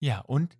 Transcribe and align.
Ja, 0.00 0.20
und 0.20 0.56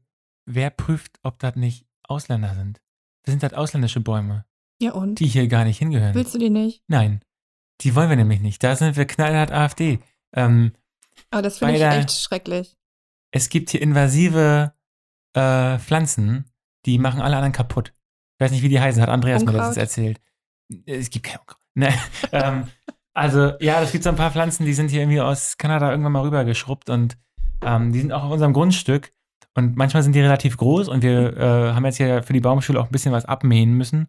wer 0.47 0.71
prüft, 0.71 1.19
ob 1.23 1.39
das 1.39 1.57
nicht 1.57 1.87
Ausländer 2.05 2.55
sind? 2.55 2.81
Das 3.25 3.33
sind 3.33 3.43
halt 3.43 3.55
ausländische 3.55 4.01
Bäume, 4.01 4.45
Ja 4.81 4.93
und? 4.93 5.21
die 5.21 5.27
hier 5.27 5.47
gar 5.49 5.65
nicht 5.65 5.79
hingehören. 5.79 6.15
Willst 6.15 6.35
du 6.35 6.39
die 6.39 6.51
nicht? 6.51 6.83
Nein, 6.89 7.21
die 7.83 7.95
wollen 7.95 8.09
wir 8.09 8.17
nämlich 8.17 8.41
nicht. 8.41 8.63
Da 8.65 8.75
sind 8.77 8.97
wir 8.97 9.07
knallhart 9.07 9.53
AfD. 9.53 9.99
Ähm, 10.35 10.73
Aber 11.31 11.43
das 11.43 11.59
finde 11.59 11.75
ich 11.75 11.81
der- 11.81 11.99
echt 11.99 12.13
schrecklich. 12.13 12.77
es 13.33 13.49
gibt 13.49 13.71
hier 13.71 13.83
invasive 13.83 14.73
äh, 15.35 15.79
Pflanzen, 15.79 16.51
die 16.87 16.99
machen 16.99 17.21
alle 17.21 17.37
anderen 17.37 17.53
kaputt. 17.53 17.93
Ich 18.39 18.45
weiß 18.45 18.51
nicht, 18.53 18.63
wie 18.63 18.69
die 18.69 18.81
heißen, 18.81 19.03
hat 19.03 19.09
Andreas 19.11 19.43
mir 19.43 19.49
Unkraut? 19.51 19.67
letztens 19.67 19.77
erzählt. 19.77 20.21
Es 20.87 21.11
gibt 21.11 21.27
kein 21.27 21.39
Unkraut. 21.41 21.57
Ne, 21.79 21.95
ähm, 22.33 22.67
also, 23.15 23.53
ja, 23.61 23.81
es 23.83 23.93
gibt 23.93 24.03
so 24.03 24.11
ein 24.11 24.17
paar 24.17 24.33
Pflanzen, 24.33 24.67
die 24.67 24.75
sind 24.75 24.89
hier 24.91 25.03
irgendwie 25.03 25.21
aus 25.21 25.59
Kanada 25.59 25.91
irgendwann 25.93 26.11
mal 26.11 26.23
rübergeschrubbt 26.23 26.91
und 26.91 27.17
ähm, 27.63 27.93
die 27.93 28.01
sind 28.01 28.11
auch 28.13 28.25
auf 28.25 28.33
unserem 28.33 28.53
Grundstück. 28.53 29.13
Und 29.59 29.77
manchmal 29.77 30.05
sind 30.05 30.15
die 30.15 30.21
relativ 30.21 30.57
groß 30.57 30.87
und 30.87 31.03
wir 31.03 31.37
äh, 31.37 31.73
haben 31.73 31.85
jetzt 31.85 31.97
hier 31.97 32.23
für 32.23 32.33
die 32.33 32.39
Baumschule 32.41 32.79
auch 32.79 32.85
ein 32.85 32.93
bisschen 32.93 33.11
was 33.11 33.25
abmähen 33.25 33.73
müssen. 33.73 34.07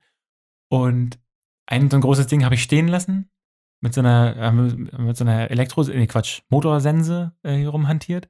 Und 0.69 1.17
ein 1.65 1.89
so 1.89 1.97
ein 1.97 2.01
großes 2.01 2.27
Ding 2.27 2.45
habe 2.45 2.53
ich 2.53 2.61
stehen 2.61 2.87
lassen. 2.87 3.31
Mit 3.81 3.95
so 3.95 4.01
einer, 4.01 4.35
äh, 4.37 4.51
mit 4.51 5.17
so 5.17 5.23
einer 5.23 5.49
Elektro, 5.49 5.81
nee, 5.85 6.05
Quatsch, 6.05 6.41
Motorsense 6.49 7.33
äh, 7.41 7.55
hier 7.55 7.69
rumhantiert. 7.69 8.29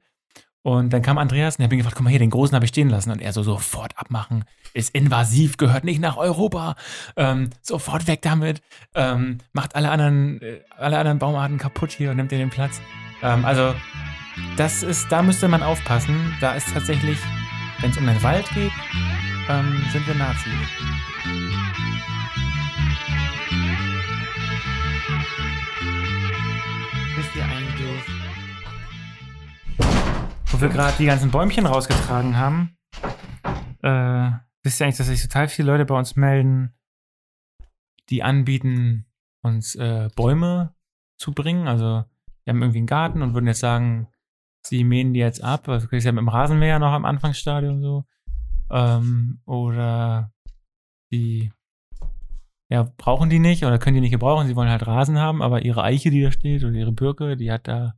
Und 0.62 0.94
dann 0.94 1.02
kam 1.02 1.18
Andreas 1.18 1.56
und 1.56 1.60
ich 1.60 1.64
habe 1.66 1.74
ihn 1.74 1.80
gefragt, 1.80 1.96
guck 1.96 2.04
mal 2.04 2.10
hier, 2.10 2.20
den 2.20 2.30
großen 2.30 2.54
habe 2.54 2.64
ich 2.64 2.70
stehen 2.70 2.88
lassen. 2.88 3.10
Und 3.10 3.20
er 3.20 3.34
so, 3.34 3.42
sofort 3.42 3.98
abmachen, 3.98 4.46
ist 4.72 4.94
invasiv, 4.94 5.58
gehört 5.58 5.84
nicht 5.84 6.00
nach 6.00 6.16
Europa. 6.16 6.74
Ähm, 7.16 7.50
sofort 7.60 8.06
weg 8.06 8.22
damit. 8.22 8.62
Ähm, 8.94 9.38
macht 9.52 9.76
alle 9.76 9.90
anderen, 9.90 10.40
äh, 10.40 10.60
alle 10.74 10.96
anderen 10.96 11.18
Baumarten 11.18 11.58
kaputt 11.58 11.90
hier 11.90 12.12
und 12.12 12.16
nimmt 12.16 12.30
dir 12.30 12.38
den 12.38 12.48
Platz. 12.48 12.80
Ähm, 13.22 13.44
also, 13.44 13.74
das 14.56 14.82
ist, 14.82 15.10
da 15.10 15.22
müsste 15.22 15.48
man 15.48 15.62
aufpassen. 15.62 16.36
Da 16.40 16.52
ist 16.52 16.72
tatsächlich, 16.72 17.18
wenn 17.80 17.90
es 17.90 17.96
um 17.96 18.06
den 18.06 18.22
Wald 18.22 18.48
geht, 18.50 18.72
ähm, 19.48 19.82
sind 19.90 20.06
wir 20.06 20.14
Nazis. 20.14 20.52
Wisst 27.16 27.36
ihr 27.36 27.44
eigentlich, 27.44 28.04
wo 30.52 30.60
wir 30.60 30.68
gerade 30.68 30.96
die 30.98 31.06
ganzen 31.06 31.30
Bäumchen 31.30 31.66
rausgetragen 31.66 32.36
haben, 32.36 32.76
äh, 33.82 34.30
wisst 34.62 34.80
ihr 34.80 34.84
eigentlich, 34.84 34.98
dass 34.98 35.06
sich 35.06 35.22
total 35.22 35.48
viele 35.48 35.72
Leute 35.72 35.86
bei 35.86 35.96
uns 35.96 36.16
melden, 36.16 36.74
die 38.10 38.22
anbieten, 38.22 39.06
uns 39.42 39.74
äh, 39.74 40.10
Bäume 40.14 40.74
zu 41.18 41.32
bringen? 41.32 41.66
Also, 41.66 42.04
wir 42.44 42.52
haben 42.52 42.62
irgendwie 42.62 42.78
einen 42.78 42.86
Garten 42.86 43.22
und 43.22 43.34
würden 43.34 43.46
jetzt 43.46 43.60
sagen, 43.60 44.08
sie 44.66 44.84
mähen 44.84 45.12
die 45.14 45.20
jetzt 45.20 45.42
ab. 45.42 45.64
Das 45.64 45.84
ist 45.84 46.04
ja 46.04 46.12
mit 46.12 46.20
dem 46.20 46.28
Rasenmäher 46.28 46.78
noch 46.78 46.92
am 46.92 47.04
Anfangsstadium 47.04 47.82
so. 47.82 48.04
Ähm, 48.70 49.40
oder 49.46 50.32
die 51.12 51.50
ja, 52.70 52.88
brauchen 52.96 53.30
die 53.30 53.40
nicht 53.40 53.64
oder 53.64 53.78
können 53.78 53.96
die 53.96 54.00
nicht 54.00 54.12
gebrauchen. 54.12 54.46
Sie 54.46 54.54
wollen 54.54 54.70
halt 54.70 54.86
Rasen 54.86 55.18
haben, 55.18 55.42
aber 55.42 55.62
ihre 55.62 55.82
Eiche, 55.82 56.10
die 56.10 56.22
da 56.22 56.30
steht, 56.30 56.62
oder 56.62 56.74
ihre 56.74 56.92
Birke, 56.92 57.36
die 57.36 57.50
hat 57.50 57.66
da 57.66 57.94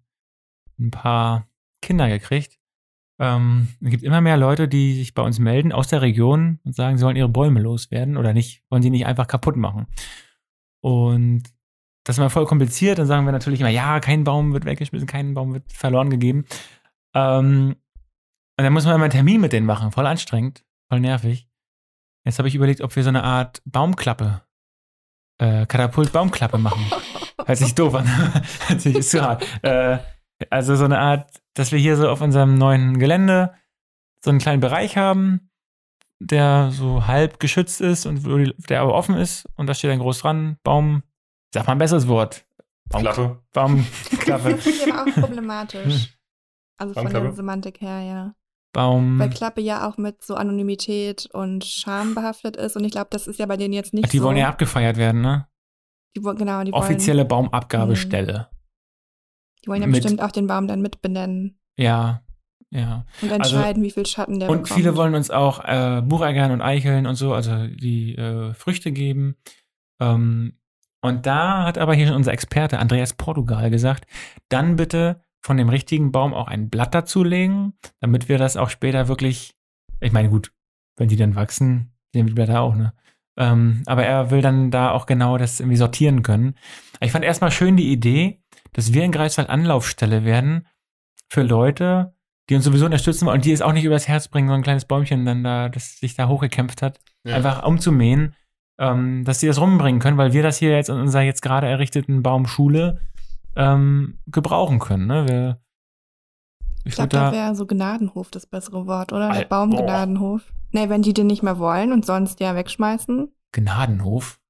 ein 0.78 0.90
paar 0.90 1.46
Kinder 1.82 2.08
gekriegt. 2.08 2.58
Ähm, 3.18 3.68
es 3.82 3.90
gibt 3.90 4.02
immer 4.02 4.22
mehr 4.22 4.38
Leute, 4.38 4.68
die 4.68 4.94
sich 4.94 5.12
bei 5.12 5.22
uns 5.22 5.38
melden 5.38 5.72
aus 5.72 5.88
der 5.88 6.00
Region 6.00 6.58
und 6.64 6.74
sagen, 6.74 6.96
sie 6.96 7.04
wollen 7.04 7.16
ihre 7.16 7.28
Bäume 7.28 7.60
loswerden 7.60 8.16
oder 8.16 8.32
nicht, 8.32 8.64
wollen 8.70 8.82
sie 8.82 8.90
nicht 8.90 9.04
einfach 9.04 9.26
kaputt 9.26 9.56
machen. 9.56 9.86
Und 10.80 11.42
das 12.04 12.14
ist 12.14 12.18
immer 12.18 12.30
voll 12.30 12.46
kompliziert. 12.46 12.98
Dann 12.98 13.06
sagen 13.06 13.26
wir 13.26 13.32
natürlich 13.32 13.60
immer, 13.60 13.68
ja, 13.68 14.00
kein 14.00 14.24
Baum 14.24 14.52
wird 14.52 14.64
weggeschmissen, 14.64 15.06
kein 15.06 15.34
Baum 15.34 15.54
wird 15.54 15.70
verloren 15.72 16.10
gegeben. 16.10 16.46
Ähm, 17.14 17.76
und 18.58 18.64
dann 18.64 18.72
muss 18.72 18.84
man 18.84 18.94
immer 18.94 19.04
einen 19.04 19.12
Termin 19.12 19.40
mit 19.40 19.52
denen 19.52 19.66
machen. 19.66 19.92
Voll 19.92 20.06
anstrengend, 20.06 20.64
voll 20.88 21.00
nervig. 21.00 21.48
Jetzt 22.24 22.38
habe 22.38 22.48
ich 22.48 22.54
überlegt, 22.54 22.80
ob 22.80 22.94
wir 22.94 23.02
so 23.02 23.08
eine 23.08 23.24
Art 23.24 23.62
Baumklappe, 23.64 24.42
äh, 25.38 25.66
Katapult-Baumklappe 25.66 26.58
machen. 26.58 26.84
Hört 27.46 27.58
sich 27.58 27.74
doof 27.74 27.94
an. 27.94 28.06
Hört 28.68 28.80
sich 28.80 28.96
ist 28.96 29.10
zu 29.10 29.22
hart. 29.22 29.44
Äh, 29.62 29.98
also 30.50 30.76
so 30.76 30.84
eine 30.84 30.98
Art, 30.98 31.42
dass 31.54 31.72
wir 31.72 31.78
hier 31.78 31.96
so 31.96 32.08
auf 32.08 32.20
unserem 32.20 32.56
neuen 32.56 32.98
Gelände 32.98 33.54
so 34.24 34.30
einen 34.30 34.38
kleinen 34.38 34.60
Bereich 34.60 34.96
haben, 34.96 35.50
der 36.20 36.70
so 36.70 37.06
halb 37.06 37.40
geschützt 37.40 37.80
ist 37.80 38.06
und 38.06 38.24
der 38.68 38.80
aber 38.80 38.94
offen 38.94 39.16
ist. 39.16 39.48
Und 39.56 39.66
da 39.66 39.74
steht 39.74 39.90
dann 39.90 39.98
groß 39.98 40.20
dran, 40.20 40.58
Baum, 40.62 41.02
sag 41.52 41.66
mal 41.66 41.72
ein 41.72 41.78
besseres 41.78 42.08
Wort. 42.08 42.44
Baum, 42.88 43.02
Klappe. 43.02 43.42
Baumklappe. 43.52 44.56
Finde 44.58 44.70
ich 44.70 44.92
aber 44.92 45.02
auch 45.10 45.14
problematisch. 45.20 46.18
Also 46.78 46.94
von 46.94 47.08
der 47.10 47.32
Semantik 47.32 47.80
her, 47.80 48.00
ja. 48.00 48.34
Baum. 48.74 49.18
Weil 49.18 49.30
Klappe 49.30 49.60
ja 49.60 49.86
auch 49.88 49.98
mit 49.98 50.24
so 50.24 50.34
Anonymität 50.34 51.28
und 51.32 51.64
Scham 51.64 52.14
behaftet 52.14 52.56
ist. 52.56 52.74
Und 52.76 52.84
ich 52.84 52.92
glaube, 52.92 53.08
das 53.10 53.26
ist 53.26 53.38
ja 53.38 53.46
bei 53.46 53.56
denen 53.58 53.74
jetzt 53.74 53.92
nicht 53.92 54.06
Ach, 54.06 54.10
die 54.10 54.18
so. 54.18 54.24
wollen 54.24 54.36
ja 54.38 54.48
abgefeiert 54.48 54.96
werden, 54.96 55.20
ne? 55.20 55.46
die, 56.16 56.20
genau, 56.20 56.62
die 56.64 56.72
wollen, 56.72 56.82
Offizielle 56.82 57.24
Baumabgabestelle. 57.24 58.48
die 59.64 59.68
wollen 59.68 59.82
ja 59.82 59.86
mit- 59.88 60.02
bestimmt 60.02 60.22
auch 60.22 60.30
den 60.30 60.46
Baum 60.46 60.66
dann 60.68 60.80
mitbenennen 60.82 61.58
Ja, 61.78 62.22
ja. 62.70 63.04
und 63.22 63.30
entscheiden, 63.30 63.82
wie 63.82 63.90
viel 63.90 64.04
Schatten 64.06 64.38
der 64.38 64.48
Also 64.48 64.58
Und 64.58 64.62
bekommt. 64.64 64.78
viele 64.78 64.96
wollen 64.96 65.14
uns 65.14 65.30
auch 65.30 65.62
äh, 65.64 66.02
Bucheigern 66.02 66.50
und 66.50 66.60
Eicheln 66.62 67.06
und 67.06 67.14
so, 67.16 67.32
also 67.34 67.66
die 67.66 68.14
äh, 68.16 68.52
Früchte 68.54 68.92
geben. 68.92 69.36
Ähm, 70.00 70.58
und 71.02 71.26
da 71.26 71.64
hat 71.64 71.76
aber 71.78 71.94
hier 71.94 72.06
schon 72.06 72.16
unser 72.16 72.32
Experte 72.32 72.78
Andreas 72.78 73.12
Portugal 73.14 73.68
gesagt, 73.70 74.06
dann 74.48 74.76
bitte 74.76 75.20
von 75.44 75.56
dem 75.56 75.68
richtigen 75.68 76.12
Baum 76.12 76.32
auch 76.34 76.46
ein 76.48 76.70
Blatt 76.70 76.94
dazulegen, 76.94 77.74
damit 78.00 78.28
wir 78.28 78.38
das 78.38 78.56
auch 78.56 78.70
später 78.70 79.08
wirklich, 79.08 79.54
ich 80.00 80.12
meine, 80.12 80.30
gut, 80.30 80.52
wenn 80.96 81.08
die 81.08 81.16
dann 81.16 81.34
wachsen, 81.34 81.92
sehen 82.14 82.26
wir 82.26 82.30
die 82.30 82.34
Blätter 82.34 82.60
auch, 82.60 82.74
ne? 82.76 82.92
Ähm, 83.38 83.82
aber 83.86 84.04
er 84.04 84.30
will 84.30 84.42
dann 84.42 84.70
da 84.70 84.90
auch 84.90 85.06
genau 85.06 85.38
das 85.38 85.58
irgendwie 85.58 85.78
sortieren 85.78 86.22
können. 86.22 86.54
Ich 87.00 87.12
fand 87.12 87.24
erstmal 87.24 87.50
schön 87.50 87.76
die 87.78 87.90
Idee, 87.90 88.42
dass 88.74 88.92
wir 88.92 89.04
in 89.04 89.10
Greifswald 89.12 89.48
Anlaufstelle 89.48 90.24
werden 90.24 90.66
für 91.30 91.42
Leute, 91.42 92.14
die 92.50 92.56
uns 92.56 92.64
sowieso 92.64 92.84
unterstützen 92.84 93.24
wollen 93.26 93.36
und 93.38 93.44
die 93.46 93.52
es 93.52 93.62
auch 93.62 93.72
nicht 93.72 93.84
übers 93.84 94.06
Herz 94.06 94.28
bringen, 94.28 94.48
so 94.48 94.54
ein 94.54 94.62
kleines 94.62 94.84
Bäumchen 94.84 95.24
dann 95.24 95.42
da, 95.42 95.70
das 95.70 95.98
sich 95.98 96.14
da 96.14 96.28
hochgekämpft 96.28 96.82
hat, 96.82 97.00
Ja. 97.24 97.34
einfach 97.36 97.64
umzumähen, 97.64 98.34
ähm, 98.82 99.24
dass 99.24 99.38
sie 99.38 99.46
das 99.46 99.60
rumbringen 99.60 100.00
können, 100.00 100.18
weil 100.18 100.32
wir 100.32 100.42
das 100.42 100.58
hier 100.58 100.70
jetzt 100.70 100.88
in 100.88 100.96
unserer 100.96 101.22
jetzt 101.22 101.40
gerade 101.40 101.68
errichteten 101.68 102.22
Baumschule 102.22 103.00
ähm, 103.54 104.18
gebrauchen 104.26 104.80
können. 104.80 105.06
Ne? 105.06 105.28
Wir, 105.28 105.60
ich 106.80 106.86
ich 106.86 106.94
glaube, 106.96 107.10
da 107.10 107.30
da, 107.30 107.32
wäre 107.32 107.54
so 107.54 107.64
Gnadenhof 107.64 108.30
das 108.30 108.46
bessere 108.46 108.88
Wort, 108.88 109.12
oder? 109.12 109.32
Der 109.32 109.44
Baumgnadenhof. 109.44 110.42
Nee, 110.72 110.88
wenn 110.88 111.02
die 111.02 111.14
den 111.14 111.28
nicht 111.28 111.44
mehr 111.44 111.60
wollen 111.60 111.92
und 111.92 112.04
sonst 112.04 112.40
ja 112.40 112.56
wegschmeißen. 112.56 113.30
Gnadenhof. 113.52 114.40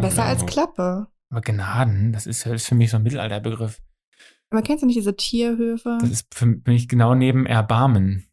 Besser 0.00 0.24
als. 0.24 0.44
Klappe. 0.44 1.06
Aber 1.30 1.40
Gnaden, 1.40 2.12
das 2.12 2.26
ist, 2.26 2.44
ist 2.44 2.68
für 2.68 2.74
mich 2.74 2.90
so 2.90 2.98
ein 2.98 3.02
Mittelalterbegriff. 3.04 3.80
Aber 4.50 4.60
kennst 4.60 4.82
du 4.82 4.86
nicht 4.86 4.98
diese 4.98 5.16
Tierhöfe? 5.16 5.96
Das 6.00 6.10
ist 6.10 6.34
für 6.34 6.60
mich 6.66 6.88
genau 6.88 7.14
neben 7.14 7.46
Erbarmen. 7.46 8.26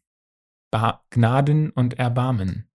Ba 0.70 1.02
Gnaden 1.08 1.70
und 1.70 1.98
Erbarmen. 1.98 2.67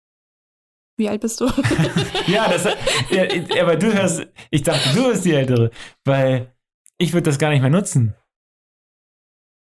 Wie 0.98 1.09
alt 1.09 1.22
bist 1.22 1.42
du? 1.42 1.46
Ja, 2.28 2.48
das, 2.50 2.64
ja, 3.09 3.62
aber 3.62 3.76
du 3.76 3.92
hörst, 3.94 4.26
ich 4.52 4.62
dachte, 4.64 4.96
du 4.96 5.09
bist 5.09 5.26
die 5.26 5.34
Ältere, 5.34 5.72
weil 6.06 6.54
ich 6.98 7.12
würde 7.14 7.24
das 7.30 7.38
gar 7.40 7.50
nicht 7.50 7.62
mehr 7.62 7.70
nutzen. 7.70 8.14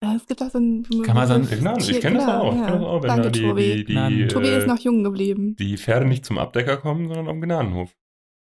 Ja, 0.02 0.14
es 0.14 0.26
gibt 0.26 0.40
auch 0.42 0.50
so 0.50 0.58
ein. 0.58 0.84
Kann 1.04 1.16
man 1.16 1.26
so 1.26 1.34
ein- 1.34 1.48
Ja, 1.50 1.56
Gnaden, 1.56 1.80
ich 1.80 2.00
kenne 2.00 2.18
das 2.18 2.28
auch. 2.28 2.52
Ich 2.54 2.60
kenn 2.64 2.72
das 2.72 2.82
auch, 2.82 3.02
wenn 3.02 3.08
Danke, 3.08 3.22
da 3.24 3.30
die, 3.30 3.42
Tobi. 3.42 3.62
die, 3.62 3.84
die, 3.84 3.92
Gnaden. 3.92 4.28
Tobi 4.28 4.48
ist 4.48 4.64
äh, 4.64 4.66
noch 4.68 4.78
jung 4.78 5.02
geblieben. 5.02 5.56
die 5.56 5.76
Pferde 5.76 6.06
nicht 6.06 6.24
zum 6.24 6.38
Abdecker 6.38 6.76
kommen, 6.76 7.08
sondern 7.08 7.28
am 7.28 7.40
Gnadenhof. 7.40 7.90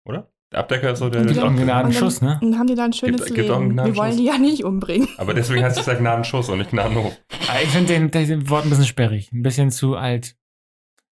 Oder? 0.07 0.31
Der 0.51 0.59
Abdecker 0.61 0.91
ist 0.91 0.99
so 0.99 1.09
der. 1.09 1.23
Gibt 1.23 1.37
auch 1.39 1.43
einen 1.45 1.51
Und 1.53 1.57
dann- 1.59 1.65
Gnadenschuss, 1.67 2.21
ne? 2.21 2.39
Und 2.41 2.51
dann 2.51 2.59
haben 2.59 2.67
die 2.67 2.75
da 2.75 2.85
ein 2.85 2.93
schönes 2.93 3.25
Gibt- 3.25 3.35
gibt 3.35 3.49
Leben. 3.49 3.75
Wir 3.77 3.95
wollen 3.95 4.17
die 4.17 4.25
ja 4.25 4.37
nicht 4.39 4.63
umbringen. 4.63 5.07
Aber 5.17 5.33
deswegen 5.35 5.63
heißt 5.63 5.79
es 5.79 5.85
ja 5.85 5.93
Gnadenschuss 5.99 6.49
und 6.49 6.57
nicht 6.57 6.71
Gnadenhof. 6.71 7.15
Aber 7.47 7.61
Ich 7.61 7.69
finde 7.69 7.93
den, 7.93 8.09
den 8.11 8.49
Wort 8.49 8.65
ein 8.65 8.69
bisschen 8.69 8.85
sperrig, 8.85 9.31
ein 9.31 9.43
bisschen 9.43 9.69
zu 9.71 9.95
alt. 9.95 10.35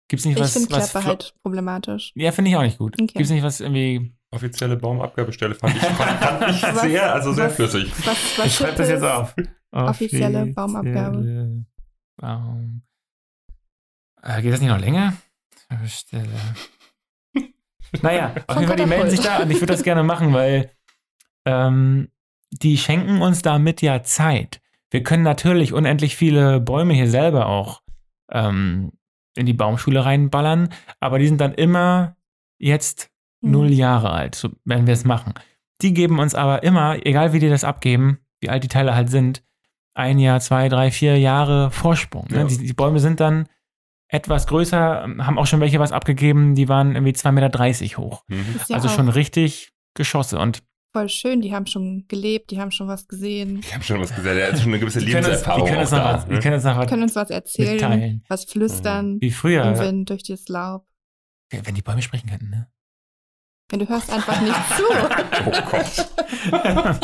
Gibt's 0.07 0.25
nicht 0.25 0.35
Ich 0.37 0.41
was, 0.43 0.53
finde 0.53 0.71
was 0.71 0.91
Klappe 0.91 1.07
halt 1.07 1.33
problematisch. 1.41 2.11
Ja, 2.15 2.31
finde 2.31 2.51
ich 2.51 2.57
auch 2.57 2.61
nicht 2.61 2.77
gut. 2.77 2.93
Okay. 3.01 3.11
Gibt's 3.13 3.29
nicht 3.29 3.43
was 3.43 3.59
irgendwie. 3.59 4.13
Offizielle 4.31 4.75
Baumabgabestelle 4.77 5.55
fand 5.55 5.75
ich, 5.75 5.81
fand, 5.81 6.55
ich 6.55 6.61
Was- 6.63 6.81
sehr, 6.81 7.13
also 7.13 7.33
sehr 7.33 7.45
was- 7.47 7.55
flüssig. 7.55 7.91
Was, 8.05 8.37
was 8.37 8.45
Ich 8.45 8.55
schreibe 8.55 8.77
das 8.77 8.89
jetzt 8.89 9.03
auf. 9.03 9.35
Offizielle 9.71 10.45
Baumabgabe. 10.47 11.17
Offizielle 11.17 11.65
Baum. 12.17 12.81
Äh, 14.21 14.41
geht 14.41 14.53
das 14.53 14.59
nicht 14.61 14.69
noch 14.69 14.79
länger? 14.79 15.13
Stelle. 15.85 16.27
naja, 18.01 18.33
auf 18.47 18.55
jeden 18.55 18.67
Fall, 18.67 18.77
die 18.77 18.85
melden 18.85 19.09
sich 19.09 19.19
da 19.19 19.39
und 19.41 19.51
ich 19.51 19.57
würde 19.61 19.73
das 19.73 19.83
gerne 19.83 20.03
machen, 20.03 20.33
weil 20.33 20.71
ähm, 21.45 22.09
die 22.51 22.77
schenken 22.77 23.21
uns 23.21 23.41
damit 23.41 23.81
ja 23.81 24.03
Zeit. 24.03 24.61
Wir 24.91 25.03
können 25.03 25.23
natürlich 25.23 25.73
unendlich 25.73 26.15
viele 26.15 26.59
Bäume 26.61 26.93
hier 26.93 27.09
selber 27.09 27.47
auch 27.47 27.81
ähm, 28.31 28.91
in 29.37 29.45
die 29.45 29.53
Baumschule 29.53 30.03
reinballern, 30.05 30.69
aber 30.99 31.19
die 31.19 31.27
sind 31.27 31.41
dann 31.41 31.53
immer 31.53 32.15
jetzt 32.57 33.11
Hm. 33.41 33.51
null 33.51 33.71
Jahre 33.71 34.11
alt, 34.11 34.35
so, 34.35 34.49
wenn 34.65 34.87
wir 34.87 34.93
es 34.93 35.05
machen. 35.05 35.33
Die 35.81 35.93
geben 35.93 36.19
uns 36.19 36.33
aber 36.35 36.63
immer, 36.63 37.05
egal 37.05 37.33
wie 37.33 37.39
die 37.39 37.49
das 37.49 37.63
abgeben, 37.63 38.19
wie 38.41 38.49
alt 38.49 38.63
die 38.63 38.67
Teile 38.67 38.95
halt 38.95 39.09
sind, 39.09 39.43
ein 39.93 40.19
Jahr, 40.19 40.39
zwei, 40.39 40.69
drei, 40.69 40.91
vier 40.91 41.17
Jahre 41.17 41.71
Vorsprung. 41.71 42.27
Ne? 42.29 42.37
Ja. 42.37 42.43
Die, 42.45 42.57
die 42.57 42.73
Bäume 42.73 42.99
sind 42.99 43.19
dann 43.19 43.47
etwas 44.09 44.47
größer, 44.47 45.07
haben 45.19 45.37
auch 45.37 45.47
schon 45.47 45.59
welche 45.59 45.79
was 45.79 45.91
abgegeben, 45.91 46.55
die 46.55 46.69
waren 46.69 46.95
irgendwie 46.95 47.11
2,30 47.11 47.31
Meter 47.31 47.97
hoch. 47.97 48.23
Mhm. 48.27 48.45
Ja 48.67 48.75
also 48.75 48.89
schon 48.89 49.09
richtig 49.09 49.73
Geschosse. 49.95 50.39
Und 50.39 50.63
voll 50.97 51.09
schön. 51.09 51.41
Die 51.41 51.53
haben 51.53 51.65
schon 51.67 52.05
gelebt, 52.07 52.49
die 52.51 52.59
haben 52.59 52.71
schon 52.71 52.87
was 52.87 53.07
gesehen. 53.07 53.59
Ich 53.59 53.73
habe 53.73 53.83
schon 53.83 53.99
was 53.99 54.15
gesagt, 54.15 54.35
er 54.37 54.47
hat 54.51 54.57
schon 54.59 54.69
eine 54.69 54.79
gewisse 54.79 54.99
die 54.99 55.11
können 55.11 55.25
uns, 55.25 55.43
die 55.43 55.51
Lebenserfahrung 55.51 55.67
können 55.67 55.79
uns 55.81 55.89
da. 55.91 56.13
was, 56.13 56.25
die 56.25 56.31
ne? 56.33 56.39
können 56.39 56.55
uns 56.55 56.63
noch 56.63 56.77
was 56.77 56.87
Können 56.89 57.03
uns 57.03 57.15
was 57.15 57.29
erzählen, 57.29 57.73
mitteilen. 57.75 58.23
was 58.27 58.45
flüstern 58.45 59.17
Wie 59.21 59.27
im 59.27 59.33
früher, 59.33 59.77
Wind 59.79 60.09
durch 60.09 60.23
das 60.23 60.47
Laub. 60.47 60.87
wenn 61.51 61.75
die 61.75 61.81
Bäume 61.83 62.01
sprechen 62.01 62.27
könnten, 62.29 62.49
ne? 62.49 62.67
Wenn 63.69 63.79
du 63.79 63.89
hörst 63.89 64.09
einfach 64.11 64.39
nicht 64.41 64.55
zu. 64.77 64.83
Oh 65.45 65.51
Gott. 65.69 66.07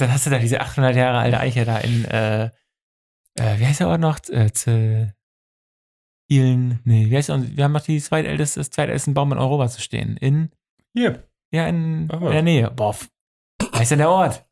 Dann 0.00 0.12
hast 0.12 0.26
du 0.26 0.30
da 0.30 0.38
diese 0.38 0.60
800 0.60 0.96
Jahre 0.96 1.18
alte 1.18 1.38
Eiche 1.38 1.64
da 1.64 1.78
in, 1.78 2.04
äh, 2.06 2.46
äh, 3.36 3.58
wie 3.58 3.66
heißt 3.66 3.80
der 3.80 3.88
Ort 3.88 4.00
noch? 4.00 4.18
Äh, 4.28 4.52
Z 4.52 5.14
Ilen, 6.28 6.80
nee, 6.84 7.08
wie 7.08 7.16
heißt 7.16 7.28
der? 7.28 7.56
Wir 7.56 7.62
haben 7.64 7.70
noch 7.72 7.82
die 7.82 8.00
zweitälteste, 8.00 8.58
das 8.58 8.70
zweitältesten 8.70 9.14
Baum 9.14 9.30
in 9.30 9.38
Europa 9.38 9.68
zu 9.68 9.80
stehen. 9.80 10.16
In, 10.16 10.50
Hier, 10.92 11.22
ja, 11.52 11.66
in, 11.66 12.08
Ach 12.12 12.20
in 12.20 12.30
der 12.30 12.42
Nähe. 12.42 12.70
Boah, 12.70 12.94
heißt 13.74 13.90
denn 13.92 13.98
der 13.98 14.10
Ort? 14.10 14.44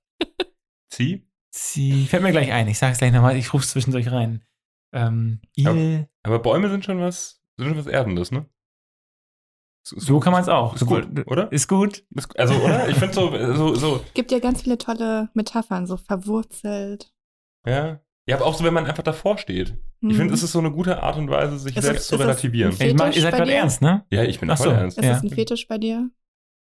zieh. 0.90 1.26
Sie, 1.50 2.06
fällt 2.06 2.22
mir 2.24 2.32
gleich 2.32 2.50
ein, 2.52 2.66
ich 2.68 2.78
sag's 2.78 2.98
gleich 2.98 3.12
nochmal, 3.12 3.36
ich 3.36 3.52
ruf's 3.54 3.70
zwischendurch 3.70 4.10
rein. 4.10 4.42
Ähm, 4.92 5.40
Il, 5.56 6.08
Aber 6.24 6.38
Bäume 6.40 6.68
sind 6.68 6.84
schon 6.84 7.00
was, 7.00 7.40
sind 7.56 7.68
schon 7.68 7.78
was 7.78 7.86
Erdendes, 7.86 8.30
ne? 8.32 8.46
so 9.86 10.18
kann 10.18 10.32
man 10.32 10.40
es 10.42 10.48
auch. 10.48 10.74
Ist 10.74 10.86
gut, 10.86 11.06
oder? 11.26 11.52
Ist 11.52 11.68
gut. 11.68 12.04
Ist- 12.14 12.38
Also, 12.38 12.54
oder? 12.54 12.88
Ich 12.88 12.96
finde 12.96 13.12
so, 13.14 13.54
so, 13.54 13.74
so, 13.74 14.04
Gibt 14.14 14.32
ja 14.32 14.38
ganz 14.38 14.62
viele 14.62 14.78
tolle 14.78 15.28
Metaphern, 15.34 15.86
so 15.86 15.96
verwurzelt. 15.96 17.12
ja. 17.66 18.00
Ja, 18.26 18.36
aber 18.36 18.46
auch 18.46 18.54
so, 18.54 18.64
wenn 18.64 18.72
man 18.72 18.86
einfach 18.86 19.02
davor 19.02 19.36
steht. 19.36 19.76
Ich 20.00 20.08
Hm. 20.08 20.14
finde, 20.16 20.32
es 20.32 20.42
ist 20.42 20.52
so 20.52 20.58
eine 20.58 20.70
gute 20.70 21.02
Art 21.02 21.18
und 21.18 21.28
Weise, 21.28 21.58
sich 21.58 21.76
Ist 21.76 21.84
selbst 21.84 22.00
es- 22.04 22.08
zu 22.08 22.16
relativieren. 22.16 22.72
ich 22.72 22.80
ihr 22.80 23.20
seid 23.20 23.34
gerade 23.34 23.52
ernst, 23.52 23.82
ne? 23.82 24.06
Ja, 24.10 24.22
ich 24.22 24.40
bin 24.40 24.48
Ach 24.48 24.56
voll 24.56 24.68
so. 24.68 24.72
ernst. 24.72 24.96
Ist 24.96 25.04
Ja. 25.04 25.12
das 25.12 25.22
ein 25.22 25.28
Fetisch 25.28 25.68
bei 25.68 25.76
dir? 25.76 26.08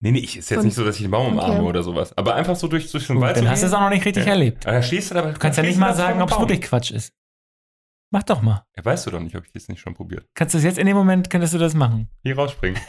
Nee, 0.05 0.11
nee, 0.11 0.19
ich 0.19 0.37
ist 0.37 0.51
jetzt 0.51 0.59
Und- 0.59 0.65
nicht 0.67 0.75
so, 0.75 0.85
dass 0.85 0.97
ich 0.97 1.03
den 1.03 1.11
Baum 1.13 1.29
umarme 1.33 1.55
Okay. 1.55 1.63
oder 1.63 1.83
sowas. 1.85 2.17
Aber 2.19 2.35
einfach 2.35 2.57
so 2.57 2.67
durch, 2.69 2.91
durch 2.91 3.07
den 3.07 3.21
Wald 3.21 3.37
dann 3.37 3.49
hast 3.49 3.63
du 3.63 3.67
es 3.69 3.73
auch 3.73 3.81
noch 3.81 3.91
nicht 3.91 4.05
richtig 4.05 4.25
Ja. 4.27 4.33
erlebt. 4.33 4.67
Aber 4.67 4.77
da 4.77 4.83
stehst 4.83 5.11
du 5.11 5.15
da, 5.15 5.23
Du 5.31 5.39
kannst 5.39 5.57
ja 5.59 5.63
nicht 5.65 5.79
mal 5.79 5.95
sagen, 5.95 6.21
ob 6.21 6.31
es 6.31 6.39
wirklich 6.39 6.61
Quatsch 6.63 6.91
ist. 6.91 7.15
Mach 8.11 8.25
doch 8.25 8.43
mal. 8.43 8.67
Ja, 8.77 8.85
weißt 8.85 9.07
du 9.07 9.11
doch 9.13 9.21
nicht, 9.21 9.37
ob 9.37 9.45
ich 9.47 9.53
das 9.53 9.69
nicht 9.69 9.81
schon 9.81 9.95
probiert. 9.95 10.27
Kannst 10.35 10.55
du 10.55 10.59
es 10.59 10.65
jetzt 10.65 10.79
in 10.79 10.87
dem 10.87 10.97
Moment, 10.97 11.31
könntest 11.31 11.55
du 11.55 11.59
das 11.59 11.73
machen. 11.75 12.11
Hier 12.25 12.35
rausspringen. 12.37 12.79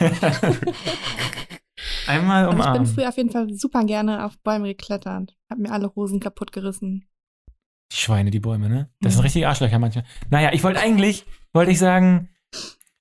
Einmal 2.06 2.44
Also 2.46 2.50
ich 2.50 2.56
bin 2.56 2.60
umarmen. 2.66 2.86
früher 2.86 3.08
auf 3.08 3.16
jeden 3.16 3.30
Fall 3.30 3.52
super 3.54 3.84
gerne 3.84 4.24
auf 4.26 4.38
Bäume 4.42 4.68
geklettert. 4.68 5.34
Hab 5.48 5.58
mir 5.58 5.70
alle 5.72 5.94
Hosen 5.94 6.20
kaputt 6.20 6.52
gerissen. 6.52 7.08
Die 7.92 7.96
Schweine, 7.96 8.30
die 8.30 8.40
Bäume, 8.40 8.68
ne? 8.68 8.90
Das 9.00 9.12
sind 9.12 9.20
Mhm. 9.20 9.24
richtige 9.24 9.48
Arschlöcher 9.48 9.78
manchmal. 9.78 10.04
Naja, 10.30 10.52
ich 10.52 10.62
wollte 10.64 10.80
eigentlich, 10.80 11.24
wollte 11.52 11.70
ich 11.70 11.78
sagen, 11.78 12.28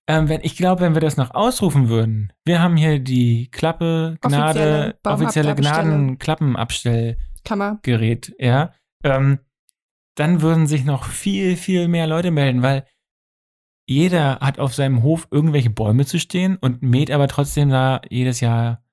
ähm, 0.08 0.30
wenn, 0.30 0.42
ich 0.42 0.56
glaube, 0.56 0.82
wenn 0.82 0.94
wir 0.94 1.02
das 1.02 1.18
noch 1.18 1.32
ausrufen 1.32 1.90
würden, 1.90 2.32
wir 2.46 2.62
haben 2.62 2.78
hier 2.78 3.00
die 3.00 3.50
Klappe, 3.52 4.18
Gnade, 4.22 4.98
Offizielle 5.04 5.52
offizielle. 5.52 5.56
Gnadenklappenabstellgerät, 5.56 8.34
ja, 8.40 8.72
ähm, 9.04 9.40
dann 10.16 10.42
würden 10.42 10.68
sich 10.68 10.86
noch 10.86 11.06
viel, 11.06 11.58
viel 11.58 11.88
mehr 11.88 12.06
Leute 12.08 12.32
melden, 12.32 12.62
weil 12.62 12.86
jeder 13.88 14.40
hat 14.40 14.60
auf 14.60 14.74
seinem 14.74 15.04
Hof 15.04 15.28
irgendwelche 15.32 15.70
Bäume 15.70 16.06
zu 16.06 16.20
stehen 16.20 16.58
und 16.58 16.82
mäht 16.82 17.12
aber 17.12 17.28
trotzdem 17.28 17.70
da 17.70 18.02
jedes 18.10 18.40
Jahr 18.40 18.84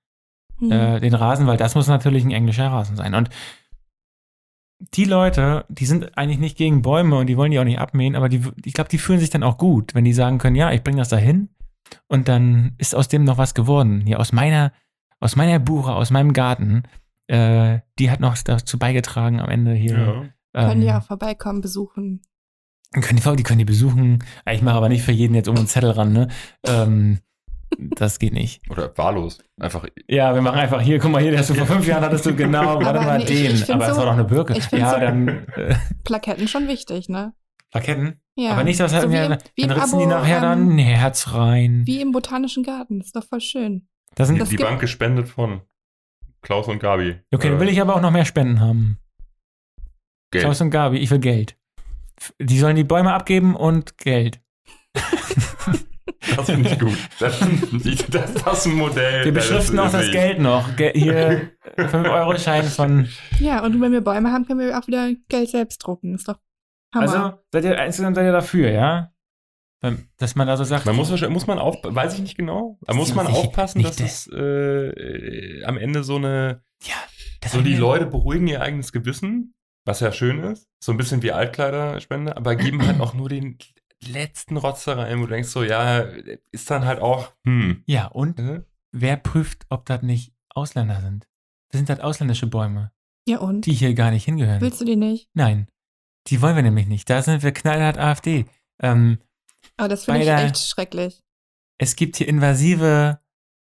Hm. 0.60 0.70
äh, 0.70 1.00
den 1.00 1.14
Rasen, 1.14 1.46
weil 1.46 1.56
das 1.56 1.74
muss 1.74 1.88
natürlich 1.88 2.24
ein 2.24 2.30
englischer 2.30 2.68
Rasen 2.68 2.96
sein. 2.96 3.14
Und 3.14 3.30
die 4.80 5.04
Leute, 5.04 5.64
die 5.68 5.84
sind 5.84 6.16
eigentlich 6.16 6.38
nicht 6.38 6.56
gegen 6.56 6.82
Bäume 6.82 7.18
und 7.18 7.26
die 7.26 7.36
wollen 7.36 7.50
die 7.50 7.58
auch 7.58 7.64
nicht 7.64 7.78
abmähen, 7.78 8.16
aber 8.16 8.28
die, 8.28 8.42
ich 8.64 8.72
glaube, 8.72 8.88
die 8.88 8.98
fühlen 8.98 9.20
sich 9.20 9.30
dann 9.30 9.42
auch 9.42 9.58
gut, 9.58 9.94
wenn 9.94 10.04
die 10.04 10.12
sagen 10.12 10.38
können, 10.38 10.56
ja, 10.56 10.72
ich 10.72 10.82
bringe 10.82 10.98
das 10.98 11.10
dahin 11.10 11.50
und 12.08 12.28
dann 12.28 12.74
ist 12.78 12.94
aus 12.94 13.08
dem 13.08 13.24
noch 13.24 13.38
was 13.38 13.54
geworden. 13.54 14.00
Hier 14.06 14.18
aus 14.18 14.32
meiner, 14.32 14.72
aus 15.20 15.36
meiner 15.36 15.58
Buche, 15.58 15.92
aus 15.92 16.10
meinem 16.10 16.32
Garten, 16.32 16.84
äh, 17.26 17.80
die 17.98 18.10
hat 18.10 18.20
noch 18.20 18.36
dazu 18.38 18.78
beigetragen 18.78 19.40
am 19.40 19.50
Ende 19.50 19.74
hier. 19.74 20.32
Ja. 20.54 20.68
Können 20.68 20.80
die 20.80 20.88
ähm, 20.88 20.96
auch 20.96 21.04
vorbeikommen, 21.04 21.60
besuchen. 21.60 22.22
können 22.92 23.20
die, 23.22 23.36
die 23.36 23.42
können 23.42 23.58
die 23.58 23.64
besuchen. 23.64 24.24
Ich 24.50 24.62
mache 24.62 24.76
aber 24.76 24.88
nicht 24.88 25.04
für 25.04 25.12
jeden 25.12 25.34
jetzt 25.34 25.48
um 25.48 25.56
einen 25.56 25.68
Zettel 25.68 25.90
ran, 25.90 26.12
ne? 26.12 26.28
Ähm, 26.66 27.20
das 27.78 28.18
geht 28.18 28.32
nicht. 28.32 28.62
Oder 28.70 28.96
wahllos. 28.98 29.38
Einfach. 29.60 29.86
Ja, 30.08 30.34
wir 30.34 30.42
machen 30.42 30.58
einfach 30.58 30.80
hier, 30.80 30.98
guck 30.98 31.10
mal 31.12 31.22
hier, 31.22 31.36
hast 31.38 31.50
du 31.50 31.54
vor 31.54 31.66
fünf 31.66 31.86
Jahren 31.86 32.04
hattest 32.04 32.26
du 32.26 32.34
genau, 32.34 32.82
warte 32.82 33.00
mal 33.00 33.18
nee, 33.18 33.24
ich- 33.24 33.28
den. 33.30 33.54
ich 33.54 33.64
find 33.64 33.70
aber 33.70 33.84
es 33.88 33.90
so- 33.92 33.98
war 33.98 34.06
doch 34.06 34.12
eine 34.12 34.24
Birke. 34.24 34.56
ich 34.56 34.70
Ja, 34.70 34.90
so- 34.94 35.00
dann 35.00 35.28
äh, 35.56 35.74
Plaketten 36.04 36.48
schon 36.48 36.68
wichtig, 36.68 37.08
ne? 37.08 37.32
Plaketten. 37.70 38.20
Ja. 38.36 38.52
Aber 38.52 38.64
nicht, 38.64 38.80
dass 38.80 38.90
So 38.92 38.96
wie 39.10 39.14
irgendwie- 39.16 39.34
im- 39.34 39.38
wie 39.54 39.66
dann 39.66 39.78
ritzen 39.78 39.98
die 39.98 40.04
Abo, 40.06 40.14
nachher 40.14 40.40
dann 40.40 40.62
ähm, 40.62 40.74
ein 40.74 40.78
Herz 40.78 41.32
rein. 41.34 41.82
Wie 41.86 42.00
im 42.00 42.10
Botanischen 42.12 42.62
Garten. 42.64 43.00
Ist 43.00 43.14
doch 43.14 43.24
voll 43.24 43.40
schön. 43.40 43.86
Das 44.16 44.26
sind, 44.26 44.36
Die, 44.36 44.40
Das 44.40 44.48
die 44.48 44.56
Bank 44.56 44.80
gespendet 44.80 45.28
von 45.28 45.60
Klaus 46.42 46.66
und 46.68 46.80
Gabi. 46.80 47.16
okay, 47.32 47.48
dann 47.48 47.58
Äh, 47.58 47.60
will 47.60 47.68
ich 47.68 47.80
aber 47.80 47.94
auch 47.94 48.00
noch 48.00 48.10
mehr 48.10 48.24
Spenden 48.24 48.60
haben. 48.60 48.98
Geld. 50.32 50.44
Klaus 50.44 50.60
und 50.60 50.70
Gabi, 50.70 50.98
ich 50.98 51.10
will 51.10 51.18
Geld. 51.20 51.56
Die 52.40 52.58
sollen 52.58 52.76
die 52.76 52.84
Bäume 52.84 53.12
abgeben 53.12 53.54
und 53.54 53.98
Geld. 53.98 54.40
Das 56.36 56.46
finde 56.46 56.68
ich 56.70 56.78
gut. 56.78 56.98
Das, 57.18 57.38
das, 58.10 58.34
das 58.34 58.58
ist 58.58 58.66
ein 58.66 58.74
Modell. 58.74 59.24
Wir 59.24 59.32
beschriften 59.32 59.78
auch 59.78 59.90
das 59.90 60.10
Geld 60.10 60.38
noch. 60.38 60.76
Ge 60.76 60.92
hier 60.94 61.50
5-Euro-Schein 61.76 62.64
von. 62.64 63.08
Ja, 63.38 63.64
und 63.64 63.80
wenn 63.80 63.92
wir 63.92 64.02
Bäume 64.02 64.30
haben, 64.30 64.46
können 64.46 64.60
wir 64.60 64.78
auch 64.78 64.86
wieder 64.86 65.10
Geld 65.28 65.48
selbst 65.48 65.78
drucken. 65.78 66.14
Ist 66.14 66.28
doch 66.28 66.38
Hammer. 66.94 67.02
Also, 67.02 67.38
seid 67.52 67.64
ihr 67.64 67.78
insgesamt 67.78 68.16
seid 68.16 68.26
ihr 68.26 68.32
dafür, 68.32 68.70
ja? 68.70 69.12
Dass 70.18 70.34
man 70.34 70.46
da 70.46 70.56
so 70.58 70.64
sagt. 70.64 70.84
Man 70.84 70.96
muss, 70.96 71.10
muss 71.28 71.46
man 71.46 71.58
auf, 71.58 71.76
weiß 71.82 72.14
ich 72.14 72.20
nicht 72.20 72.36
genau, 72.36 72.78
aber 72.86 72.98
muss 72.98 73.14
man 73.14 73.26
aufpassen, 73.26 73.82
dass 73.82 73.96
das. 73.96 74.26
es 74.26 74.32
äh, 74.32 75.64
am 75.64 75.78
Ende 75.78 76.04
so 76.04 76.16
eine, 76.16 76.62
ja, 76.82 76.96
das 77.40 77.52
so 77.52 77.62
die 77.62 77.76
Leute 77.76 78.04
beruhigen 78.04 78.46
ihr 78.46 78.60
eigenes 78.60 78.92
Gewissen, 78.92 79.54
was 79.86 80.00
ja 80.00 80.12
schön 80.12 80.40
ist, 80.40 80.68
so 80.84 80.92
ein 80.92 80.98
bisschen 80.98 81.22
wie 81.22 81.32
Altkleiderspende, 81.32 82.36
aber 82.36 82.56
geben 82.56 82.86
halt 82.86 83.00
auch 83.00 83.14
nur 83.14 83.30
den 83.30 83.56
letzten 84.06 84.56
Rotzer 84.56 84.96
rein, 84.98 85.18
wo 85.20 85.24
du 85.26 85.30
denkst 85.34 85.48
so, 85.50 85.62
ja, 85.62 86.00
ist 86.52 86.70
dann 86.70 86.84
halt 86.84 87.00
auch, 87.00 87.32
hm. 87.44 87.82
Ja, 87.86 88.06
und 88.06 88.38
äh, 88.40 88.62
wer 88.92 89.16
prüft, 89.16 89.66
ob 89.68 89.86
das 89.86 90.02
nicht 90.02 90.32
Ausländer 90.54 91.00
sind? 91.00 91.28
Das 91.70 91.78
sind 91.78 91.88
halt 91.88 92.00
ausländische 92.00 92.46
Bäume, 92.46 92.92
ja, 93.28 93.38
und? 93.38 93.66
die 93.66 93.72
hier 93.72 93.94
gar 93.94 94.10
nicht 94.10 94.24
hingehören. 94.24 94.60
Willst 94.60 94.80
du 94.80 94.84
die 94.84 94.96
nicht? 94.96 95.28
Nein, 95.34 95.68
die 96.28 96.40
wollen 96.42 96.56
wir 96.56 96.62
nämlich 96.62 96.86
nicht. 96.86 97.08
Da 97.10 97.22
sind 97.22 97.42
wir 97.42 97.52
knallhart 97.52 97.98
AfD. 97.98 98.46
Ähm, 98.82 99.18
Aber 99.76 99.88
das 99.88 100.04
finde 100.06 100.20
ich 100.20 100.26
der- 100.26 100.44
echt 100.44 100.58
schrecklich. 100.58 101.22
es 101.78 101.94
gibt 101.96 102.16
hier 102.16 102.26
invasive 102.28 103.20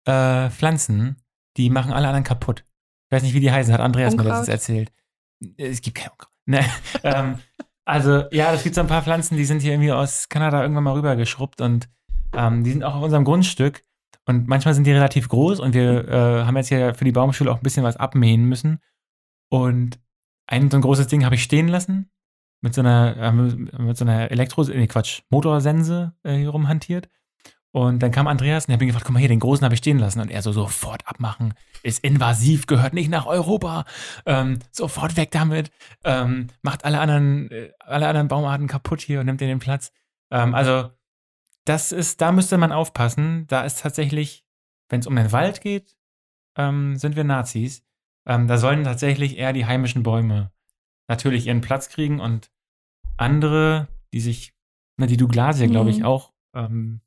äh, 0.07 0.49
Pflanzen, 0.49 1.21
die 1.57 1.69
machen 1.69 1.93
alle 1.93 2.07
anderen 2.07 2.23
kaputt. 2.25 2.63
Ich 3.07 3.15
weiß 3.15 3.23
nicht, 3.23 3.33
wie 3.33 3.39
die 3.39 3.51
heißen, 3.51 3.73
hat 3.73 3.81
Andreas 3.81 4.13
mir 4.15 4.21
Unkraut? 4.23 4.39
letztens 4.39 4.47
erzählt. 4.49 4.91
Es 5.57 5.81
gibt 5.81 5.97
kein 5.97 6.09
Unkraut. 6.09 6.31
Ne, 6.47 6.65
ähm, 7.03 7.39
also, 7.85 8.23
ja, 8.31 8.53
es 8.53 8.63
gibt 8.63 8.75
so 8.75 8.81
ein 8.81 8.87
paar 8.87 9.03
Pflanzen, 9.03 9.37
die 9.37 9.45
sind 9.45 9.61
hier 9.61 9.73
irgendwie 9.73 9.91
aus 9.91 10.27
Kanada 10.27 10.61
irgendwann 10.61 10.83
mal 10.83 10.95
rübergeschrubbt 10.95 11.61
und 11.61 11.87
ähm, 12.33 12.63
die 12.63 12.71
sind 12.71 12.83
auch 12.83 12.95
auf 12.95 13.03
unserem 13.03 13.23
Grundstück. 13.23 13.83
Und 14.27 14.47
manchmal 14.47 14.73
sind 14.73 14.87
die 14.87 14.91
relativ 14.91 15.29
groß 15.29 15.59
und 15.59 15.75
wir 15.75 16.07
äh, 16.07 16.43
haben 16.45 16.57
jetzt 16.57 16.69
hier 16.69 16.95
für 16.95 17.05
die 17.05 17.11
Baumschule 17.11 17.51
auch 17.51 17.57
ein 17.57 17.63
bisschen 17.63 17.83
was 17.83 17.97
abmähen 17.97 18.45
müssen. 18.45 18.79
Und 19.49 19.99
ein 20.47 20.71
so 20.71 20.77
ein 20.77 20.81
großes 20.81 21.07
Ding 21.07 21.23
habe 21.25 21.35
ich 21.35 21.43
stehen 21.43 21.67
lassen. 21.67 22.09
Mit 22.61 22.73
so 22.73 22.81
einer, 22.81 23.15
äh, 23.17 23.31
mit 23.31 23.97
so 23.97 24.05
einer 24.05 24.31
Elektro, 24.31 24.63
nee, 24.63 24.87
Quatsch, 24.87 25.21
Motorsense 25.29 26.15
äh, 26.23 26.37
hier 26.37 26.49
rumhantiert. 26.49 27.07
Und 27.75 27.99
dann 27.99 28.11
kam 28.11 28.27
Andreas 28.27 28.65
und 28.65 28.69
ich 28.71 28.75
habe 28.75 28.85
ihn 28.85 28.87
gefragt, 28.87 29.03
guck 29.03 29.11
mal 29.13 29.19
hier, 29.19 29.27
den 29.27 29.41
großen 29.41 29.65
habe 29.65 29.73
ich 29.73 29.79
stehen 29.79 29.99
lassen. 29.99 30.21
Und 30.21 30.31
er 30.31 30.41
so, 30.41 30.53
sofort 30.53 31.05
abmachen, 31.05 31.53
ist 31.83 32.05
invasiv, 32.05 32.67
gehört 32.67 32.93
nicht 32.93 33.09
nach 33.09 33.25
Europa. 33.25 33.83
Ähm, 34.25 34.59
sofort 34.71 35.17
weg 35.17 35.31
damit. 35.31 35.71
Ähm, 36.05 36.47
macht 36.61 36.85
alle 36.85 37.01
anderen, 37.01 37.51
äh, 37.51 37.73
alle 37.79 38.07
anderen 38.07 38.29
Baumarten 38.29 38.67
kaputt 38.67 39.01
hier 39.01 39.19
und 39.19 39.25
nimmt 39.25 39.41
den 39.41 39.59
Platz. 39.59 39.91
Ähm, 40.31 40.55
also, 40.55 40.89
das 41.65 41.91
ist, 41.91 42.21
da 42.21 42.31
müsste 42.31 42.57
man 42.57 42.71
aufpassen. 42.71 43.45
Da 43.47 43.65
ist 43.65 43.81
tatsächlich, 43.81 44.45
wenn 44.87 45.01
es 45.01 45.07
um 45.07 45.15
den 45.17 45.33
Wald 45.33 45.59
geht, 45.59 45.97
ähm, 46.57 46.95
sind 46.95 47.17
wir 47.17 47.25
Nazis. 47.25 47.83
Ähm, 48.25 48.47
da 48.47 48.57
sollen 48.57 48.85
tatsächlich 48.85 49.37
eher 49.37 49.51
die 49.51 49.65
heimischen 49.65 50.01
Bäume 50.01 50.49
natürlich 51.09 51.47
ihren 51.47 51.59
Platz 51.59 51.89
kriegen 51.89 52.21
und 52.21 52.51
andere, 53.17 53.89
die 54.13 54.21
sich, 54.21 54.53
na, 54.95 55.07
die 55.07 55.17
Douglasie, 55.17 55.67
glaube 55.67 55.89
ich, 55.89 55.99
Mhm. 55.99 56.05
auch, 56.05 56.31
ähm, 56.55 57.01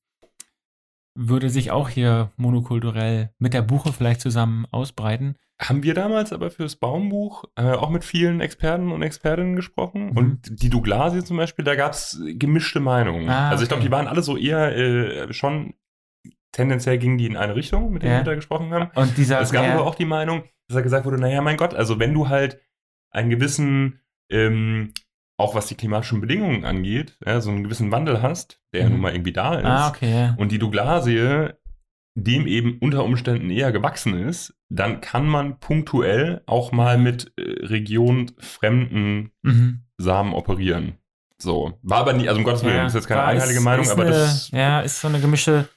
würde 1.18 1.50
sich 1.50 1.70
auch 1.70 1.88
hier 1.88 2.30
monokulturell 2.37 3.30
mit 3.38 3.52
der 3.52 3.62
Buche 3.62 3.92
vielleicht 3.92 4.20
zusammen 4.20 4.66
ausbreiten. 4.70 5.37
Haben 5.60 5.82
wir 5.82 5.94
damals 5.94 6.32
aber 6.32 6.50
fürs 6.50 6.76
Baumbuch 6.76 7.44
äh, 7.56 7.72
auch 7.72 7.90
mit 7.90 8.04
vielen 8.04 8.40
Experten 8.40 8.92
und 8.92 9.02
Expertinnen 9.02 9.56
gesprochen? 9.56 10.10
Mhm. 10.10 10.16
Und 10.16 10.62
die 10.62 10.70
Douglasie 10.70 11.25
zum 11.25 11.37
Beispiel, 11.37 11.64
da 11.64 11.75
gab 11.75 11.92
es 11.92 12.22
gemischte 12.25 12.78
Meinungen. 12.78 13.28
Ah, 13.28 13.50
also 13.50 13.64
ich 13.64 13.68
glaube, 13.68 13.80
okay. 13.80 13.88
die 13.88 13.92
waren 13.92 14.06
alle 14.06 14.22
so 14.22 14.37
eher 14.37 14.76
äh, 14.76 15.32
schon 15.32 15.75
tendenziell 16.52 16.98
gingen 16.98 17.18
die 17.18 17.26
in 17.26 17.37
eine 17.37 17.56
Richtung, 17.56 17.92
mit 17.92 18.02
denen 18.02 18.12
Ja. 18.12 18.18
wir 18.20 18.25
da 18.25 18.34
gesprochen 18.34 18.72
haben. 18.72 18.90
Und 18.94 19.16
dieser 19.16 19.40
Es 19.40 19.52
gab 19.52 19.64
ja, 19.64 19.75
aber 19.75 19.84
auch 19.87 19.96
die 19.96 20.04
Meinung, 20.04 20.42
dass 20.68 20.76
da 20.76 20.80
gesagt 20.80 21.04
wurde, 21.04 21.18
naja, 21.18 21.42
mein 21.42 21.56
Gott, 21.56 21.75
also 21.75 21.98
wenn 21.98 22.14
du 22.14 22.28
halt 22.28 22.60
einen 23.10 23.30
gewissen 23.30 24.00
ähm, 24.30 24.92
auch 25.38 25.54
was 25.54 25.66
die 25.66 25.75
klimatischen 25.76 26.21
Bedingungen 26.21 26.64
angeht, 26.66 27.16
ja, 27.25 27.40
so 27.40 27.50
einen 27.50 27.64
gewissen 27.64 27.90
Wandel 27.92 28.21
hast, 28.21 28.61
der 28.75 28.80
ja 28.83 28.87
Mhm. 28.88 28.92
nun 28.92 29.00
mal 29.02 29.12
irgendwie 29.12 29.33
da 29.33 29.54
ist. 29.54 29.64
Ah, 29.64 29.88
okay, 29.88 30.12
ja. 30.12 30.35
Und 30.37 30.52
die 30.52 30.59
Douglasie 30.59 31.49
dem 32.21 32.49
eben 32.49 32.78
unter 32.80 33.04
Umständen 33.04 33.49
eher 33.49 33.71
gewachsen 33.71 34.12
ist, 34.26 34.52
dann 34.68 35.00
kann 35.00 35.28
man 35.28 35.61
punktuell 35.61 36.42
auch 36.47 36.73
mal 36.73 36.99
mit 36.99 37.33
äh, 37.38 37.64
regionfremden 37.66 39.30
Mhm. 39.42 39.83
Samen 39.99 40.33
operieren. 40.35 40.95
So. 41.38 41.78
War 41.83 41.99
aber 41.99 42.12
nicht, 42.14 42.28
also 42.28 42.38
um 42.38 42.45
Gottes 42.45 42.64
Willen, 42.64 42.76
Ja, 42.76 42.83
das 42.85 42.92
ist 42.92 42.97
jetzt 43.02 43.07
keine 43.09 43.23
einheilige 43.23 43.61
Meinung, 43.61 43.88
aber 43.88 44.02
eine, 44.02 44.11
das. 44.11 44.50
Ja, 44.50 44.80
ist 44.80 45.00
so 45.00 45.07
eine 45.09 45.21
gemischte. 45.21 45.68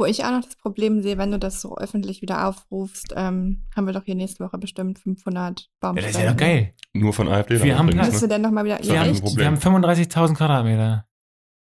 Wo 0.00 0.06
ich 0.06 0.24
auch 0.24 0.30
noch 0.30 0.44
das 0.44 0.56
Problem 0.56 1.02
sehe, 1.02 1.18
wenn 1.18 1.30
du 1.30 1.38
das 1.38 1.60
so 1.60 1.76
öffentlich 1.76 2.22
wieder 2.22 2.48
aufrufst, 2.48 3.12
ähm, 3.16 3.66
haben 3.76 3.86
wir 3.86 3.92
doch 3.92 4.04
hier 4.04 4.14
nächste 4.14 4.42
Woche 4.44 4.56
bestimmt 4.58 4.98
500 4.98 5.60
Ja, 5.60 5.66
Baumstämme. 5.80 6.06
das 6.12 6.16
ist 6.16 6.24
ja 6.24 6.30
doch 6.32 6.38
geil. 6.38 6.74
Nur 6.94 7.12
von 7.12 7.28
AfD. 7.28 7.62
Wir 7.62 7.78
haben 7.78 7.88
übrigens, 7.90 8.18
du 8.18 8.24
ne? 8.26 8.28
denn 8.28 8.42
nochmal 8.42 8.64
wieder... 8.64 8.78
Das 8.78 8.88
Wir 8.88 9.04
ist 9.04 9.22
haben, 9.22 9.36
wir 9.36 9.46
haben 9.46 9.56
35.000 9.84 10.34
Quadratmeter. 10.34 11.06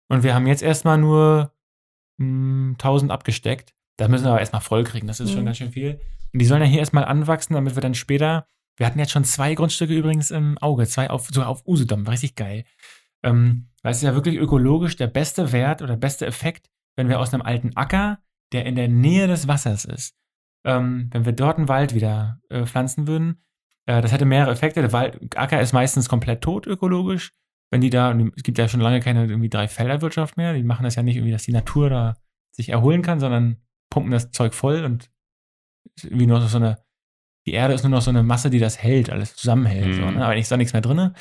Und 0.09 0.23
wir 0.23 0.35
haben 0.35 0.47
jetzt 0.47 0.63
erstmal 0.63 0.99
nur 0.99 1.53
mh, 2.19 2.75
1000 2.75 3.11
abgesteckt. 3.11 3.75
Da 3.97 4.07
müssen 4.09 4.25
wir 4.25 4.31
aber 4.31 4.41
erstmal 4.41 4.63
voll 4.63 4.85
kriegen. 4.85 5.07
Das 5.09 5.19
ist 5.21 5.31
schon 5.33 5.41
Mhm. 5.41 5.47
ganz 5.47 5.57
schön 5.59 5.73
viel. 5.73 6.01
Und 6.33 6.39
die 6.41 6.47
sollen 6.47 6.63
ja 6.63 6.69
hier 6.69 6.79
erstmal 6.79 7.05
anwachsen, 7.05 7.55
damit 7.55 7.75
wir 7.75 7.83
dann 7.83 7.95
später. 7.95 8.47
Wir 8.77 8.87
hatten 8.87 8.99
jetzt 9.01 9.11
schon 9.11 9.25
zwei 9.25 9.55
Grundstücke 9.55 9.95
übrigens 9.95 10.31
im 10.31 10.57
Auge. 10.59 10.87
Zwei 10.87 11.11
auf, 11.11 11.27
sogar 11.27 11.49
auf 11.49 11.67
Usedom. 11.67 12.07
Richtig 12.07 12.37
geil. 12.37 12.65
Ähm, 13.25 13.69
weil 13.83 13.91
es 13.91 13.99
ist 13.99 14.05
ja 14.05 14.15
wirklich 14.15 14.37
ökologisch 14.37 14.95
der 14.97 15.09
beste 15.09 15.51
Wert 15.51 15.83
oder 15.83 15.97
beste 15.97 16.25
Effekt, 16.27 16.71
wenn 16.97 17.09
wir 17.09 17.19
aus 17.19 17.35
einem 17.35 17.43
alten 17.43 17.77
Acker, 17.77 18.21
der 18.53 18.67
in 18.67 18.75
der 18.77 18.89
Nähe 18.89 19.27
des 19.27 19.49
Wassers 19.49 19.85
ist, 19.85 20.17
ähm, 20.65 21.09
wenn 21.13 21.25
wir 21.25 21.33
dort 21.33 21.59
einen 21.59 21.69
Wald 21.69 21.95
wieder 21.95 22.41
äh, 22.51 22.65
pflanzen 22.67 23.07
würden, 23.07 23.43
äh, 23.87 24.01
das 24.03 24.13
hätte 24.13 24.25
mehrere 24.25 24.53
Effekte. 24.53 24.81
Der 24.81 24.93
Wald, 24.93 25.37
Acker 25.37 25.61
ist 25.61 25.73
meistens 25.73 26.09
komplett 26.09 26.41
tot 26.43 26.67
ökologisch. 26.67 27.33
Wenn 27.71 27.81
die 27.83 27.91
da, 27.91 28.13
es 28.37 28.43
gibt 28.43 28.57
ja 28.59 28.67
schon 28.69 28.81
lange 28.81 29.01
keine 29.01 29.27
irgendwie 29.27 29.51
drei 29.51 29.69
Felderwirtschaft 29.69 30.37
mehr, 30.39 30.55
die 30.55 30.63
machen 30.63 30.85
das 30.85 30.95
ja 30.95 31.03
nicht 31.03 31.17
irgendwie, 31.17 31.33
dass 31.33 31.43
die 31.45 31.53
Natur 31.53 31.91
da 31.91 32.17
sich 32.51 32.71
erholen 32.71 33.03
kann, 33.03 33.21
sondern 33.21 33.59
pumpen 33.91 34.11
das 34.11 34.31
Zeug 34.31 34.55
voll 34.55 34.85
und 34.85 35.11
irgendwie 36.03 36.27
nur 36.27 36.41
so 36.41 36.57
eine, 36.57 36.79
die 37.47 37.53
Erde 37.53 37.75
ist 37.75 37.83
nur 37.83 37.91
noch 37.91 38.03
so 38.03 38.11
eine 38.11 38.23
Masse, 38.23 38.49
die 38.51 38.59
das 38.59 38.83
hält, 38.83 39.11
alles 39.11 39.37
zusammenhält. 39.37 39.95
So, 39.95 40.03
Mhm. 40.03 40.15
ne? 40.15 40.25
Aber 40.25 40.37
ist 40.37 40.51
da 40.51 40.57
nichts 40.57 40.73
mehr 40.73 40.83
drin. 40.83 41.15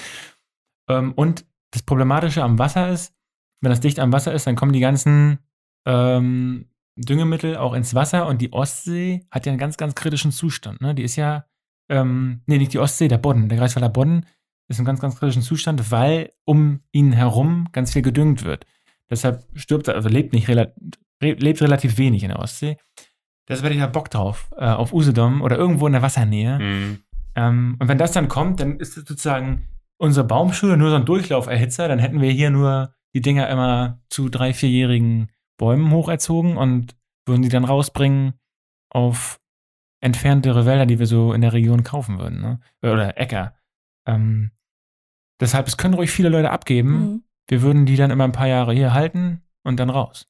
Ähm, 0.89 1.12
und 1.13 1.46
das 1.72 1.84
Problematische 1.84 2.43
am 2.43 2.57
Wasser 2.60 2.89
ist, 2.89 3.13
wenn 3.62 3.69
das 3.69 3.81
dicht 3.81 4.00
am 4.00 4.13
Wasser 4.13 4.34
ist, 4.34 4.48
dann 4.48 4.55
kommen 4.55 4.72
die 4.74 4.79
ganzen 4.79 5.39
ähm, 5.86 6.69
Düngemittel 6.97 7.57
auch 7.57 7.73
ins 7.73 7.95
Wasser 7.95 8.27
und 8.27 8.41
die 8.41 8.51
Ostsee 8.53 9.25
hat 9.31 9.45
ja 9.45 9.51
einen 9.51 9.59
ganz, 9.59 9.77
ganz 9.77 9.95
kritischen 9.95 10.31
Zustand. 10.31 10.81
Ne? 10.81 10.95
Die 10.95 11.03
ist 11.03 11.15
ja, 11.15 11.45
ähm, 11.89 12.41
nee, 12.45 12.57
nicht 12.57 12.73
die 12.73 12.79
Ostsee, 12.79 13.07
der 13.07 13.17
Bodden, 13.17 13.49
der 13.49 13.57
Greifswalder 13.57 13.89
Bodden 13.89 14.25
ist 14.67 14.79
im 14.79 14.85
ganz, 14.85 14.99
ganz 14.99 15.17
kritischen 15.17 15.41
Zustand, 15.41 15.91
weil 15.91 16.33
um 16.43 16.81
ihn 16.91 17.13
herum 17.13 17.69
ganz 17.71 17.93
viel 17.93 18.01
gedüngt 18.01 18.43
wird. 18.43 18.65
Deshalb 19.09 19.45
stirbt 19.53 19.87
er, 19.87 19.95
also 19.95 20.09
lebt 20.09 20.33
nicht 20.33 20.47
lebt 21.21 21.61
relativ 21.61 21.97
wenig 21.97 22.23
in 22.23 22.29
der 22.29 22.39
Ostsee. 22.39 22.77
Deshalb 23.47 23.65
hätte 23.65 23.75
ich 23.75 23.81
da 23.81 23.87
Bock 23.87 24.09
drauf, 24.09 24.49
äh, 24.57 24.65
auf 24.65 24.91
Usedom 24.91 25.41
oder 25.41 25.57
irgendwo 25.57 25.87
in 25.87 25.93
der 25.93 26.01
Wassernähe. 26.01 26.59
Mhm. 26.59 26.99
Ähm, 27.35 27.77
und 27.79 27.87
wenn 27.87 27.97
das 27.97 28.11
dann 28.11 28.27
kommt, 28.27 28.59
dann 28.59 28.79
ist 28.79 28.97
es 28.97 29.05
sozusagen 29.05 29.69
unsere 29.97 30.27
Baumschule 30.27 30.75
nur 30.75 30.89
so 30.89 30.97
ein 30.97 31.05
Durchlauferhitzer. 31.05 31.87
Dann 31.87 31.99
hätten 31.99 32.21
wir 32.21 32.31
hier 32.31 32.49
nur 32.49 32.93
die 33.13 33.21
Dinger 33.21 33.49
immer 33.49 34.01
zu 34.09 34.27
drei, 34.27 34.53
vierjährigen 34.53 35.29
Bäumen 35.57 35.91
hocherzogen 35.91 36.57
und 36.57 36.95
würden 37.25 37.41
die 37.41 37.49
dann 37.49 37.65
rausbringen 37.65 38.33
auf 38.89 39.39
entferntere 40.01 40.65
Wälder, 40.65 40.85
die 40.85 40.99
wir 40.99 41.07
so 41.07 41.33
in 41.33 41.41
der 41.41 41.53
Region 41.53 41.83
kaufen 41.83 42.19
würden. 42.19 42.39
Ne? 42.41 42.59
Oder 42.83 43.17
Äcker. 43.17 43.55
Ähm, 44.07 44.51
deshalb, 45.41 45.67
es 45.67 45.77
können 45.77 45.95
ruhig 45.95 46.11
viele 46.11 46.29
Leute 46.29 46.51
abgeben. 46.51 46.91
Mhm. 46.99 47.23
Wir 47.49 47.61
würden 47.61 47.85
die 47.85 47.95
dann 47.95 48.11
immer 48.11 48.23
ein 48.25 48.31
paar 48.31 48.47
Jahre 48.47 48.73
hier 48.73 48.93
halten 48.93 49.41
und 49.63 49.79
dann 49.79 49.89
raus. 49.89 50.27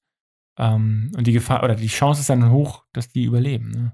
Ähm, 0.58 1.12
und 1.16 1.28
die 1.28 1.34
Gefahr 1.34 1.64
oder 1.64 1.76
die 1.76 1.88
Chance 1.88 2.22
ist 2.22 2.30
dann 2.30 2.50
hoch, 2.50 2.86
dass 2.94 3.10
die 3.10 3.26
überleben. 3.26 3.72
Ne? 3.72 3.92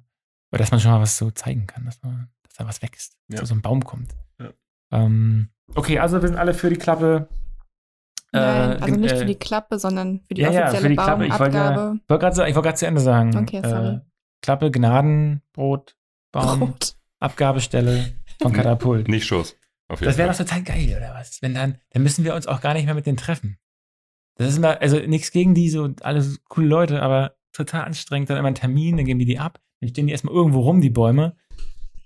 Oder 0.51 0.59
dass 0.59 0.71
man 0.71 0.79
schon 0.79 0.91
mal 0.91 1.01
was 1.01 1.17
so 1.17 1.31
zeigen 1.31 1.65
kann, 1.67 1.85
dass, 1.85 2.01
man, 2.03 2.29
dass 2.43 2.53
da 2.53 2.67
was 2.67 2.81
wächst, 2.81 3.17
dass 3.27 3.35
Ja. 3.37 3.39
da 3.41 3.45
so 3.47 3.55
ein 3.55 3.61
Baum 3.61 3.83
kommt. 3.83 4.15
Ja. 4.39 4.51
Ähm, 4.91 5.49
okay, 5.75 5.99
also 5.99 6.21
wir 6.21 6.27
sind 6.27 6.37
alle 6.37 6.53
für 6.53 6.69
die 6.69 6.77
Klappe. 6.77 7.27
Nein, 8.33 8.71
Äh, 8.71 8.81
also 8.81 8.95
nicht 8.95 9.13
äh, 9.13 9.17
für 9.17 9.25
die 9.25 9.35
Klappe, 9.35 9.79
sondern 9.79 10.21
für 10.27 10.33
die 10.33 10.41
ja, 10.41 10.51
ja, 10.51 10.61
offizielle 10.63 10.81
für 10.81 10.89
die 10.89 10.95
Klappe. 10.95 11.25
Ich 11.27 11.39
wollte 11.39 11.55
ja- 11.57 11.71
Baumabgabe. 11.71 11.99
Ich 11.99 12.09
wollte 12.09 12.33
gerade 12.49 12.53
gerade 12.63 12.77
zu 12.77 12.87
Ende 12.87 13.01
sagen. 13.01 13.37
Okay, 13.37 13.61
sorry. 13.63 13.95
Äh, 13.95 13.99
Klappe, 14.41 14.71
Gnadenbrot, 14.71 15.95
Baum, 16.31 16.59
Brot. 16.59 16.95
Abgabestelle 17.19 18.13
von 18.41 18.51
Katapult. 18.53 19.07
Nicht 19.07 19.25
Schuss. 19.25 19.55
Auf 19.87 19.99
jeden 20.01 20.09
Das 20.09 20.17
wäre 20.17 20.29
doch 20.29 20.37
total 20.37 20.63
geil, 20.63 20.93
oder 20.97 21.13
was? 21.13 21.41
Wenn 21.41 21.53
dann, 21.53 21.77
dann 21.91 22.03
müssen 22.03 22.25
wir 22.25 22.35
uns 22.35 22.47
auch 22.47 22.59
gar 22.61 22.73
nicht 22.73 22.85
mehr 22.85 22.95
mit 22.95 23.05
denen 23.05 23.17
treffen. 23.17 23.57
Das 24.35 24.49
ist 24.49 24.57
immer, 24.57 24.81
also 24.81 24.97
nichts 24.97 25.31
gegen 25.31 25.53
die, 25.53 25.69
so 25.69 25.89
alles 26.01 26.39
coole 26.49 26.67
Leute, 26.67 27.01
aber 27.01 27.35
total 27.51 27.83
anstrengend. 27.85 28.29
Dann 28.29 28.37
immer 28.37 28.47
einen 28.47 28.55
Termin, 28.55 28.97
dann 28.97 29.05
geben 29.05 29.19
die 29.19 29.25
die 29.25 29.39
ab, 29.39 29.59
dann 29.79 29.89
stehen 29.89 30.07
die 30.07 30.11
erstmal 30.11 30.33
irgendwo 30.33 30.61
rum, 30.61 30.81
die 30.81 30.89
Bäume. 30.89 31.35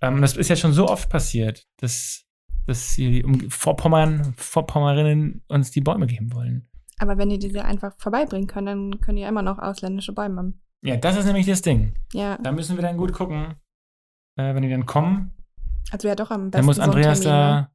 Ähm, 0.01 0.21
das 0.21 0.35
ist 0.35 0.49
ja 0.49 0.55
schon 0.57 0.73
so 0.73 0.87
oft 0.89 1.09
passiert, 1.09 1.65
dass, 1.77 2.25
dass 2.67 2.95
die 2.95 3.23
um, 3.23 3.49
Vorpommern, 3.49 4.33
Vorpommerinnen 4.37 5.43
uns 5.47 5.71
die 5.71 5.81
Bäume 5.81 6.05
geben 6.05 6.33
wollen. 6.33 6.69
Aber 6.99 7.17
wenn 7.17 7.29
die 7.29 7.39
diese 7.39 7.63
einfach 7.63 7.93
vorbeibringen 7.97 8.47
können, 8.47 8.65
dann 8.91 9.01
können 9.01 9.15
die 9.17 9.21
ja 9.23 9.29
immer 9.29 9.41
noch 9.41 9.59
ausländische 9.59 10.13
Bäume 10.13 10.37
haben. 10.37 10.61
Ja, 10.83 10.97
das 10.97 11.15
ist 11.17 11.25
nämlich 11.25 11.45
das 11.45 11.61
Ding. 11.61 11.93
Ja, 12.13 12.37
Da 12.37 12.51
müssen 12.51 12.75
wir 12.75 12.83
dann 12.83 12.97
gut 12.97 13.13
gucken, 13.13 13.55
äh, 14.35 14.53
wenn 14.53 14.61
die 14.63 14.69
dann 14.69 14.85
kommen. 14.85 15.31
also 15.91 16.07
ja 16.07 16.15
doch 16.15 16.29
am 16.31 16.51
besten 16.51 16.51
Dann 16.51 16.65
muss 16.65 16.75
so 16.77 16.81
Andreas 16.83 17.19
ne? 17.19 17.25
da. 17.25 17.71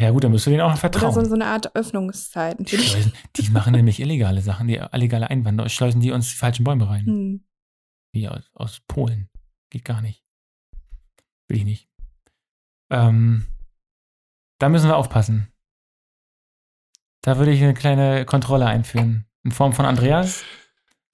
Ja, 0.00 0.10
gut, 0.10 0.22
dann 0.24 0.30
musst 0.32 0.46
du 0.46 0.50
denen 0.50 0.60
auch 0.62 0.68
noch 0.70 0.74
Oder 0.74 0.90
vertrauen. 0.92 1.14
so, 1.14 1.24
so 1.24 1.34
eine 1.34 1.46
Art 1.46 1.74
Öffnungszeit. 1.74 2.58
natürlich. 2.58 2.90
Schleusen, 2.90 3.12
die 3.36 3.48
machen 3.50 3.72
nämlich 3.76 3.98
illegale 4.00 4.42
Sachen, 4.42 4.66
die 4.68 4.80
illegale 4.92 5.30
Einwanderer, 5.30 5.68
schleusen 5.68 6.00
die 6.00 6.10
uns 6.10 6.30
die 6.30 6.36
falschen 6.36 6.64
Bäume 6.64 6.88
rein. 6.88 7.06
Hm. 7.06 7.44
Wie 8.12 8.28
aus, 8.28 8.50
aus 8.54 8.80
Polen. 8.86 9.28
Geht 9.70 9.84
gar 9.84 10.02
nicht. 10.02 10.22
Will 11.48 11.58
ich 11.58 11.64
nicht. 11.64 11.88
Ähm, 12.90 13.46
da 14.58 14.68
müssen 14.68 14.88
wir 14.88 14.96
aufpassen. 14.96 15.48
Da 17.22 17.38
würde 17.38 17.52
ich 17.52 17.62
eine 17.62 17.74
kleine 17.74 18.24
Kontrolle 18.26 18.66
einführen. 18.66 19.26
In 19.44 19.50
Form 19.52 19.72
von 19.72 19.86
Andreas. 19.86 20.42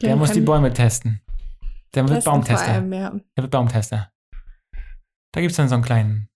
Der 0.02 0.10
Den 0.10 0.18
muss 0.18 0.32
die 0.32 0.40
Bäume 0.40 0.72
testen. 0.72 1.20
Der 1.94 2.04
wird 2.04 2.16
testen 2.16 2.32
Baumtester. 2.32 2.68
allem, 2.72 2.92
ja. 2.92 3.10
Der 3.36 3.44
wird 3.44 3.50
Baumtester. 3.50 4.10
Da 5.32 5.40
gibt 5.40 5.50
es 5.52 5.56
dann 5.56 5.68
so 5.68 5.74
einen 5.74 5.84
kleinen. 5.84 6.28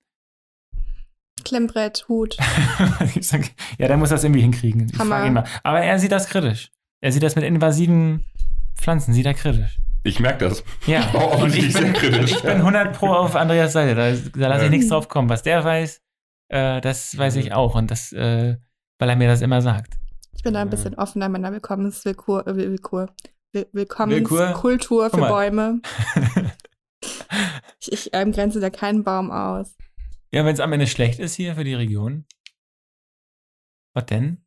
Klemmbrett, 1.45 2.07
Hut. 2.09 2.37
ja, 3.79 3.89
der 3.89 3.97
muss 3.97 4.09
das 4.11 4.25
irgendwie 4.25 4.41
hinkriegen. 4.41 4.89
Ich 4.93 4.99
Hammer. 4.99 5.17
frage 5.17 5.27
ihn 5.27 5.33
mal. 5.35 5.45
Aber 5.63 5.81
er 5.81 5.99
sieht 5.99 6.13
das 6.13 6.29
kritisch. 6.29 6.71
Er 7.03 7.13
sieht 7.13 7.23
das 7.23 7.35
mit 7.37 7.45
invasiven 7.45 8.25
Pflanzen, 8.77 9.13
sieht 9.13 9.27
er 9.27 9.35
kritisch. 9.35 9.79
Ich 10.05 10.21
merke 10.21 10.49
das. 10.49 10.65
Ja, 10.87 11.11
Oh, 11.15 11.43
und 11.43 11.55
ich 11.55 11.73
bin, 11.73 11.83
sehr 11.85 11.93
kritisch. 11.93 12.33
ich 12.33 12.43
bin 12.43 12.59
100 12.59 12.93
pro 12.97 13.09
auf 13.09 13.35
Andreas 13.37 13.73
Seite. 13.73 13.95
Da, 13.95 14.13
da 14.39 14.49
lasse 14.49 14.61
ich 14.65 14.71
Ja. 14.71 14.71
nichts 14.71 14.89
drauf 14.89 15.09
kommen. 15.09 15.29
Was 15.29 15.43
der 15.43 15.65
weiß, 15.65 16.01
äh, 16.49 16.81
das 16.81 17.17
weiß 17.17 17.37
ich 17.37 17.53
auch. 17.53 17.75
Und 17.75 17.91
das, 17.91 18.13
äh, 18.13 18.57
weil 18.99 19.09
er 19.09 19.17
mir 19.17 19.29
das 19.29 19.41
immer 19.41 19.61
sagt. 19.63 19.95
Ich 20.37 20.43
bin 20.43 20.55
da 20.55 20.61
ein 20.61 20.67
Ja. 20.67 20.71
bisschen 20.71 20.95
offener 20.97 21.29
meiner 21.29 21.51
äh, 22.47 22.57
Willkur, 22.57 23.15
Will 23.53 23.67
Willkur? 23.73 24.09
Willkommenskultur 24.09 25.11
Guck 25.11 25.21
für. 25.21 25.29
Bäume. 25.29 25.81
Ich, 27.81 27.93
ich 27.93 28.11
ähm, 28.15 28.33
grenze 28.33 28.61
da 28.61 28.71
keinen 28.71 29.05
Baum 29.05 29.31
aus. 29.31 29.77
ja, 30.33 30.45
wenn 30.45 30.55
es 30.55 30.61
am 30.61 30.73
Ende 30.73 30.87
schlecht 30.87 31.19
ist 31.19 31.35
hier 31.35 31.55
für 31.55 31.65
die 31.65 31.75
Region, 31.75 32.25
was 33.95 34.07
denn? 34.07 34.43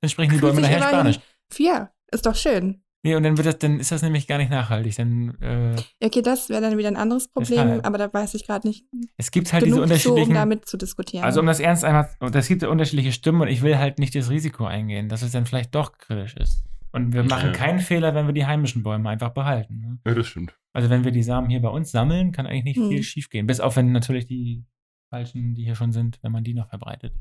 Dann 0.00 0.10
sprechen 0.10 0.32
die 0.34 0.38
Bäume 0.40 0.60
nachher 0.60 0.82
Spanisch. 0.82 1.20
Ja, 1.56 1.92
ist 2.10 2.26
doch 2.26 2.34
schön. 2.34 2.83
Nee, 3.04 3.14
und 3.16 3.22
dann 3.22 3.36
wird 3.36 3.46
das, 3.46 3.58
dann 3.58 3.78
ist 3.80 3.92
das 3.92 4.00
nämlich 4.02 4.26
gar 4.26 4.38
nicht 4.38 4.50
nachhaltig. 4.50 4.96
Dann, 4.96 5.36
äh, 5.42 5.76
Okay, 6.02 6.22
das 6.22 6.48
wäre 6.48 6.62
dann 6.62 6.78
wieder 6.78 6.88
ein 6.88 6.96
anderes 6.96 7.28
Problem, 7.28 7.80
aber 7.82 7.98
da 7.98 8.12
weiß 8.12 8.34
ich 8.34 8.46
gerade 8.46 8.66
nicht 8.66 8.86
es 9.18 9.30
gibt 9.30 9.52
halt 9.52 9.64
diese 9.66 9.76
genug 9.76 9.88
zu, 9.88 10.08
um 10.08 10.14
unterschiedlichen. 10.14 10.34
damit 10.34 10.66
zu 10.66 10.76
diskutieren. 10.78 11.22
Also 11.24 11.40
um 11.40 11.46
das 11.46 11.60
ernst 11.60 11.84
einmal, 11.84 12.08
es 12.32 12.48
gibt 12.48 12.62
ja 12.62 12.68
unterschiedliche 12.68 13.12
Stimmen 13.12 13.42
und 13.42 13.48
ich 13.48 13.60
will 13.62 13.76
halt 13.78 13.98
nicht 13.98 14.14
das 14.14 14.30
Risiko 14.30 14.64
eingehen, 14.64 15.08
dass 15.10 15.20
es 15.22 15.32
dann 15.32 15.44
vielleicht 15.46 15.74
doch 15.74 15.92
kritisch 15.98 16.34
ist. 16.36 16.64
Und 16.92 17.12
wir 17.12 17.24
machen 17.24 17.48
Ja. 17.48 17.52
keinen 17.52 17.80
Fehler, 17.80 18.14
wenn 18.14 18.26
wir 18.26 18.32
die 18.32 18.46
heimischen 18.46 18.82
Bäume 18.82 19.10
einfach 19.10 19.30
behalten. 19.30 19.80
Ne? 19.80 19.98
Ja, 20.06 20.14
das 20.14 20.26
stimmt. 20.28 20.56
Also 20.72 20.88
wenn 20.90 21.04
wir 21.04 21.10
die 21.10 21.22
Samen 21.24 21.50
hier 21.50 21.60
bei 21.60 21.68
uns 21.68 21.90
sammeln, 21.90 22.32
kann 22.32 22.46
eigentlich 22.46 22.64
nicht 22.64 22.76
Hm. 22.78 22.88
viel 22.88 23.02
schiefgehen. 23.02 23.46
Bis 23.46 23.60
auf 23.60 23.76
wenn 23.76 23.92
natürlich 23.92 24.26
die 24.26 24.64
falschen, 25.10 25.54
die 25.54 25.64
hier 25.64 25.74
schon 25.74 25.92
sind, 25.92 26.18
wenn 26.22 26.32
man 26.32 26.42
die 26.44 26.54
noch 26.54 26.68
verbreitet. 26.70 27.12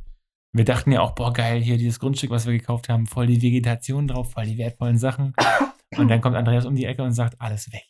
Wir 0.56 0.64
dachten 0.66 0.92
ja 0.92 1.02
auch, 1.02 1.16
boah, 1.16 1.34
geil, 1.34 1.62
hier 1.62 1.78
dieses 1.78 2.00
Grundstück, 2.00 2.30
was 2.30 2.46
wir 2.46 2.54
gekauft 2.54 2.88
haben, 2.88 3.08
voll 3.08 3.26
die 3.26 3.42
Vegetation 3.42 4.08
drauf, 4.08 4.32
voll 4.34 4.46
die 4.46 4.58
wertvollen 4.60 4.98
Sachen. 5.00 5.34
Und 5.98 6.08
dann 6.10 6.22
kommt 6.22 6.36
Andreas 6.36 6.66
um 6.66 6.76
die 6.76 6.86
Ecke 6.86 7.04
und 7.04 7.14
sagt, 7.14 7.40
alles 7.40 7.72
weg. 7.72 7.84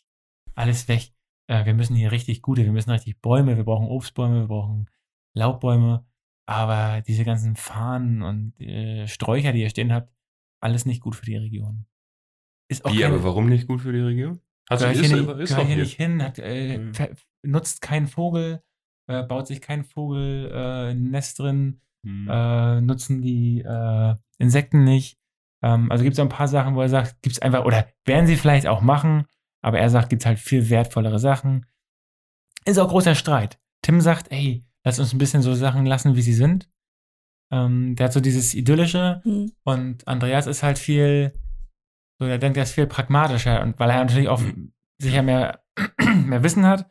Alles 0.54 0.88
weg. 0.88 1.12
Äh, 1.48 1.64
wir 1.66 1.74
müssen 1.74 1.96
hier 1.96 2.12
richtig 2.12 2.42
gute, 2.42 2.64
wir 2.64 2.72
müssen 2.72 2.90
richtig 2.90 3.20
Bäume, 3.20 3.56
wir 3.56 3.64
brauchen 3.64 3.86
Obstbäume, 3.86 4.40
wir 4.42 4.48
brauchen 4.48 4.88
Laubbäume. 5.34 6.06
Aber 6.46 7.00
diese 7.02 7.24
ganzen 7.24 7.56
Fahnen 7.56 8.22
und 8.22 8.60
äh, 8.60 9.06
Sträucher, 9.08 9.52
die 9.52 9.62
ihr 9.62 9.70
stehen 9.70 9.92
habt, 9.92 10.12
alles 10.60 10.84
nicht 10.86 11.00
gut 11.00 11.16
für 11.16 11.24
die 11.26 11.36
Region. 11.36 11.86
Ist 12.68 12.84
auch 12.84 12.92
Wie, 12.92 13.04
aber 13.04 13.22
warum 13.24 13.48
nicht 13.48 13.66
gut 13.66 13.80
für 13.80 13.92
die 13.92 14.00
Region? 14.00 14.40
Also 14.68 14.86
gehört 14.86 15.04
hier, 15.06 15.16
nicht, 15.16 15.28
ist 15.40 15.48
gehört 15.50 15.66
hier 15.66 15.74
hier. 15.74 15.84
nicht 15.84 15.96
hin, 15.96 16.22
hat, 16.22 16.38
äh, 16.38 16.78
Mhm. 16.78 16.92
nutzt 17.42 17.80
keinen 17.82 18.06
Vogel, 18.06 18.62
äh, 19.06 19.22
baut 19.22 19.46
sich 19.46 19.60
kein 19.60 19.84
Vogel 19.84 20.50
äh, 20.50 20.90
ein 20.92 21.10
Nest 21.10 21.38
drin, 21.38 21.80
Hm. 22.06 22.28
äh, 22.30 22.80
nutzen 22.82 23.20
die 23.22 23.60
äh, 23.60 24.14
Insekten 24.38 24.84
nicht. 24.84 25.18
Ähm, 25.64 25.90
also 25.90 26.04
gibt 26.04 26.14
es 26.14 26.20
ein 26.20 26.28
paar 26.28 26.46
Sachen, 26.46 26.76
wo 26.76 26.82
er 26.82 26.90
sagt, 26.90 27.22
gibt 27.22 27.36
es 27.36 27.42
einfach, 27.42 27.64
oder 27.64 27.88
werden 28.04 28.26
sie 28.26 28.36
vielleicht 28.36 28.66
auch 28.66 28.82
machen, 28.82 29.24
aber 29.62 29.78
er 29.78 29.88
sagt, 29.88 30.10
gibt 30.10 30.22
es 30.22 30.26
halt 30.26 30.38
viel 30.38 30.68
wertvollere 30.68 31.18
Sachen. 31.18 31.64
Ist 32.66 32.78
auch 32.78 32.88
großer 32.88 33.14
Streit. 33.14 33.58
Tim 33.82 34.00
sagt, 34.02 34.30
ey, 34.30 34.66
lass 34.84 34.98
uns 34.98 35.14
ein 35.14 35.18
bisschen 35.18 35.42
so 35.42 35.54
Sachen 35.54 35.86
lassen, 35.86 36.16
wie 36.16 36.22
sie 36.22 36.34
sind. 36.34 36.68
Ähm, 37.50 37.96
der 37.96 38.06
hat 38.06 38.12
so 38.12 38.20
dieses 38.20 38.54
Idyllische 38.54 39.22
Hm. 39.24 39.52
und 39.64 40.06
Andreas 40.06 40.46
ist 40.46 40.62
halt 40.62 40.78
viel, 40.78 41.32
so 42.18 42.26
er 42.26 42.38
denkt, 42.38 42.58
er 42.58 42.64
ist 42.64 42.72
viel 42.72 42.86
pragmatischer 42.86 43.62
und 43.62 43.78
weil 43.78 43.90
er 43.90 44.04
natürlich 44.04 44.28
auch 44.28 44.42
sicher 45.00 45.22
mehr, 45.22 45.64
mehr 46.26 46.42
Wissen 46.42 46.66
hat. 46.66 46.90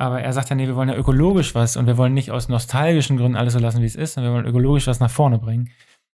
Aber 0.00 0.20
er 0.20 0.32
sagt 0.32 0.50
ja, 0.50 0.56
nee, 0.56 0.66
wir 0.66 0.74
wollen 0.74 0.88
ja 0.88 0.96
ökologisch 0.96 1.54
was 1.54 1.76
und 1.76 1.86
wir 1.86 1.96
wollen 1.96 2.14
nicht 2.14 2.32
aus 2.32 2.48
nostalgischen 2.48 3.16
Gründen 3.16 3.36
alles 3.36 3.52
so 3.52 3.60
lassen, 3.60 3.82
wie 3.82 3.86
es 3.86 3.94
ist, 3.94 4.14
sondern 4.14 4.32
wir 4.32 4.36
wollen 4.36 4.46
ökologisch 4.46 4.88
was 4.88 4.98
nach 4.98 5.10
vorne 5.10 5.38
bringen. 5.38 5.70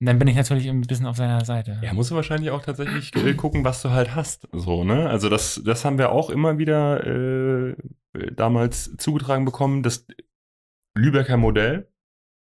Und 0.04 0.08
dann 0.08 0.20
bin 0.20 0.28
ich 0.28 0.36
natürlich 0.36 0.68
ein 0.68 0.82
bisschen 0.82 1.06
auf 1.06 1.16
seiner 1.16 1.46
Seite. 1.46 1.80
Ja, 1.82 1.94
musst 1.94 2.12
du 2.12 2.16
wahrscheinlich 2.16 2.52
auch 2.52 2.62
tatsächlich 2.62 3.16
äh, 3.16 3.36
gucken, 3.36 3.64
was 3.64 3.82
du 3.82 3.92
halt 3.92 4.14
hast. 4.14 4.50
So, 4.52 4.84
ne? 4.84 5.10
Also 5.10 5.30
das, 5.30 5.62
das 5.64 5.86
haben 5.86 5.98
wir 5.98 6.12
auch 6.12 6.30
immer 6.30 6.58
wieder 6.58 7.08
äh, 7.08 7.74
damals 8.36 8.98
zugetragen 8.98 9.46
bekommen. 9.46 9.82
Das 9.82 10.06
Lübecker 10.94 11.38
Modell 11.38 11.88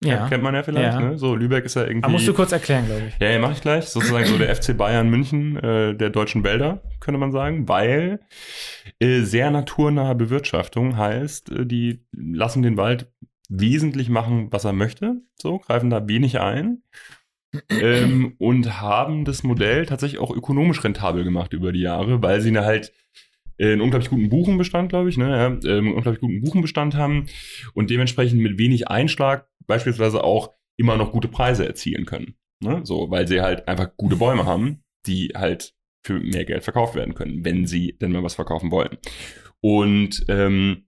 ja. 0.04 0.28
kennt 0.30 0.42
man 0.42 0.56
ja 0.56 0.64
vielleicht. 0.64 0.94
Ja. 0.94 1.00
Ne? 1.00 1.18
So, 1.20 1.36
Lübeck 1.36 1.66
ist 1.66 1.76
ja 1.76 1.84
irgendwie. 1.84 2.06
Aber 2.06 2.14
musst 2.14 2.28
du 2.28 2.34
kurz 2.34 2.54
erklären, 2.54 2.88
glaube 2.88 3.04
ich. 3.10 3.20
Ja, 3.20 3.30
ja, 3.30 3.38
mache 3.38 3.52
ich 3.52 3.62
gleich. 3.62 3.86
Sozusagen 3.86 4.26
so 4.26 4.40
der 4.40 4.56
FC 4.56 4.76
Bayern 4.76 5.12
München 5.12 5.56
äh, 5.58 5.94
der 5.94 6.10
deutschen 6.10 6.44
Wälder, 6.44 6.82
könnte 7.02 7.20
man 7.20 7.32
sagen, 7.32 7.68
weil 7.70 8.22
äh, 8.98 9.22
sehr 9.22 9.52
naturnahe 9.52 10.16
Bewirtschaftung 10.16 10.98
heißt, 10.98 11.52
äh, 11.52 11.66
die 11.68 12.04
lassen 12.12 12.64
den 12.64 12.78
Wald 12.78 13.14
wesentlich 13.48 14.10
machen, 14.10 14.48
was 14.52 14.66
er 14.66 14.74
möchte, 14.74 15.22
so, 15.40 15.60
greifen 15.60 15.92
da 15.92 16.08
wenig 16.08 16.40
ein 16.40 16.82
ähm, 17.70 18.36
und 18.38 18.82
haben 18.82 19.26
das 19.26 19.44
Modell 19.44 19.86
tatsächlich 19.86 20.20
auch 20.20 20.32
ökonomisch 20.32 20.84
rentabel 20.84 21.24
gemacht 21.24 21.54
über 21.54 21.72
die 21.72 21.82
Jahre, 21.82 22.22
weil 22.22 22.42
sie 22.42 22.52
ne 22.52 22.66
halt 22.66 22.94
äh, 23.58 23.74
einen 23.74 23.82
unglaublich 23.82 24.10
guten 24.10 24.30
Buchenbestand, 24.30 24.90
glaube 24.90 25.10
ich, 25.10 25.18
ne, 25.18 25.30
ja, 25.30 25.48
ähm, 25.48 25.62
einen 25.64 25.94
unglaublich 25.94 26.22
guten 26.22 26.42
Buchenbestand 26.42 26.96
haben 26.96 27.28
und 27.74 27.90
dementsprechend 27.90 28.42
mit 28.42 28.58
wenig 28.58 28.88
Einschlag 28.88 29.48
beispielsweise 29.68 30.24
auch 30.24 30.52
immer 30.78 30.98
noch 30.98 31.12
gute 31.12 31.28
Preise 31.28 31.66
erzielen 31.66 32.06
können. 32.06 32.36
Ne? 32.60 32.82
So, 32.84 33.12
weil 33.12 33.28
sie 33.28 33.42
halt 33.42 33.68
einfach 33.68 33.96
gute 33.98 34.16
Bäume 34.16 34.46
haben, 34.46 34.84
die 35.06 35.34
halt 35.36 35.74
für 36.06 36.20
mehr 36.20 36.46
Geld 36.46 36.64
verkauft 36.64 36.96
werden 36.96 37.14
können, 37.14 37.46
wenn 37.46 37.66
sie 37.66 37.98
denn 38.00 38.12
mal 38.12 38.24
was 38.24 38.36
verkaufen 38.36 38.72
wollen. 38.72 38.98
Und, 39.62 40.26
ähm, 40.28 40.88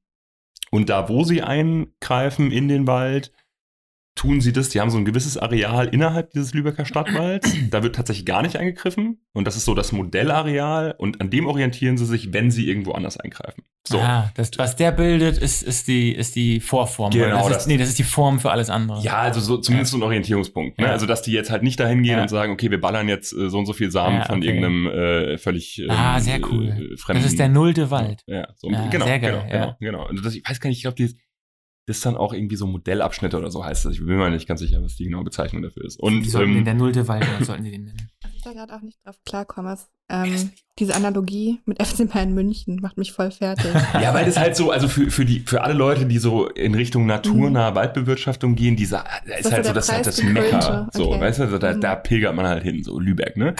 und 0.71 0.89
da, 0.89 1.07
wo 1.07 1.23
sie 1.23 1.41
eingreifen 1.41 2.51
in 2.51 2.67
den 2.67 2.87
Wald, 2.87 3.31
tun 4.15 4.39
sie 4.41 4.53
das, 4.53 4.69
die 4.69 4.79
haben 4.79 4.89
so 4.89 4.97
ein 4.97 5.05
gewisses 5.05 5.37
Areal 5.37 5.87
innerhalb 5.89 6.31
dieses 6.31 6.53
Lübecker 6.53 6.85
Stadtwalds. 6.85 7.53
Da 7.69 7.83
wird 7.83 7.95
tatsächlich 7.95 8.25
gar 8.25 8.41
nicht 8.41 8.55
eingegriffen. 8.55 9.19
Und 9.33 9.45
das 9.45 9.57
ist 9.57 9.65
so 9.65 9.75
das 9.75 9.91
Modellareal. 9.91 10.95
Und 10.97 11.19
an 11.21 11.29
dem 11.29 11.47
orientieren 11.47 11.97
sie 11.97 12.05
sich, 12.05 12.31
wenn 12.33 12.49
sie 12.51 12.67
irgendwo 12.67 12.93
anders 12.93 13.17
eingreifen. 13.17 13.63
So. 13.87 13.99
Ah, 13.99 14.31
das, 14.35 14.49
was 14.57 14.75
der 14.75 14.91
bildet, 14.91 15.37
ist, 15.37 15.61
ist, 15.61 15.87
die, 15.87 16.11
ist 16.11 16.35
die 16.35 16.59
Vorform. 16.59 17.11
Genau, 17.11 17.37
das 17.37 17.47
das- 17.49 17.57
ist, 17.63 17.67
nee, 17.67 17.77
das 17.77 17.89
ist 17.89 17.99
die 17.99 18.03
Form 18.03 18.39
für 18.39 18.49
alles 18.49 18.71
andere. 18.71 18.99
Ja, 19.03 19.17
also 19.17 19.39
so, 19.39 19.57
zumindest 19.57 19.91
so 19.91 19.97
ein 19.99 20.03
Orientierungspunkt. 20.03 20.79
Ne? 20.79 20.85
Ja. 20.85 20.91
Also, 20.93 21.05
dass 21.05 21.21
die 21.21 21.31
jetzt 21.33 21.51
halt 21.51 21.61
nicht 21.61 21.79
dahin 21.79 22.01
gehen 22.01 22.13
Ja. 22.15 22.21
und 22.23 22.29
sagen, 22.29 22.51
okay, 22.53 22.71
wir 22.71 22.81
ballern 22.81 23.07
jetzt 23.07 23.31
äh, 23.33 23.49
so 23.49 23.59
und 23.59 23.67
so 23.67 23.73
viel 23.73 23.91
Samen 23.91 24.17
Ja, 24.19 24.25
von 24.25 24.37
okay. 24.37 24.47
irgendeinem 24.47 24.87
äh, 24.87 25.37
völlig 25.37 25.77
ähm, 25.79 25.91
Ah, 25.91 26.19
sehr 26.19 26.39
cool. 26.49 26.69
äh, 26.69 26.97
fremden. 26.97 27.21
das 27.21 27.31
ist 27.31 27.37
der 27.37 27.49
nullte 27.49 27.91
Wald. 27.91 28.23
Ja, 28.25 28.47
so, 28.55 28.71
Ja, 28.71 28.87
genau, 28.87 29.05
sehr 29.05 29.19
geil, 29.19 29.31
genau, 29.43 29.53
ja. 29.53 29.65
genau, 29.65 29.97
genau. 29.99 30.09
Und 30.09 30.25
das, 30.25 30.33
ich 30.33 30.49
weiß 30.49 30.59
gar 30.59 30.69
nicht, 30.69 30.77
ich 30.77 30.83
glaube, 30.83 30.95
die 30.95 31.15
das 31.87 31.97
ist 31.97 32.05
dann 32.05 32.17
auch 32.17 32.33
irgendwie 32.33 32.55
so 32.55 32.65
Modellabschnitte 32.65 33.37
oder 33.37 33.51
so 33.51 33.63
heißt 33.63 33.85
das. 33.85 33.93
Ich 33.93 33.99
bin 33.99 34.17
mir 34.17 34.29
nicht 34.31 34.47
ganz 34.47 34.59
sicher, 34.59 34.81
was 34.81 34.95
die 34.95 35.03
genaue 35.03 35.23
Bezeichnung 35.23 35.61
dafür 35.61 35.85
ist. 35.85 35.99
Und 35.99 36.23
die 36.23 36.29
sollten 36.29 36.51
den 36.51 36.57
ähm, 36.59 36.65
der 36.65 36.73
nullte 36.73 37.07
Wald, 37.07 37.23
oder 37.27 37.45
sollten 37.45 37.63
sie 37.63 37.71
den 37.71 37.83
nennen. 37.85 38.09
Was 38.23 38.31
ich 38.35 38.41
da 38.41 38.53
gerade 38.53 38.73
auch 38.75 38.81
nicht 38.81 38.97
drauf 39.05 39.15
klarkomme, 39.25 39.77
ähm, 40.09 40.51
diese 40.79 40.95
Analogie 40.95 41.59
mit 41.65 41.81
FC 41.81 42.11
Bayern 42.11 42.33
München 42.33 42.79
macht 42.81 42.97
mich 42.97 43.11
voll 43.11 43.29
fertig. 43.31 43.71
ja, 43.93 44.13
weil 44.13 44.25
das 44.25 44.37
halt 44.37 44.55
so, 44.55 44.71
also 44.71 44.87
für, 44.87 45.09
für, 45.11 45.25
die, 45.25 45.39
für 45.41 45.61
alle 45.63 45.73
Leute, 45.73 46.05
die 46.05 46.17
so 46.17 46.47
in 46.49 46.73
Richtung 46.75 47.05
naturnahe 47.05 47.71
Mhm. 47.71 47.75
Waldbewirtschaftung 47.75 48.55
gehen, 48.55 48.75
dieser, 48.75 49.03
da 49.27 49.33
ist 49.35 49.45
ist 49.47 49.51
halt 49.51 49.65
so 49.65 49.73
das, 49.73 49.91
halt 49.91 50.05
das. 50.07 50.21
Mecker. 50.23 50.89
So, 50.93 51.11
Okay. 51.11 51.21
weißt 51.21 51.39
du, 51.39 51.59
da, 51.59 51.73
Mhm. 51.73 51.81
da 51.81 51.95
pilgert 51.95 52.35
man 52.35 52.47
halt 52.47 52.63
hin, 52.63 52.83
so 52.83 52.99
Lübeck, 52.99 53.37
ne? 53.37 53.53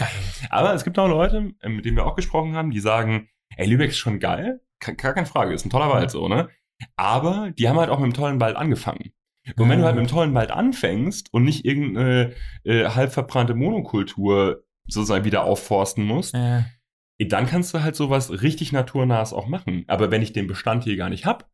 Aber 0.50 0.74
es 0.74 0.82
gibt 0.84 0.98
auch 0.98 1.08
Leute, 1.08 1.52
äh, 1.60 1.68
mit 1.68 1.84
denen 1.84 1.96
wir 1.96 2.06
auch 2.06 2.16
gesprochen 2.16 2.54
haben, 2.54 2.70
die 2.70 2.80
sagen, 2.80 3.28
ey, 3.56 3.66
Lübeck 3.68 3.90
ist 3.90 3.98
schon 3.98 4.18
geil, 4.20 4.60
gar 4.80 5.14
keine 5.14 5.26
Frage, 5.26 5.54
ist 5.54 5.64
ein 5.64 5.70
toller 5.70 5.88
Wald 5.90 6.10
so, 6.10 6.28
ne? 6.28 6.48
Aber 6.96 7.50
die 7.58 7.68
haben 7.68 7.78
halt 7.78 7.90
auch 7.90 7.98
mit 7.98 8.12
dem 8.12 8.14
tollen 8.14 8.40
Wald 8.40 8.56
angefangen. 8.56 9.12
Und 9.56 9.68
wenn 9.68 9.78
du 9.78 9.84
halt 9.84 9.94
mit 9.96 10.04
dem 10.04 10.10
tollen 10.10 10.34
Wald 10.34 10.50
anfängst 10.50 11.32
und 11.32 11.44
nicht 11.44 11.64
irgendeine 11.64 12.32
äh, 12.64 12.86
halb 12.88 13.12
verbrannte 13.12 13.54
Monokultur 13.54 14.64
sozusagen 14.88 15.24
wieder 15.24 15.44
aufforsten 15.44 16.04
musst, 16.04 16.34
Ja. 16.34 16.64
dann 17.18 17.46
kannst 17.46 17.72
du 17.72 17.82
halt 17.82 17.94
sowas 17.96 18.42
richtig 18.42 18.72
naturnahes 18.72 19.32
auch 19.32 19.46
machen. 19.46 19.84
Aber 19.86 20.10
wenn 20.10 20.22
ich 20.22 20.32
den 20.32 20.48
Bestand 20.48 20.82
hier 20.84 20.96
gar 20.96 21.08
nicht 21.08 21.26
hab 21.26 21.48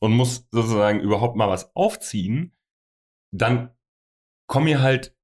und 0.00 0.12
muss 0.12 0.46
sozusagen 0.52 1.00
überhaupt 1.00 1.36
mal 1.36 1.48
was 1.48 1.74
aufziehen, 1.74 2.52
dann 3.32 3.70
komm 4.46 4.64
mir 4.64 4.80
halt 4.80 5.14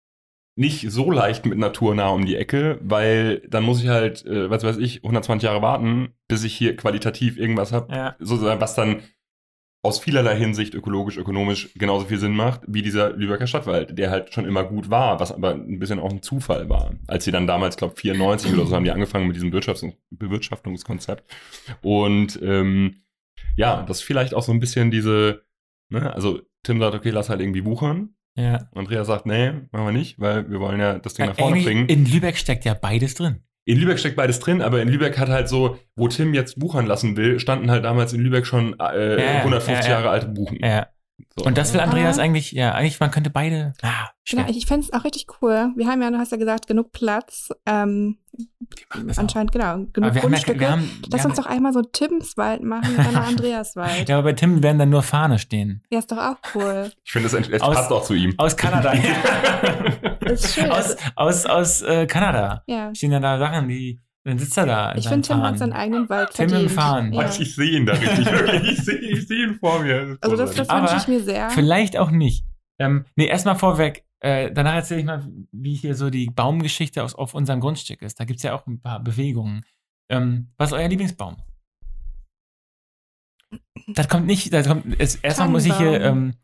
nicht 0.56 0.90
so 0.90 1.10
leicht 1.12 1.46
mit 1.46 1.58
naturnah 1.58 2.08
um 2.08 2.26
die 2.26 2.36
Ecke, 2.36 2.78
weil 2.82 3.38
dann 3.48 3.62
muss 3.62 3.82
ich 3.82 3.88
halt, 3.88 4.26
äh, 4.26 4.50
was 4.50 4.64
weiß 4.64 4.78
ich, 4.78 5.02
120 5.04 5.46
Jahre 5.46 5.62
warten, 5.62 6.12
bis 6.28 6.42
ich 6.42 6.54
hier 6.56 6.74
qualitativ 6.76 7.36
irgendwas 7.38 7.72
hab, 7.72 7.90
Ja. 7.90 8.16
sozusagen, 8.18 8.60
was 8.60 8.74
dann 8.74 9.02
aus 9.82 9.98
vielerlei 9.98 10.36
Hinsicht 10.36 10.74
ökologisch, 10.74 11.16
ökonomisch 11.16 11.70
genauso 11.74 12.06
viel 12.06 12.18
Sinn 12.18 12.36
macht, 12.36 12.60
wie 12.66 12.82
dieser 12.82 13.12
Lübecker 13.12 13.46
Stadtwald, 13.46 13.96
der 13.98 14.10
halt 14.10 14.34
schon 14.34 14.44
immer 14.44 14.64
gut 14.64 14.90
war, 14.90 15.20
was 15.20 15.32
aber 15.32 15.52
ein 15.52 15.78
bisschen 15.78 15.98
auch 15.98 16.10
ein 16.10 16.22
Zufall 16.22 16.68
war. 16.68 16.92
Als 17.06 17.24
sie 17.24 17.32
dann 17.32 17.46
damals, 17.46 17.76
glaube 17.76 17.96
94 17.96 18.52
oder 18.52 18.66
so, 18.66 18.76
haben 18.76 18.84
die 18.84 18.90
angefangen 18.90 19.26
mit 19.26 19.36
diesem 19.36 19.52
Wirtschafts 19.52 19.86
Bewirtschaftungskonzept. 20.10 21.24
Und 21.80 22.38
ähm, 22.42 23.02
ja, 23.56 23.82
das 23.82 24.02
vielleicht 24.02 24.34
auch 24.34 24.42
so 24.42 24.52
ein 24.52 24.60
bisschen 24.60 24.90
diese, 24.90 25.44
ne, 25.88 26.12
also 26.12 26.40
Tim 26.62 26.78
sagt, 26.78 26.94
okay, 26.94 27.10
lass 27.10 27.30
halt 27.30 27.40
irgendwie 27.40 27.64
wuchern. 27.64 28.10
ja. 28.36 28.68
Andrea 28.74 29.04
sagt, 29.04 29.24
nee, 29.24 29.52
machen 29.72 29.86
wir 29.86 29.92
nicht, 29.92 30.20
weil 30.20 30.50
wir 30.50 30.60
wollen 30.60 30.78
ja 30.78 30.98
das 30.98 31.14
Ding 31.14 31.26
nach 31.26 31.36
vorne 31.36 31.62
bringen. 31.62 31.88
in 31.88 32.04
Lübeck 32.04 32.36
steckt 32.36 32.66
ja 32.66 32.74
beides 32.74 33.14
drin. 33.14 33.42
In 33.66 33.78
Lübeck 33.78 33.98
steckt 33.98 34.16
beides 34.16 34.40
drin, 34.40 34.62
aber 34.62 34.80
in 34.80 34.88
Lübeck 34.88 35.18
hat 35.18 35.28
halt 35.28 35.48
so, 35.48 35.78
wo 35.94 36.08
Tim 36.08 36.34
jetzt 36.34 36.60
wuchern 36.60 36.86
lassen 36.86 37.16
will, 37.16 37.38
standen 37.38 37.70
halt 37.70 37.84
damals 37.84 38.12
in 38.12 38.20
Lübeck 38.20 38.46
schon 38.46 38.74
äh, 38.80 39.18
Ja, 39.18 39.32
ja, 39.32 39.38
150 39.38 39.74
ja, 39.74 39.82
ja. 39.82 39.88
Jahre 39.90 40.10
alte 40.10 40.28
Buchen. 40.28 40.58
Ja. 40.62 40.88
So. 41.36 41.44
Und 41.44 41.58
das 41.58 41.72
will 41.72 41.80
Andreas 41.80 42.16
Aber- 42.16 42.24
eigentlich, 42.24 42.52
ja, 42.52 42.72
eigentlich, 42.72 42.98
man 43.00 43.10
könnte 43.10 43.30
beide. 43.30 43.74
Ah, 43.82 44.08
genau, 44.28 44.46
ich 44.48 44.66
fände 44.66 44.86
es 44.86 44.92
auch 44.92 45.04
richtig 45.04 45.26
cool. 45.42 45.72
Wir 45.76 45.86
haben 45.86 46.00
ja, 46.02 46.10
du 46.10 46.18
hast 46.18 46.32
ja 46.32 46.38
gesagt, 46.38 46.66
genug 46.66 46.92
Platz. 46.92 47.48
Ähm, 47.66 48.18
Die 48.32 48.48
machen 48.88 49.08
das 49.08 49.18
auch. 49.18 49.22
anscheinend, 49.22 49.52
genau, 49.52 49.74
genug 49.76 49.94
wir 49.96 50.06
haben 50.06 50.14
ja, 50.14 50.20
Grundstücke. 50.20 50.60
wir 50.60 50.70
haben, 50.70 50.90
Lass 51.10 51.22
wir 51.24 51.30
uns 51.30 51.38
haben, 51.38 51.44
doch 51.44 51.50
einmal 51.50 51.72
so 51.72 51.82
Timswald 51.82 52.62
machen 52.62 52.96
und 52.96 53.04
dann 53.06 53.16
Andreaswald. 53.24 54.08
Ja, 54.08 54.18
aber 54.18 54.30
bei 54.30 54.32
Tim 54.34 54.62
werden 54.62 54.78
dann 54.78 54.90
nur 54.90 55.02
Fahne 55.02 55.38
stehen. 55.38 55.82
Ja, 55.90 55.98
ist 55.98 56.10
doch 56.12 56.18
auch 56.18 56.36
cool. 56.54 56.92
Ich 57.04 57.12
finde, 57.12 57.26
es 57.28 57.34
es 57.48 57.60
Aus- 57.62 57.74
passt 57.74 57.90
auch 57.92 58.02
zu 58.04 58.14
ihm. 58.14 58.34
Aus 58.38 58.56
Kanada. 58.56 58.92
Ist 60.20 60.54
schön. 60.54 60.70
aus 60.70 60.96
aus, 61.16 61.46
aus 61.46 61.82
äh, 61.82 62.06
Kanada. 62.06 62.62
Ja. 62.66 62.94
Stehen 62.94 63.10
dann 63.10 63.22
da 63.22 63.38
Sachen, 63.38 63.68
die. 63.68 64.00
Dann 64.24 64.38
sitzt 64.38 64.56
er 64.58 64.66
da. 64.66 64.94
Ich 64.96 65.08
finde, 65.08 65.26
Tim 65.26 65.40
hat 65.42 65.58
seinen 65.58 65.72
eigenen 65.72 66.08
Wald 66.10 66.30
Tim 66.30 66.44
im 66.44 66.50
verdient. 66.50 66.72
Fahren. 66.72 67.12
Ja. 67.12 67.28
Ich, 67.28 67.40
ich 67.40 67.54
sehe 67.54 67.78
ihn 67.78 67.86
da 67.86 67.94
richtig, 67.94 68.26
wirklich. 68.30 68.72
Ich 68.72 68.84
sehe 68.84 68.98
ich 68.98 69.26
seh 69.26 69.42
ihn 69.44 69.54
vor 69.54 69.80
mir. 69.80 70.18
Also 70.20 70.36
das, 70.36 70.54
das 70.54 70.68
wünsche 70.68 70.96
ich 70.96 71.08
mir 71.08 71.22
sehr. 71.22 71.50
Vielleicht 71.50 71.96
auch 71.96 72.10
nicht. 72.10 72.44
Ähm, 72.78 73.06
nee, 73.16 73.26
erstmal 73.26 73.56
vorweg. 73.56 74.04
Äh, 74.20 74.52
danach 74.52 74.74
erzähle 74.74 75.00
ich 75.00 75.06
mal, 75.06 75.26
wie 75.52 75.74
hier 75.74 75.94
so 75.94 76.10
die 76.10 76.26
Baumgeschichte 76.26 77.02
aus, 77.02 77.14
auf 77.14 77.32
unserem 77.34 77.60
Grundstück 77.60 78.02
ist. 78.02 78.20
Da 78.20 78.24
gibt 78.24 78.38
es 78.38 78.42
ja 78.42 78.54
auch 78.54 78.66
ein 78.66 78.80
paar 78.80 79.00
Bewegungen. 79.00 79.64
Ähm, 80.10 80.52
was 80.58 80.70
ist 80.70 80.76
euer 80.76 80.88
Lieblingsbaum? 80.88 81.36
Das 83.88 84.08
kommt 84.08 84.26
nicht, 84.26 84.52
das 84.52 84.68
kommt, 84.68 85.00
es, 85.00 85.16
erstmal 85.16 85.48
muss 85.48 85.64
ich 85.64 85.76
hier, 85.76 86.00
ähm, 86.02 86.34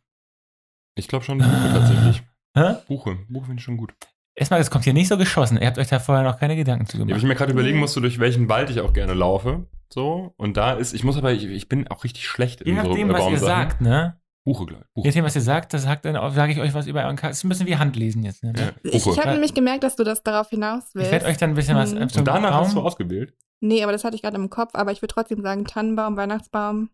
ich 0.97 1.09
glaube 1.09 1.25
schon 1.25 1.39
Buche 1.39 1.51
tatsächlich. 1.51 2.23
hä? 2.57 2.77
Buche. 2.89 3.19
Buche 3.29 3.47
finde 3.47 3.61
ich 3.61 3.65
schon 3.65 3.77
gut. 3.77 3.95
Erstmal, 4.37 4.61
das 4.61 4.71
kommt 4.71 4.85
hier 4.85 4.93
nicht 4.93 5.09
so 5.09 5.17
geschossen. 5.19 5.59
Ihr 5.61 5.67
habt 5.67 5.79
euch 5.79 5.89
da 5.89 5.99
vorher 5.99 6.23
noch 6.25 6.39
keine 6.39 6.55
Gedanken 6.57 6.87
zu 6.87 6.97
Ja, 6.99 7.05
gemacht. 7.05 7.19
ich 7.19 7.25
mir 7.25 7.35
gerade 7.35 7.53
überlegen 7.53 7.79
musste, 7.79 8.01
durch 8.01 8.19
welchen 8.21 8.49
Wald 8.49 8.71
ich 8.71 8.81
auch 8.81 8.93
gerne 8.93 9.15
laufe. 9.15 9.67
So. 9.93 10.35
Und 10.37 10.57
da 10.57 10.73
ist, 10.75 10.93
ich 10.95 11.03
muss 11.05 11.17
aber, 11.17 11.33
ich, 11.33 11.45
ich 11.45 11.69
bin 11.69 11.89
auch 11.89 12.05
richtig 12.05 12.27
schlecht 12.27 12.61
Je 12.65 12.73
in 12.73 12.77
so 12.81 12.89
nachdem, 12.89 13.11
äh, 13.11 13.15
was 13.15 13.31
ihr 13.31 13.39
sagt, 13.39 13.81
ne? 13.81 14.21
Buche, 14.45 14.67
glaube 14.67 14.83
ich. 14.83 14.89
Je 14.89 14.93
Buche. 14.95 15.09
nachdem, 15.09 15.25
was 15.25 15.35
ihr 15.35 15.43
sagt, 15.43 15.75
das 15.75 15.83
sagt 15.83 16.05
dann 16.05 16.15
sage 16.33 16.53
ich 16.53 16.61
euch 16.61 16.73
was 16.75 16.87
über 16.87 17.01
euren 17.03 17.17
Charakter. 17.17 17.29
Das 17.31 17.39
ist 17.39 17.45
ein 17.45 17.49
bisschen 17.49 17.67
wie 17.67 17.77
Handlesen 17.77 18.23
jetzt, 18.23 18.43
ne? 18.45 18.53
Ja, 18.57 18.71
ich 18.85 19.03
Buche. 19.05 19.11
ich 19.11 19.19
habe 19.19 19.33
nämlich 19.33 19.55
gemerkt, 19.55 19.83
dass 19.85 19.97
du 19.97 20.05
das 20.05 20.23
darauf 20.23 20.51
hinaus 20.51 20.85
Ich 20.91 20.95
willst. 20.97 21.11
werde 21.13 21.27
euch 21.27 21.37
dann 21.37 21.51
ein 21.51 21.55
bisschen 21.57 21.77
was 21.77 21.91
zum 21.91 22.01
Und 22.01 22.25
danach 22.29 22.55
hast 22.55 22.75
du 22.75 22.81
ausgewählt. 22.81 23.35
nee, 23.61 23.83
aber 23.83 23.93
das 23.93 24.05
hatte 24.05 24.17
ich 24.17 24.23
gerade 24.23 24.37
im 24.37 24.51
Kopf. 24.51 24.71
Aber 24.75 24.93
ich 24.93 25.03
würde 25.03 25.15
trotzdem 25.15 25.41
sagen 25.43 25.65
Tannenbaum, 25.65 26.17
Weihnachtsbaum. 26.17 26.91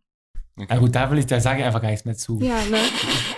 Na 0.56 0.76
gut, 0.76 0.94
da 0.94 1.10
will 1.10 1.18
ich, 1.18 1.26
da 1.26 1.40
sage 1.40 1.60
ich 1.60 1.64
einfach 1.64 1.80
gar 1.80 1.88
nichts 1.90 2.04
mehr 2.04 2.14
zu. 2.14 2.38
Ja, 2.40 2.56
ne? 2.70 2.76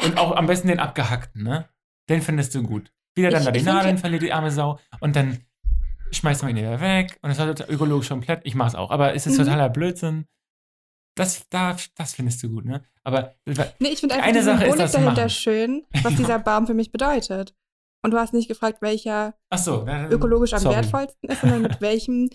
Und 0.04 0.18
auch 0.18 0.34
am 0.36 0.46
besten 0.46 0.66
den 0.68 0.80
abgehackten, 0.80 1.44
ne? 1.44 1.68
Den 2.08 2.22
findest 2.22 2.54
du 2.56 2.62
gut. 2.64 2.90
Wieder 3.16 3.30
dann 3.30 3.40
Ich- 3.40 3.44
da 3.46 3.50
die 3.52 3.62
Nadeln 3.62 3.98
verliert, 3.98 4.22
die 4.22 4.32
arme 4.32 4.50
Sau. 4.50 4.78
Und 5.00 5.14
dann 5.16 5.38
schmeißt 6.10 6.42
man 6.42 6.50
ihn 6.52 6.56
wieder 6.56 6.80
weg. 6.80 7.18
Und 7.22 7.30
das 7.30 7.38
war 7.38 7.46
total 7.46 7.70
ökologisch 7.72 8.08
komplett. 8.08 8.40
Ich 8.44 8.54
mach's 8.54 8.74
auch. 8.74 8.90
Aber 8.90 9.14
es 9.14 9.26
ist 9.26 9.34
Mhm. 9.38 9.44
totaler 9.44 9.68
Blödsinn. 9.68 10.26
Das, 11.16 11.48
da, 11.48 11.76
das 11.94 12.14
findest 12.14 12.42
du 12.42 12.48
gut, 12.50 12.64
ne? 12.64 12.84
Aber 13.04 13.34
Nee, 13.78 13.88
ich 13.90 14.00
finde 14.00 14.16
einfach 14.16 14.26
Eine 14.28 14.38
die 14.38 14.44
Sache 14.44 14.54
ist 14.56 14.60
Symbolik 14.62 14.78
das 14.78 14.92
dahinter 14.92 15.12
Machen. 15.22 15.30
schön, 15.30 15.86
was 16.02 16.16
dieser 16.16 16.38
Baum 16.40 16.66
für 16.66 16.74
mich 16.74 16.90
bedeutet. 16.90 17.54
Und 18.04 18.10
du 18.10 18.18
hast 18.18 18.34
nicht 18.34 18.48
gefragt, 18.48 18.82
welcher 18.82 19.34
so, 19.56 19.84
dann- 19.84 20.10
ökologisch 20.10 20.52
am 20.54 20.58
sorry. 20.60 20.76
wertvollsten 20.76 21.30
ist, 21.30 21.40
sondern 21.40 21.62
mit 21.62 21.80
welchem 21.80 22.30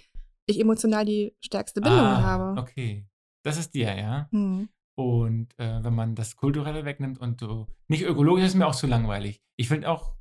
ich 0.47 0.59
emotional 0.59 1.05
die 1.05 1.35
stärkste 1.43 1.81
Bindung 1.81 1.99
ah, 1.99 2.21
habe. 2.21 2.59
Okay. 2.61 3.05
Das 3.43 3.57
ist 3.57 3.73
dir, 3.73 3.95
ja. 3.95 4.27
Hm. 4.31 4.69
Und 4.97 5.47
äh, 5.59 5.83
wenn 5.83 5.93
man 5.93 6.15
das 6.15 6.35
Kulturelle 6.35 6.85
wegnimmt 6.85 7.19
und 7.19 7.39
so. 7.39 7.67
Nicht 7.87 8.03
ökologisch 8.03 8.45
ist 8.45 8.55
mir 8.55 8.65
auch 8.67 8.75
zu 8.75 8.87
langweilig. 8.87 9.41
Ich 9.57 9.67
finde 9.67 9.89
auch, 9.89 10.15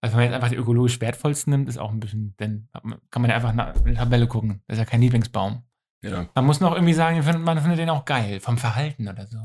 also 0.00 0.14
wenn 0.16 0.24
man 0.24 0.32
jetzt 0.32 0.34
einfach 0.34 0.48
die 0.50 0.56
ökologisch 0.56 1.00
wertvollsten 1.00 1.50
nimmt, 1.52 1.68
ist 1.68 1.78
auch 1.78 1.90
ein 1.92 2.00
bisschen, 2.00 2.34
dann 2.38 2.68
kann 3.10 3.20
man 3.22 3.30
ja 3.30 3.36
einfach 3.36 3.52
nach 3.52 3.74
eine 3.84 3.94
Tabelle 3.94 4.26
gucken. 4.26 4.62
Das 4.66 4.76
ist 4.76 4.80
ja 4.80 4.84
kein 4.86 5.00
Lieblingsbaum. 5.02 5.62
Ja. 6.02 6.26
Man 6.34 6.46
muss 6.46 6.60
noch 6.60 6.72
irgendwie 6.74 6.94
sagen, 6.94 7.22
man 7.44 7.58
findet- 7.60 7.78
den 7.78 7.90
auch 7.90 8.04
geil, 8.06 8.40
vom 8.40 8.56
Verhalten 8.56 9.08
oder 9.08 9.26
so. 9.26 9.38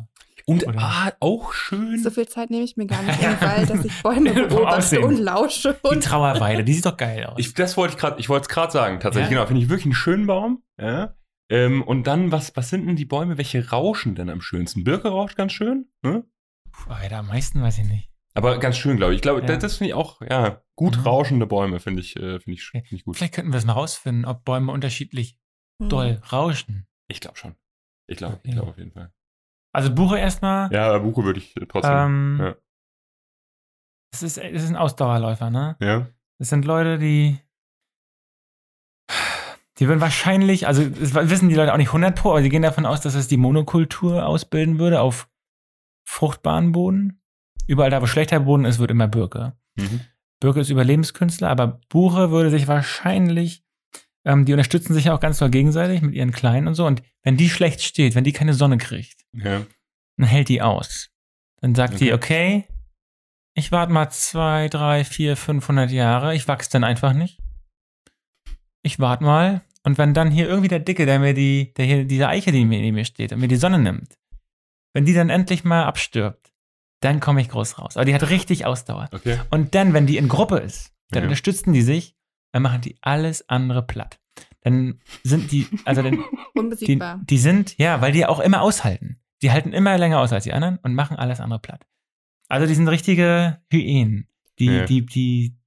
Und 0.47 0.65
Oder- 0.67 0.79
ah, 0.79 1.11
auch 1.19 1.51
schön. 1.53 2.01
So 2.01 2.11
viel 2.11 2.27
Zeit 2.27 2.51
nehme 2.51 2.63
ich 2.63 2.77
mir 2.77 2.85
gar 2.85 3.01
nicht 3.01 3.19
Ja. 3.21 3.31
im 3.31 3.41
Wald, 3.41 3.69
dass 3.69 3.83
ich 3.83 4.01
Bäume 4.03 4.31
beobachte 4.47 5.01
und 5.01 5.17
lausche. 5.17 5.75
Die 5.83 5.87
Und 5.89 6.03
Trauerweide, 6.03 6.63
die 6.63 6.73
sieht 6.75 6.85
doch 6.85 6.97
geil 6.97 7.25
aus. 7.25 7.33
Ich, 7.39 7.53
das 7.55 7.75
wollte 7.77 7.95
ich 7.95 7.99
gerade, 7.99 8.19
ich 8.19 8.29
wollte 8.29 8.43
es 8.43 8.49
gerade 8.49 8.71
sagen, 8.71 8.99
tatsächlich. 8.99 9.31
Ja? 9.31 9.37
Genau, 9.39 9.47
finde 9.47 9.63
ich 9.63 9.69
wirklich 9.69 9.85
einen 9.85 9.95
schönen 9.95 10.27
Baum. 10.27 10.61
Ja. 10.79 11.15
Ähm, 11.49 11.81
und 11.81 12.05
dann, 12.07 12.31
was, 12.31 12.55
was 12.55 12.69
sind 12.69 12.85
denn 12.87 12.95
die 12.95 13.05
Bäume? 13.05 13.37
Welche 13.37 13.69
rauschen 13.71 14.13
denn 14.15 14.29
am 14.29 14.39
schönsten? 14.41 14.83
Birke 14.83 15.09
rauscht 15.09 15.35
ganz 15.35 15.51
schön, 15.51 15.87
ne? 16.03 16.23
Puh, 16.71 16.91
Alter, 16.93 17.17
am 17.17 17.27
meisten 17.27 17.61
weiß 17.61 17.79
ich 17.79 17.85
nicht. 17.85 18.09
Aber 18.37 18.57
ganz 18.59 18.77
schön, 18.77 18.97
glaube 18.97 19.13
ich. 19.13 19.17
Ich 19.17 19.21
glaube, 19.21 19.39
Ja. 19.41 19.47
das, 19.47 19.59
das 19.59 19.77
finde 19.77 19.89
ich 19.89 19.93
auch, 19.95 20.21
ja, 20.21 20.61
gut 20.75 20.97
Mhm. 20.97 21.03
rauschende 21.03 21.47
Bäume 21.47 21.79
finde 21.79 22.01
ich, 22.01 22.15
äh, 22.17 22.39
finde 22.39 22.51
ich, 22.51 22.65
finde 22.65 22.85
ich 22.91 23.03
gut. 23.05 23.15
Vielleicht 23.17 23.33
könnten 23.33 23.51
wir 23.51 23.55
das 23.57 23.65
mal 23.65 23.73
rausfinden, 23.73 24.25
ob 24.25 24.43
Bäume 24.45 24.71
unterschiedlich 24.71 25.39
Hm. 25.81 25.89
doll 25.89 26.21
rauschen. 26.31 26.85
Ich 27.07 27.21
glaube 27.21 27.37
schon. 27.37 27.55
Ich 28.07 28.17
glaube, 28.17 28.39
ich 28.43 28.51
glaube 28.51 28.69
auf 28.71 28.77
jeden 28.77 28.91
Fall. 28.91 29.11
Also 29.73 29.93
Buche 29.93 30.19
erstmal. 30.19 30.71
Ja, 30.71 30.97
Buche 30.99 31.23
würde 31.23 31.39
ich 31.39 31.55
äh, 31.57 31.65
trotzdem. 31.65 31.91
ähm, 31.93 32.37
ja. 32.41 32.55
es, 34.13 34.21
ist, 34.23 34.37
es 34.37 34.63
ist 34.63 34.69
ein 34.69 34.75
Ausdauerläufer, 34.77 35.49
ne? 35.49 35.75
ja. 35.81 36.07
Das 36.37 36.49
sind 36.49 36.65
Leute, 36.65 36.97
die. 36.97 37.39
Die 39.79 39.87
würden 39.89 39.99
wahrscheinlich, 39.99 40.67
also 40.67 40.87
das 40.87 41.13
wissen 41.29 41.49
die 41.49 41.55
Leute 41.55 41.73
auch 41.73 41.77
nicht 41.77 41.89
100 41.89 42.15
pro, 42.17 42.29
aber 42.31 42.41
sie 42.41 42.47
gehen 42.49 42.61
davon 42.61 42.85
aus, 42.85 43.01
dass 43.01 43.13
es 43.13 43.27
die 43.27 43.35
Monokultur 43.35 44.25
ausbilden 44.25 44.79
würde 44.79 45.01
auf 45.01 45.27
fruchtbaren 46.07 46.71
Boden. 46.71 47.21
Überall 47.67 47.89
da, 47.89 48.01
wo 48.01 48.07
schlechter 48.07 48.39
Boden 48.39 48.65
ist, 48.65 48.79
wird 48.79 48.91
immer 48.91 49.07
Birke. 49.07 49.57
Mhm. 49.75 50.01
Birke 50.39 50.59
ist 50.59 50.69
Überlebenskünstler, 50.69 51.49
aber 51.49 51.79
Buche 51.89 52.31
würde 52.31 52.49
sich 52.49 52.67
wahrscheinlich, 52.67 53.63
ähm, 54.25 54.45
die 54.45 54.53
unterstützen 54.53 54.93
sich 54.93 55.05
ja 55.05 55.15
auch 55.15 55.19
ganz 55.19 55.39
doll 55.39 55.49
gegenseitig 55.49 56.01
mit 56.01 56.13
ihren 56.13 56.31
Kleinen 56.31 56.67
und 56.67 56.75
so. 56.75 56.85
Und 56.85 57.01
wenn 57.23 57.37
die 57.37 57.49
schlecht 57.49 57.81
steht, 57.81 58.15
wenn 58.15 58.23
die 58.23 58.33
keine 58.33 58.53
Sonne 58.53 58.77
kriegt, 58.77 59.25
ja. 59.33 59.65
dann 60.17 60.27
hält 60.27 60.49
die 60.49 60.61
aus. 60.61 61.09
Dann 61.61 61.73
sagt 61.73 61.99
die, 61.99 62.13
Okay. 62.13 62.65
okay, 62.65 62.75
ich 63.55 63.71
warte 63.71 63.91
mal 63.93 64.09
zwei, 64.09 64.67
drei, 64.67 65.03
vier, 65.05 65.37
500 65.37 65.89
Jahre, 65.89 66.35
ich 66.35 66.47
wachse 66.47 66.69
dann 66.71 66.83
einfach 66.83 67.13
nicht. 67.13 67.39
Ich 68.83 68.99
warte 68.99 69.23
mal. 69.23 69.61
Und 69.83 69.97
wenn 69.97 70.13
dann 70.13 70.29
hier 70.29 70.47
irgendwie 70.47 70.67
der 70.67 70.79
Dicke, 70.79 71.05
der 71.05 71.19
mir 71.19 71.33
die, 71.33 71.73
der 71.73 71.85
hier, 71.85 72.05
diese 72.05 72.27
Eiche, 72.27 72.51
die 72.51 72.65
mir 72.65 72.79
neben 72.81 72.95
mir 72.95 73.05
steht 73.05 73.31
und 73.31 73.39
mir 73.39 73.47
die 73.47 73.55
Sonne 73.55 73.79
nimmt, 73.79 74.17
wenn 74.93 75.05
die 75.05 75.13
dann 75.13 75.29
endlich 75.29 75.63
mal 75.63 75.83
abstirbt, 75.83 76.51
dann 77.05 77.19
komme 77.21 77.39
ich 77.41 77.49
groß 77.49 77.79
raus. 77.79 77.95
Aber 77.95 78.05
die 78.05 78.13
hat 78.15 78.29
richtig 78.29 78.65
Ausdauer. 78.65 79.07
Okay. 79.13 79.39
Und 79.51 79.75
dann, 79.75 79.93
wenn 79.93 80.07
die 80.07 80.17
in 80.17 80.27
Gruppe 80.27 80.57
ist, 80.57 80.91
dann 81.11 81.23
Ja. 81.23 81.27
unterstützen 81.27 81.71
die 81.71 81.81
sich, 81.83 82.15
dann 82.51 82.63
machen 82.63 82.81
die 82.81 82.97
alles 83.01 83.47
andere 83.47 83.83
platt. 83.83 84.19
Dann 84.61 84.99
sind 85.23 85.51
die, 85.51 85.67
also 85.85 86.01
dann, 86.01 86.13
die, 86.55 86.59
Unbesiegbar. 86.59 87.21
die 87.23 87.37
sind, 87.37 87.77
ja, 87.77 88.01
weil 88.01 88.11
die 88.11 88.25
auch 88.25 88.39
immer 88.39 88.61
aushalten. 88.61 89.21
Die 89.43 89.51
halten 89.51 89.71
immer 89.73 89.97
länger 89.97 90.19
aus 90.19 90.33
als 90.33 90.43
die 90.45 90.53
anderen 90.53 90.77
und 90.77 90.95
machen 90.95 91.17
alles 91.17 91.39
andere 91.39 91.59
platt. 91.59 91.85
Also 92.49 92.65
die 92.67 92.73
sind 92.75 92.87
richtige 92.87 93.61
Hyänen. 93.71 94.27
Die, 94.59 94.65
Ja. 94.65 94.85
die, 94.85 95.05
die, 95.05 95.57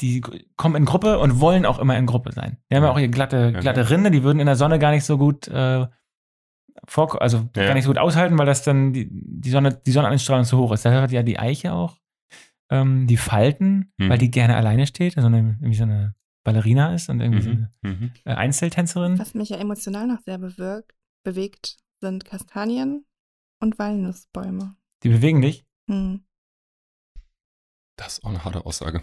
die 0.00 0.20
kommen 0.56 0.74
in 0.76 0.84
Gruppe 0.84 1.18
und 1.20 1.40
wollen 1.40 1.64
auch 1.64 1.78
immer 1.78 1.96
in 1.96 2.06
Gruppe 2.06 2.32
sein. 2.32 2.58
Die 2.70 2.76
haben 2.76 2.82
ja 2.82 2.90
auch 2.90 2.98
ihre 2.98 3.08
glatte, 3.10 3.52
Ja. 3.54 3.60
glatte 3.60 3.88
Rinde, 3.90 4.10
die 4.10 4.22
würden 4.24 4.40
in 4.40 4.46
der 4.46 4.56
Sonne 4.56 4.78
gar 4.78 4.90
nicht 4.90 5.04
so 5.04 5.16
gut 5.18 5.46
äh, 5.48 5.86
vor, 6.86 7.20
also 7.22 7.48
Ja. 7.56 7.66
gar 7.66 7.74
nicht 7.74 7.84
so 7.84 7.90
gut 7.90 7.98
aushalten, 7.98 8.36
weil 8.38 8.46
das 8.46 8.62
dann 8.62 8.92
die, 8.92 9.08
die 9.10 9.50
Sonne, 9.50 9.80
die 9.86 9.90
Sonneneinstrahlung 9.92 10.44
zu 10.44 10.58
hoch 10.58 10.72
ist. 10.72 10.84
Daher 10.84 11.02
hat 11.02 11.12
ja 11.12 11.22
die 11.22 11.38
Eiche 11.38 11.72
auch 11.72 11.96
ähm, 12.70 13.06
die 13.06 13.16
Falten, 13.18 13.92
Hm. 14.00 14.08
weil 14.08 14.18
die 14.18 14.30
gerne 14.30 14.56
alleine 14.56 14.86
steht, 14.86 15.16
also 15.16 15.26
eine, 15.28 15.38
irgendwie 15.60 15.74
so 15.74 15.82
eine 15.84 16.14
Ballerina 16.44 16.94
ist 16.94 17.08
und 17.08 17.20
irgendwie 17.20 17.42
so 17.42 17.50
Mhm. 17.50 17.68
eine 17.82 17.94
Mhm. 17.94 18.10
äh, 18.24 18.34
Einzeltänzerin. 18.34 19.18
Was 19.18 19.34
mich 19.34 19.50
ja 19.50 19.58
emotional 19.58 20.06
noch 20.06 20.20
sehr 20.20 20.38
bewirkt, 20.38 20.92
bewegt, 21.24 21.76
sind 22.00 22.24
Kastanien 22.24 23.04
und 23.60 23.78
Walnussbäume. 23.78 24.76
Die 25.02 25.08
bewegen 25.10 25.40
dich. 25.42 25.64
Hm. 25.90 26.24
Das 27.96 28.14
ist 28.18 28.24
auch 28.24 28.30
eine 28.30 28.44
harte 28.44 28.66
Aussage. 28.66 29.02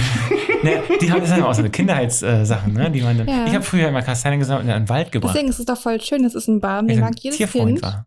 Ne, 0.62 0.82
die 1.00 1.10
haben 1.10 1.20
das 1.20 1.30
sind 1.30 1.42
auch 1.42 1.54
so 1.54 1.60
eine 1.60 1.70
Kindheitssachen, 1.70 2.74
ne? 2.74 2.90
Die 2.90 3.00
man 3.00 3.16
dann, 3.16 3.26
Ja. 3.26 3.46
Ich 3.46 3.54
habe 3.54 3.64
früher 3.64 3.88
immer 3.88 4.02
Kastanien 4.02 4.40
gesammelt 4.40 4.64
und 4.66 4.70
in 4.70 4.82
den 4.82 4.88
Wald 4.90 5.10
gebracht. 5.10 5.34
Deswegen 5.34 5.48
ist 5.48 5.58
es 5.58 5.64
doch 5.64 5.78
voll 5.80 5.98
schön. 6.02 6.22
Es 6.24 6.34
ist 6.34 6.48
ein 6.48 6.60
Baum, 6.60 6.86
den 6.86 7.00
mag 7.00 7.18
jedes 7.18 7.38
Tierfreund 7.38 7.66
Kind. 7.80 7.82
war. 7.82 8.06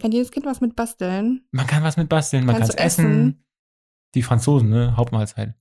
Kann 0.00 0.12
jedes 0.12 0.30
Kind 0.30 0.46
was 0.46 0.60
mit 0.60 0.76
basteln. 0.76 1.42
Man 1.50 1.66
kann 1.66 1.82
was 1.82 1.96
mit 1.96 2.08
basteln, 2.08 2.46
man 2.46 2.54
kann 2.54 2.60
Kannst 2.62 2.74
es 2.74 2.76
du 2.76 2.82
essen. 2.84 3.04
essen. 3.10 3.44
Die 4.14 4.22
Franzosen, 4.22 4.68
ne? 4.70 4.96
Hauptmahlzeit. 4.96 5.54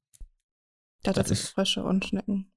Da 1.02 1.10
hat 1.10 1.18
Das 1.18 1.30
das 1.30 1.40
ist- 1.40 1.50
Frösche 1.50 1.84
und 1.84 2.06
Schnecken. 2.06 2.52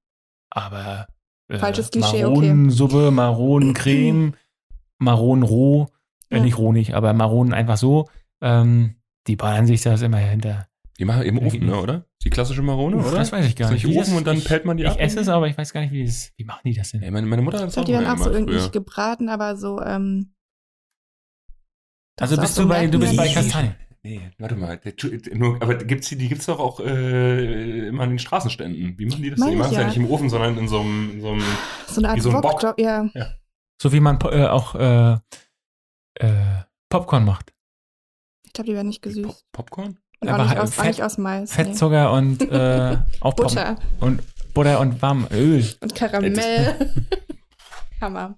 Aber 0.51 1.07
äh, 1.49 1.59
Falsches 1.59 1.91
Klischee, 1.91 2.27
okay. 2.27 2.49
Maronensuppe, 2.53 3.11
Maronencreme, 3.11 4.35
Maronenroh, 4.99 5.89
äh, 6.29 6.37
Ja. 6.37 6.43
nicht 6.43 6.59
roh 6.59 6.73
nicht, 6.73 6.93
aber 6.95 7.13
Maronen 7.15 7.55
einfach 7.55 7.79
so. 7.79 8.09
Ähm, 8.43 8.97
die 9.27 9.37
ballern 9.37 9.67
sich 9.67 9.81
das 9.81 10.03
immer 10.03 10.19
hinter. 10.19 10.67
Die 10.99 11.07
machen 11.07 11.23
im 11.23 11.39
Ja, 11.39 11.47
Ofen, 11.47 11.67
ne, 11.67 11.81
oder? 11.81 12.05
Die 12.23 12.31
klassische 12.31 12.61
Marone, 12.63 12.97
Uff, 12.97 13.07
oder? 13.09 13.19
Das 13.19 13.33
weiß 13.33 13.47
ich 13.47 13.57
gar 13.57 13.71
nicht. 13.71 13.85
nicht 13.85 13.95
Wie 13.95 13.99
Ofen 13.99 14.11
das- 14.11 14.19
und 14.19 14.27
dann 14.27 14.37
ich, 14.37 14.45
pellt 14.45 14.65
man 14.67 14.77
die 14.77 14.83
Ich 14.85 14.91
ab? 14.91 15.01
esse 15.01 15.21
es, 15.21 15.29
aber 15.29 15.49
ich 15.49 15.57
weiß 15.57 15.73
gar 15.73 15.81
nicht, 15.81 15.93
wie, 15.93 16.05
das, 16.05 16.33
wie 16.37 16.45
machen 16.45 16.61
die 16.65 16.75
das 16.75 16.91
denn? 16.91 17.03
Ja, 17.03 17.11
meine, 17.11 17.27
meine 17.27 17.41
Mutter 17.43 17.59
hat 17.59 17.69
Ich 17.69 17.75
das 17.75 17.75
glaube, 17.75 17.87
die 17.87 17.93
werden 17.95 18.07
auch 18.21 18.23
so 18.23 18.31
irgendwie 18.31 18.53
früher. 18.55 18.63
nicht 18.63 18.73
gebraten, 18.73 19.29
aber 19.31 19.57
so, 19.57 19.81
ähm. 19.81 20.35
Also 22.21 22.37
bist 22.37 22.59
auch 22.59 22.63
du 22.65 22.69
bei, 22.69 22.87
du 22.87 22.99
bist 22.99 23.17
bei. 23.17 23.33
Kastanien. 23.33 23.75
Nee, 24.03 24.21
warte 24.39 24.57
mal. 24.57 24.81
Nur, 25.35 25.63
aber 25.63 25.75
gibt's 25.77 26.09
die, 26.09 26.17
die 26.17 26.29
gibt's 26.29 26.47
doch 26.47 26.59
auch 26.59 26.81
äh, 26.81 27.89
immer 27.89 28.03
an 28.05 28.11
den 28.11 28.19
Straßenständen. 28.19 28.99
Wie 28.99 29.07
machen 29.07 29.23
die 29.23 29.31
das? 29.31 29.39
Meine 29.39 29.53
Die 29.53 29.57
machen 29.59 29.67
ich 29.69 29.73
es 29.73 29.77
ja 29.77 29.83
ja. 29.83 29.89
nicht 29.89 29.97
im 29.99 30.11
Ofen, 30.11 30.31
sondern 30.31 30.57
in 30.59 30.69
so 30.69 30.81
einem, 30.81 31.11
in 31.13 31.21
so 31.21 31.33
einem 31.33 31.43
So 31.87 32.01
eine 32.01 32.09
Art 32.09 32.17
Wie 32.17 32.21
so 32.21 32.31
ein 32.31 32.41
Bock. 32.41 32.63
Wok, 32.63 32.79
ja. 32.79 33.11
So 33.81 33.93
wie 33.93 34.01
man 34.01 34.19
äh, 34.23 34.47
auch 34.47 34.75
äh, 34.75 35.19
äh, 36.15 36.63
Popcorn 36.91 37.25
macht. 37.25 37.53
Ich 38.47 38.53
glaube, 38.55 38.69
die 38.71 38.75
werden 38.75 38.89
nicht 38.89 39.03
Pop 39.03 39.13
gesüßt. 39.13 39.47
Popcorn? 39.53 39.99
Und 40.21 40.29
Aber 40.29 40.39
auch, 40.39 40.43
nicht 40.45 40.51
halt 40.51 40.61
aus, 40.61 40.71
auch 40.71 40.75
Fett- 40.75 40.87
nicht 40.87 41.03
aus 41.03 41.19
Mais. 41.19 41.57
nee. 41.57 41.65
Fettzucker 41.65 42.13
und 42.13 42.43
äh, 42.43 42.99
Butter 43.21 43.77
und 44.01 44.23
Butter 44.55 44.81
und 44.81 45.01
warm 45.01 45.27
Öl. 45.33 45.65
und 45.81 45.95
Karamell. 45.95 46.75
Hammer. 48.01 48.37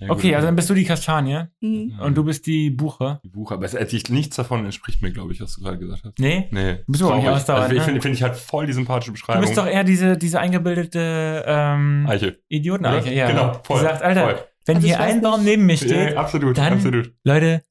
Ja, 0.00 0.08
gut, 0.08 0.16
Okay, 0.18 0.34
also 0.34 0.46
dann 0.48 0.56
bist 0.56 0.68
du 0.68 0.74
die 0.74 0.84
Kastanie 0.84 1.44
Mhm. 1.60 1.98
und 2.00 2.16
du 2.16 2.24
bist 2.24 2.46
die 2.46 2.70
Buche. 2.70 3.20
Die 3.24 3.28
Buche, 3.28 3.54
aber 3.54 3.64
es, 3.64 3.74
es, 3.74 4.08
nichts 4.10 4.36
davon 4.36 4.64
entspricht 4.64 5.02
mir, 5.02 5.12
glaube 5.12 5.32
ich, 5.32 5.40
was 5.40 5.54
du 5.54 5.62
gerade 5.62 5.78
gesagt 5.78 6.02
hast. 6.04 6.18
Nee? 6.18 6.48
Nee. 6.50 6.78
bist 6.88 7.00
du 7.00 7.06
auch 7.08 7.14
nicht 7.14 7.24
traurig. 7.24 7.36
ausdauernd, 7.36 7.62
Also, 7.64 7.74
ich 7.74 7.78
ne? 7.80 7.84
finde 7.84 8.00
find 8.00 8.14
ich 8.16 8.22
halt 8.22 8.34
voll 8.36 8.66
die 8.66 8.72
sympathische 8.72 9.10
Du 9.10 9.12
Beschreibung. 9.12 9.42
bist 9.42 9.56
doch 9.56 9.66
eher 9.66 9.84
diese, 9.84 10.16
diese 10.18 10.40
eingebildete 10.40 11.44
ähm, 11.46 12.06
Eiche. 12.08 12.38
Idioteneiche. 12.48 13.12
Ja. 13.14 13.28
Genau, 13.28 13.52
voll. 13.62 13.78
Die 13.78 13.84
sagt, 13.84 14.02
Alter, 14.02 14.22
voll. 14.24 14.38
wenn 14.66 14.76
Also 14.76 14.88
hier 14.88 14.96
ich 14.96 15.00
ein 15.00 15.20
Baum 15.22 15.44
neben 15.44 15.64
mir 15.66 15.76
steht, 15.76 16.12
Ja, 16.14 16.16
absolut, 16.16 16.58
dann- 16.58 16.72
absolut. 16.74 17.12
Leute, 17.22 17.62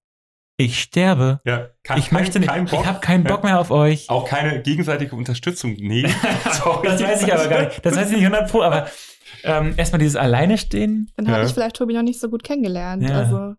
ich 0.57 0.81
sterbe. 0.81 1.41
Ja, 1.45 1.69
kein, 1.83 1.97
Ich 1.99 2.11
möchte 2.11 2.39
nicht, 2.39 2.49
kein 2.49 2.65
Bock. 2.65 2.81
ich 2.81 2.85
habe 2.85 2.99
keinen 2.99 3.23
Bock 3.23 3.43
mehr 3.43 3.59
auf 3.59 3.71
euch. 3.71 4.09
Auch 4.09 4.27
keine 4.27 4.61
gegenseitige 4.61 5.15
Unterstützung. 5.15 5.75
Nee. 5.79 6.05
Sorry. 6.51 6.87
Das 6.87 7.01
weiß 7.03 7.23
ich 7.23 7.33
aber 7.33 7.47
gar 7.47 7.61
nicht. 7.65 7.85
Das 7.85 7.95
weiß 7.95 8.09
ich 8.11 8.17
nicht 8.17 8.25
100 8.25 8.51
pro, 8.51 8.61
aber 8.61 8.87
ähm, 9.43 9.73
erstmal 9.77 9.99
dieses 9.99 10.15
Alleine 10.15 10.57
stehen. 10.57 11.11
Dann 11.17 11.29
habe 11.29 11.45
ich 11.45 11.53
vielleicht 11.53 11.75
Tobi 11.75 11.93
noch 11.93 12.03
nicht 12.03 12.19
so 12.19 12.29
gut 12.29 12.43
kennengelernt. 12.43 13.03
Ja. 13.03 13.19
Also, 13.19 13.55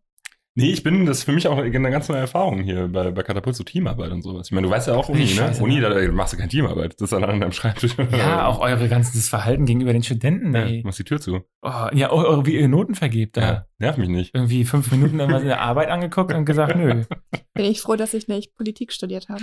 Nee, 0.56 0.70
ich 0.70 0.84
bin, 0.84 1.04
das 1.04 1.18
ist 1.18 1.24
für 1.24 1.32
mich 1.32 1.48
auch 1.48 1.58
eine 1.58 1.90
ganz 1.90 2.08
neue 2.08 2.20
Erfahrung 2.20 2.62
hier 2.62 2.86
bei, 2.86 3.10
bei 3.10 3.24
Katapult, 3.24 3.56
so 3.56 3.64
Teamarbeit 3.64 4.12
und 4.12 4.22
sowas. 4.22 4.46
Ich 4.46 4.52
meine, 4.52 4.68
du 4.68 4.72
weißt 4.72 4.86
ja 4.86 4.94
auch 4.94 5.08
Uni, 5.08 5.34
ne? 5.34 5.52
Uni, 5.58 5.80
ja. 5.80 5.88
da 5.88 6.12
machst 6.12 6.32
du 6.32 6.36
keine 6.36 6.48
Teamarbeit. 6.48 6.94
Das 7.00 7.10
ist 7.10 7.12
allein 7.12 7.30
an 7.30 7.40
deinem 7.40 7.52
Schreibtisch. 7.52 7.96
Ja, 8.12 8.46
auch 8.46 8.60
eure 8.60 8.88
ganzes 8.88 9.28
Verhalten 9.28 9.66
gegenüber 9.66 9.92
den 9.92 10.04
Studenten. 10.04 10.54
Ja, 10.54 10.62
Ey. 10.62 10.82
machst 10.84 11.00
die 11.00 11.04
Tür 11.04 11.20
zu. 11.20 11.40
Oh, 11.62 11.88
ja, 11.92 12.10
auch 12.10 12.22
eure, 12.22 12.46
wie 12.46 12.56
ihr 12.56 12.68
Noten 12.68 12.94
vergebt. 12.94 13.36
Da. 13.36 13.40
Ja, 13.40 13.66
nerv 13.78 13.96
mich 13.96 14.08
nicht. 14.08 14.32
Irgendwie 14.32 14.64
fünf 14.64 14.92
Minuten 14.92 15.18
irgendwas 15.18 15.42
in 15.42 15.48
der 15.48 15.60
Arbeit 15.60 15.88
angeguckt 15.88 16.32
und 16.32 16.44
gesagt, 16.44 16.76
nö. 16.76 17.02
bin 17.54 17.64
ich 17.64 17.80
froh, 17.80 17.96
dass 17.96 18.14
ich 18.14 18.28
nicht 18.28 18.54
Politik 18.54 18.92
studiert 18.92 19.28
habe. 19.28 19.42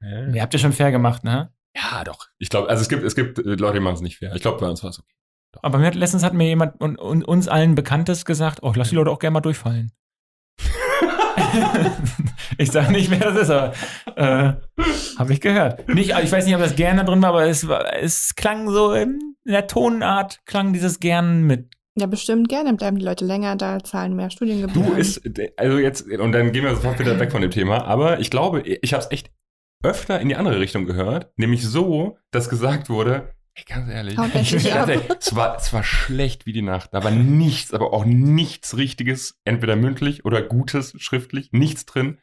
ja, 0.00 0.32
Ihr 0.32 0.40
habt 0.40 0.54
ja 0.54 0.58
schon 0.58 0.72
fair 0.72 0.90
gemacht, 0.90 1.22
ne? 1.22 1.52
ja, 1.76 2.02
doch. 2.04 2.28
Ich 2.38 2.48
glaube, 2.48 2.70
also 2.70 2.80
es 2.80 2.88
gibt, 2.88 3.04
es 3.04 3.14
gibt 3.14 3.38
äh, 3.38 3.56
Leute, 3.56 3.74
die 3.74 3.80
machen 3.80 3.96
es 3.96 4.00
nicht 4.00 4.16
fair. 4.16 4.34
Ich 4.34 4.42
glaube, 4.42 4.58
bei 4.58 4.68
uns 4.68 4.82
war 4.82 4.90
es 4.90 4.98
okay. 4.98 5.14
Aber 5.62 5.78
mir 5.78 5.86
hat, 5.86 5.94
letztens 5.94 6.22
hat 6.22 6.32
mir 6.32 6.46
jemand 6.46 6.80
und, 6.80 6.96
und 6.96 7.24
uns 7.24 7.48
allen 7.48 7.74
Bekanntes 7.74 8.24
gesagt, 8.24 8.60
oh, 8.62 8.72
lass 8.74 8.88
die 8.88 8.94
Leute 8.94 9.10
auch 9.10 9.18
gerne 9.18 9.34
mal 9.34 9.40
durchfallen. 9.40 9.92
ich 12.58 12.70
sage 12.70 12.92
nicht, 12.92 13.10
wer 13.10 13.18
das 13.18 13.42
ist, 13.42 13.50
aber 13.50 13.72
äh, 14.16 14.52
habe 15.18 15.32
ich 15.32 15.40
gehört. 15.40 15.88
Nicht, 15.88 16.10
ich 16.22 16.32
weiß 16.32 16.44
nicht, 16.44 16.54
ob 16.54 16.60
das 16.60 16.76
gerne 16.76 17.04
drin 17.04 17.22
war, 17.22 17.30
aber 17.30 17.46
es, 17.46 17.66
es 18.00 18.34
klang 18.34 18.70
so 18.70 18.92
in 18.92 19.18
der 19.44 19.66
Tonart, 19.66 20.40
klang 20.46 20.72
dieses 20.72 21.00
gern 21.00 21.42
mit 21.42 21.74
Ja, 21.96 22.06
bestimmt 22.06 22.48
gerne. 22.48 22.74
Bleiben 22.74 22.98
die 22.98 23.04
Leute 23.04 23.24
länger 23.24 23.56
da, 23.56 23.82
zahlen 23.82 24.14
mehr 24.14 24.30
Studiengebühren. 24.30 24.90
Du 24.90 24.94
ist, 24.94 25.22
also 25.56 25.78
jetzt, 25.78 26.06
und 26.08 26.32
dann 26.32 26.52
gehen 26.52 26.64
wir 26.64 26.74
sofort 26.74 26.98
wieder 26.98 27.18
weg 27.18 27.32
von 27.32 27.42
dem 27.42 27.50
Thema, 27.50 27.84
aber 27.84 28.20
ich 28.20 28.30
glaube, 28.30 28.62
ich 28.62 28.92
habe 28.92 29.02
es 29.02 29.10
echt 29.10 29.30
öfter 29.82 30.20
in 30.20 30.28
die 30.28 30.36
andere 30.36 30.60
Richtung 30.60 30.84
gehört, 30.84 31.32
nämlich 31.36 31.66
so, 31.66 32.18
dass 32.30 32.48
gesagt 32.48 32.90
wurde, 32.90 33.32
ey, 33.54 33.64
ganz 33.66 33.88
ehrlich, 33.90 34.16
es, 34.18 35.34
war, 35.36 35.56
es 35.56 35.72
war 35.72 35.82
schlecht 35.84 36.46
wie 36.46 36.52
die 36.52 36.62
Nacht, 36.62 36.90
da 36.92 37.02
war 37.04 37.10
nichts, 37.10 37.72
aber 37.74 37.92
auch 37.92 38.04
nichts 38.04 38.76
Richtiges, 38.76 39.38
entweder 39.44 39.76
mündlich 39.76 40.24
oder 40.24 40.42
Gutes 40.42 40.94
schriftlich, 40.98 41.50
nichts 41.52 41.86
drin, 41.86 42.18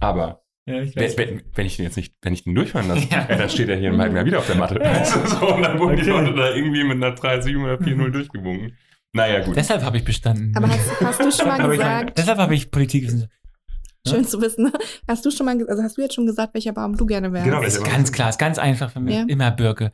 aber 0.00 0.42
Ja, 0.66 0.80
ich 0.82 0.94
wenn, 0.96 1.16
wenn, 1.18 1.42
wenn 1.54 1.66
ich 1.66 1.76
den 1.76 1.84
jetzt 1.84 1.96
nicht, 1.96 2.14
wenn 2.22 2.32
ich 2.32 2.44
den 2.44 2.54
durchfallen 2.54 2.88
lasse, 2.88 3.06
Ja. 3.10 3.24
dann 3.24 3.48
steht 3.50 3.68
er 3.68 3.76
hier 3.76 3.90
im 3.90 4.00
halben 4.00 4.16
Jahr 4.16 4.24
wieder 4.24 4.38
auf 4.38 4.46
der 4.46 4.56
Matte. 4.56 4.74
Du, 4.80 5.26
so, 5.28 5.54
und 5.54 5.62
dann 5.62 5.78
wurden 5.78 5.96
die 5.96 6.02
Okay. 6.02 6.10
Leute 6.10 6.34
da 6.34 6.54
irgendwie 6.54 6.84
mit 6.84 6.96
einer 7.02 7.14
3-7 7.16 7.62
oder 7.64 7.74
4-0 7.78 7.94
Mhm. 8.08 8.12
durchgewunken. 8.12 8.76
Naja, 9.12 9.44
gut. 9.44 9.56
Deshalb 9.56 9.82
habe 9.82 9.96
ich 9.96 10.04
bestanden. 10.04 10.54
Aber 10.56 10.68
hast, 10.68 11.00
hast 11.00 11.20
du 11.20 11.32
schon 11.32 11.48
mal 11.48 11.68
gesagt, 11.70 12.16
deshalb 12.18 12.38
habe 12.38 12.54
ich 12.54 12.70
Politik. 12.70 13.10
schön 14.06 14.24
zu 14.24 14.40
wissen, 14.40 14.70
hast 15.08 15.24
du 15.26 15.30
schon 15.30 15.46
mal, 15.46 15.58
also 15.68 15.82
hast 15.82 15.98
du 15.98 16.02
jetzt 16.02 16.14
schon 16.14 16.26
gesagt, 16.26 16.54
welcher 16.54 16.72
Baum 16.72 16.96
du 16.96 17.04
gerne 17.06 17.32
wärst? 17.32 17.44
Genau, 17.44 17.60
Ist 17.62 17.82
ganz 17.84 18.12
klar, 18.12 18.30
ist 18.30 18.38
ganz 18.38 18.58
einfach 18.58 18.90
für 18.92 19.00
mich. 19.00 19.14
Ja. 19.16 19.24
Immer 19.26 19.50
Birke. 19.50 19.92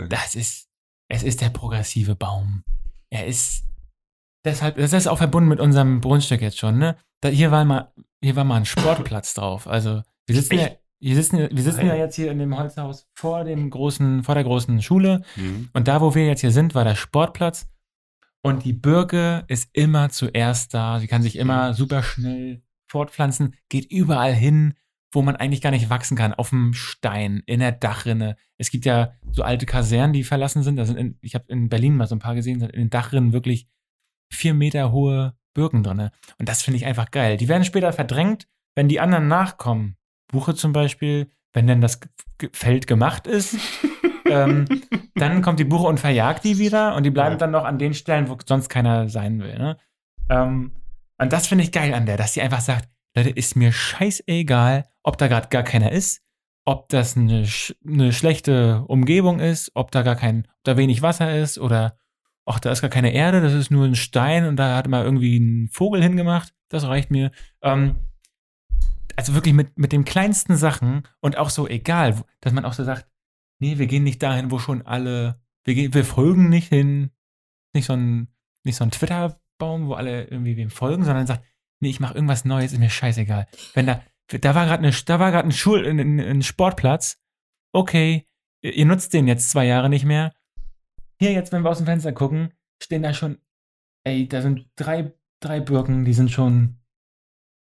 Ja. 0.00 0.06
Das 0.08 0.34
ist, 0.34 0.68
es 1.08 1.22
ist 1.22 1.40
der 1.40 1.50
progressive 1.50 2.14
Baum. 2.14 2.64
Er 3.10 3.26
ist, 3.26 3.64
deshalb, 4.44 4.76
das 4.76 4.92
ist 4.92 5.08
auch 5.08 5.18
verbunden 5.18 5.48
mit 5.48 5.60
unserem 5.60 6.00
Grundstück 6.00 6.42
jetzt 6.42 6.58
schon, 6.58 6.78
ne? 6.78 6.96
Da, 7.20 7.28
hier 7.28 7.50
war 7.50 7.64
mal, 7.64 7.92
hier 8.22 8.36
war 8.36 8.44
mal 8.44 8.56
ein 8.56 8.64
Sportplatz 8.66 9.34
drauf. 9.34 9.66
Also, 9.66 10.02
wir 10.26 10.34
sitzen 10.36 10.54
ja, 10.54 10.66
Echt? 10.66 10.80
wir 11.00 11.14
sitzen, 11.14 11.48
wir 11.50 11.62
sitzen 11.62 11.86
ja 11.86 11.94
jetzt 11.94 12.16
hier 12.16 12.30
in 12.30 12.38
dem 12.38 12.56
Holzhaus 12.56 13.08
vor 13.14 13.44
dem 13.44 13.70
großen, 13.70 14.22
vor 14.22 14.34
der 14.34 14.44
großen 14.44 14.82
Schule. 14.82 15.22
Mhm. 15.36 15.70
Und 15.72 15.88
da, 15.88 16.00
wo 16.00 16.14
wir 16.14 16.26
jetzt 16.26 16.40
hier 16.40 16.52
sind, 16.52 16.74
war 16.74 16.84
der 16.84 16.96
Sportplatz. 16.96 17.68
Und 18.42 18.64
die 18.64 18.72
Birke 18.72 19.44
ist 19.48 19.68
immer 19.72 20.10
zuerst 20.10 20.74
da. 20.74 21.00
Sie 21.00 21.08
kann 21.08 21.22
sich 21.22 21.36
immer 21.36 21.74
super 21.74 22.02
schnell 22.02 22.62
fortpflanzen, 22.88 23.54
geht 23.68 23.90
überall 23.90 24.32
hin, 24.32 24.74
wo 25.12 25.22
man 25.22 25.36
eigentlich 25.36 25.60
gar 25.62 25.70
nicht 25.70 25.88
wachsen 25.90 26.16
kann. 26.16 26.34
Auf 26.34 26.50
dem 26.50 26.74
Stein, 26.74 27.42
in 27.46 27.60
der 27.60 27.72
Dachrinne. 27.72 28.36
Es 28.58 28.70
gibt 28.70 28.84
ja 28.84 29.12
so 29.30 29.42
alte 29.42 29.66
Kasernen, 29.66 30.12
die 30.12 30.24
verlassen 30.24 30.62
sind. 30.62 30.76
Da 30.76 30.84
sind 30.84 30.96
in, 30.96 31.18
ich 31.22 31.34
habe 31.34 31.44
in 31.48 31.68
Berlin 31.68 31.96
mal 31.96 32.06
so 32.06 32.14
ein 32.14 32.18
paar 32.20 32.34
gesehen, 32.34 32.60
sind 32.60 32.72
in 32.72 32.80
den 32.80 32.90
Dachrinnen 32.90 33.32
wirklich 33.32 33.68
vier 34.32 34.54
Meter 34.54 34.92
hohe 34.92 35.34
Birken 35.54 35.82
drin. 35.82 36.10
Und 36.38 36.48
das 36.48 36.62
finde 36.62 36.76
ich 36.76 36.86
einfach 36.86 37.10
geil. 37.10 37.36
Die 37.36 37.48
werden 37.48 37.64
später 37.64 37.92
verdrängt, 37.92 38.46
wenn 38.74 38.88
die 38.88 39.00
anderen 39.00 39.28
nachkommen. 39.28 39.96
Buche 40.30 40.54
zum 40.54 40.72
Beispiel, 40.72 41.30
wenn 41.54 41.66
denn 41.66 41.80
das 41.80 42.00
Feld 42.52 42.86
gemacht 42.86 43.26
ist, 43.26 43.56
ähm, 44.30 44.66
dann 45.14 45.40
kommt 45.40 45.58
die 45.58 45.64
Buche 45.64 45.86
und 45.86 45.98
verjagt 45.98 46.44
die 46.44 46.58
wieder 46.58 46.94
und 46.94 47.04
die 47.04 47.10
bleiben 47.10 47.32
Ja. 47.32 47.38
dann 47.38 47.50
noch 47.50 47.64
an 47.64 47.78
den 47.78 47.94
Stellen, 47.94 48.28
wo 48.28 48.36
sonst 48.44 48.68
keiner 48.68 49.08
sein 49.08 49.40
will. 49.40 49.58
Ne? 49.58 49.78
Ähm, 50.28 50.72
und 51.20 51.32
das 51.32 51.46
finde 51.46 51.64
ich 51.64 51.72
geil 51.72 51.94
an 51.94 52.04
der, 52.06 52.16
dass 52.18 52.34
sie 52.34 52.42
einfach 52.42 52.60
sagt, 52.60 52.88
Leute, 53.18 53.30
ist 53.30 53.56
mir 53.56 53.72
scheißegal, 53.72 54.88
ob 55.02 55.18
da 55.18 55.28
gerade 55.28 55.48
gar 55.48 55.62
keiner 55.62 55.92
ist, 55.92 56.22
ob 56.64 56.88
das 56.88 57.16
eine, 57.16 57.46
sch 57.46 57.74
eine 57.86 58.12
schlechte 58.12 58.84
Umgebung 58.86 59.40
ist, 59.40 59.70
ob 59.74 59.90
da 59.90 60.02
gar 60.02 60.16
kein, 60.16 60.40
ob 60.40 60.64
da 60.64 60.76
wenig 60.76 61.02
Wasser 61.02 61.36
ist 61.36 61.58
oder 61.58 61.98
ach, 62.46 62.60
da 62.60 62.70
ist 62.70 62.80
gar 62.80 62.90
keine 62.90 63.12
Erde, 63.12 63.40
das 63.40 63.52
ist 63.52 63.70
nur 63.70 63.84
ein 63.84 63.94
Stein 63.94 64.46
und 64.46 64.56
da 64.56 64.76
hat 64.76 64.88
mal 64.88 65.04
irgendwie 65.04 65.38
ein 65.38 65.68
Vogel 65.68 66.02
hingemacht. 66.02 66.54
Das 66.68 66.84
reicht 66.84 67.10
mir. 67.10 67.30
Ähm, 67.62 67.96
also 69.16 69.34
wirklich 69.34 69.54
mit, 69.54 69.78
mit 69.78 69.92
den 69.92 70.04
kleinsten 70.04 70.56
Sachen 70.56 71.02
und 71.20 71.36
auch 71.36 71.50
so 71.50 71.66
egal, 71.66 72.22
dass 72.40 72.52
man 72.52 72.64
auch 72.64 72.72
so 72.72 72.84
sagt, 72.84 73.08
nee, 73.58 73.78
wir 73.78 73.86
gehen 73.86 74.04
nicht 74.04 74.22
dahin, 74.22 74.50
wo 74.50 74.58
schon 74.58 74.82
alle, 74.82 75.40
wir, 75.64 75.74
gehen, 75.74 75.92
wir 75.92 76.04
folgen 76.04 76.48
nicht 76.48 76.68
hin, 76.68 77.10
nicht 77.74 77.86
so 77.86 77.94
ein, 77.94 78.28
nicht 78.64 78.76
so 78.76 78.84
ein 78.84 78.90
Twitter-Baum, 78.90 79.88
wo 79.88 79.94
alle 79.94 80.24
irgendwie 80.24 80.56
wem 80.56 80.70
folgen, 80.70 81.04
sondern 81.04 81.26
sagt, 81.26 81.44
nee, 81.80 81.90
ich 81.90 82.00
mache 82.00 82.14
irgendwas 82.14 82.44
Neues, 82.44 82.72
ist 82.72 82.78
mir 82.78 82.90
scheißegal. 82.90 83.46
Wenn 83.74 83.86
da, 83.86 84.02
da 84.28 84.54
war 84.54 84.66
gerade 84.66 84.82
eine, 84.82 84.92
da 85.04 85.18
war 85.18 85.30
gerade 85.30 85.48
ein 85.48 85.52
Schul, 85.52 85.86
ein, 85.86 86.20
ein, 86.20 86.42
Sportplatz, 86.42 87.20
okay, 87.72 88.26
ihr, 88.62 88.86
nutzt 88.86 89.12
den 89.14 89.26
jetzt 89.28 89.50
zwei 89.50 89.66
Jahre 89.66 89.88
nicht 89.88 90.04
mehr. 90.04 90.34
Hier 91.20 91.32
jetzt, 91.32 91.52
wenn 91.52 91.62
wir 91.62 91.70
aus 91.70 91.78
dem 91.78 91.86
Fenster 91.86 92.12
gucken, 92.12 92.52
stehen 92.82 93.02
da 93.02 93.12
schon, 93.12 93.38
ey, 94.04 94.28
da 94.28 94.42
sind 94.42 94.68
drei, 94.76 95.12
drei 95.40 95.60
Birken, 95.60 96.04
die 96.04 96.12
sind 96.12 96.30
schon 96.30 96.78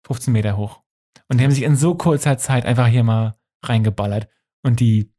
15 0.07 0.33
Meter 0.33 0.57
hoch. 0.57 0.83
Und 1.29 1.39
die 1.39 1.45
haben 1.45 1.51
sich 1.51 1.63
in 1.63 1.77
so 1.77 1.95
kurzer 1.95 2.39
Zeit 2.39 2.65
einfach 2.67 2.89
hier 2.89 3.05
mal 3.05 3.39
reingeballert. 3.65 4.29
Und 4.63 4.81
die, 4.81 5.13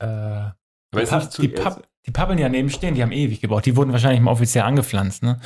äh, 0.00 0.50
die, 0.94 1.06
zu, 1.06 1.42
die, 1.42 1.48
Papp, 1.48 1.88
die 2.06 2.10
Pappeln, 2.10 2.36
die 2.36 2.42
daneben 2.42 2.68
stehen, 2.70 2.94
die 2.94 3.02
haben 3.02 3.12
ewig 3.12 3.40
gebraucht. 3.40 3.66
Die 3.66 3.76
wurden 3.76 3.92
wahrscheinlich 3.92 4.20
mal 4.20 4.30
offiziell 4.30 4.64
angepflanzt. 4.64 5.22
Ne? 5.22 5.40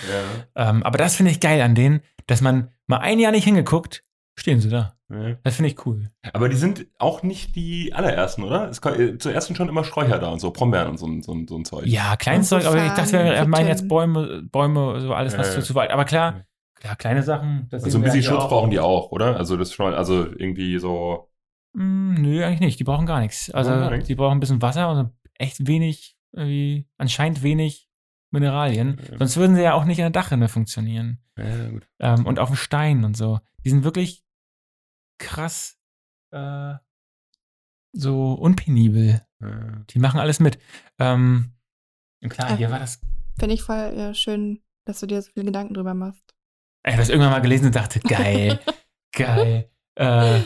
ja, 0.57 0.71
Ähm, 0.71 0.83
aber 0.83 0.99
das 0.99 1.15
finde 1.17 1.31
ich 1.33 1.41
geil 1.41 1.61
an 1.63 1.75
denen, 1.75 2.01
dass 2.27 2.41
man 2.41 2.69
mal 2.87 2.99
ein 2.99 3.19
Jahr 3.19 3.33
nicht 3.33 3.45
hingeguckt, 3.45 4.05
stehen 4.37 4.61
sie 4.61 4.69
da. 4.69 4.95
ja. 5.11 5.37
Das 5.43 5.57
finde 5.57 5.71
ich 5.71 5.87
cool. 5.87 6.11
Aber 6.33 6.49
die 6.49 6.57
sind 6.57 6.87
auch 6.99 7.23
nicht 7.23 7.55
die 7.57 7.93
allerersten, 7.95 8.43
oder? 8.45 8.69
Es, 8.69 8.81
ko- 8.81 8.91
äh, 8.91 9.19
zuerst 9.19 9.47
sind 9.47 9.57
schon 9.57 9.69
immer 9.69 9.85
Sträucher 9.85 10.19
da 10.19 10.29
und 10.29 10.41
so, 10.41 10.51
Brombeeren 10.51 10.89
und 10.91 10.99
so, 10.99 11.07
ein- 11.07 11.23
so, 11.23 11.33
ein- 11.33 11.47
so 11.49 11.57
ein 11.57 11.65
Zeug. 11.65 11.87
Ja, 11.87 12.17
Kleinzeug, 12.17 12.65
aber 12.67 12.85
ich 12.85 12.93
dachte, 12.93 13.25
wir 13.25 13.47
meinen 13.47 13.69
jetzt. 13.69 13.89
Bäume, 13.89 14.43
Bäume, 14.43 15.01
so 15.01 15.15
alles, 15.15 15.39
was 15.39 15.47
Ja, 15.49 15.53
zu, 15.55 15.59
ja. 15.61 15.65
zu 15.65 15.75
weit. 15.77 15.91
Aber 15.93 16.05
klar, 16.05 16.45
klar, 16.75 16.97
kleine 16.97 17.23
Sachen. 17.23 17.69
Das 17.71 17.85
Also 17.85 17.99
ein 17.99 18.03
bisschen 18.05 18.23
Schutz 18.23 18.39
auch. 18.43 18.49
brauchen 18.49 18.71
die 18.71 18.81
auch, 18.81 19.11
oder? 19.13 19.37
Also 19.37 19.57
das 19.57 19.73
schon, 19.73 19.95
also 19.95 20.25
irgendwie 20.27 20.79
so. 20.79 21.31
Mm, 21.75 22.15
nö, 22.15 22.45
eigentlich 22.45 22.61
nicht. 22.61 22.81
Die 22.81 22.85
brauchen 22.85 23.07
gar 23.07 23.21
nichts. 23.21 23.51
Also, 23.51 23.71
gar 23.71 23.91
nichts? 23.91 24.09
die 24.09 24.15
brauchen 24.15 24.37
ein 24.39 24.41
bisschen 24.41 24.61
Wasser 24.63 24.91
und 24.91 25.11
echt 25.39 25.67
wenig, 25.67 26.17
irgendwie, 26.39 26.89
anscheinend 26.97 27.43
wenig 27.43 27.89
Mineralien. 28.31 29.01
Ja. 29.11 29.19
Sonst 29.19 29.37
würden 29.37 29.57
sie 29.57 29.63
ja 29.63 29.75
auch 29.75 29.85
nicht 29.85 29.99
in 29.99 30.05
der 30.05 30.11
Dachrinne 30.11 30.49
funktionieren. 30.49 31.23
Ja, 31.37 31.69
gut. 31.71 31.89
Ähm, 31.99 32.27
und 32.27 32.39
auf 32.39 32.49
dem 32.49 32.57
Stein 32.57 33.05
und 33.05 33.17
so. 33.17 33.41
Die 33.65 33.71
sind 33.71 33.85
wirklich 33.85 34.25
krass 35.19 35.79
äh, 36.31 36.75
so 37.93 38.33
unpenibel. 38.35 39.23
Ja. 39.41 39.85
Die 39.91 39.99
machen 39.99 40.21
alles 40.21 40.41
mit. 40.41 40.59
Ähm, 40.99 41.55
und 42.23 42.29
klar, 42.29 42.51
Äh, 42.51 42.57
hier 42.57 42.71
war 42.71 42.79
das. 42.79 43.01
Finde 43.39 43.55
ich 43.55 43.63
voll 43.63 43.95
ja, 43.97 44.15
schön, 44.15 44.63
dass 44.85 45.01
du 45.01 45.07
dir 45.07 45.23
so 45.23 45.31
viele 45.33 45.47
Gedanken 45.47 45.75
drüber 45.75 45.95
machst. 45.95 46.35
Ich 46.85 46.93
habe 46.93 47.03
das 47.03 47.09
irgendwann 47.09 47.31
mal 47.31 47.41
gelesen 47.41 47.67
und 47.67 47.75
dachte, 47.77 48.01
geil, 48.09 48.61
geil. 49.13 49.71
Äh, 49.95 50.41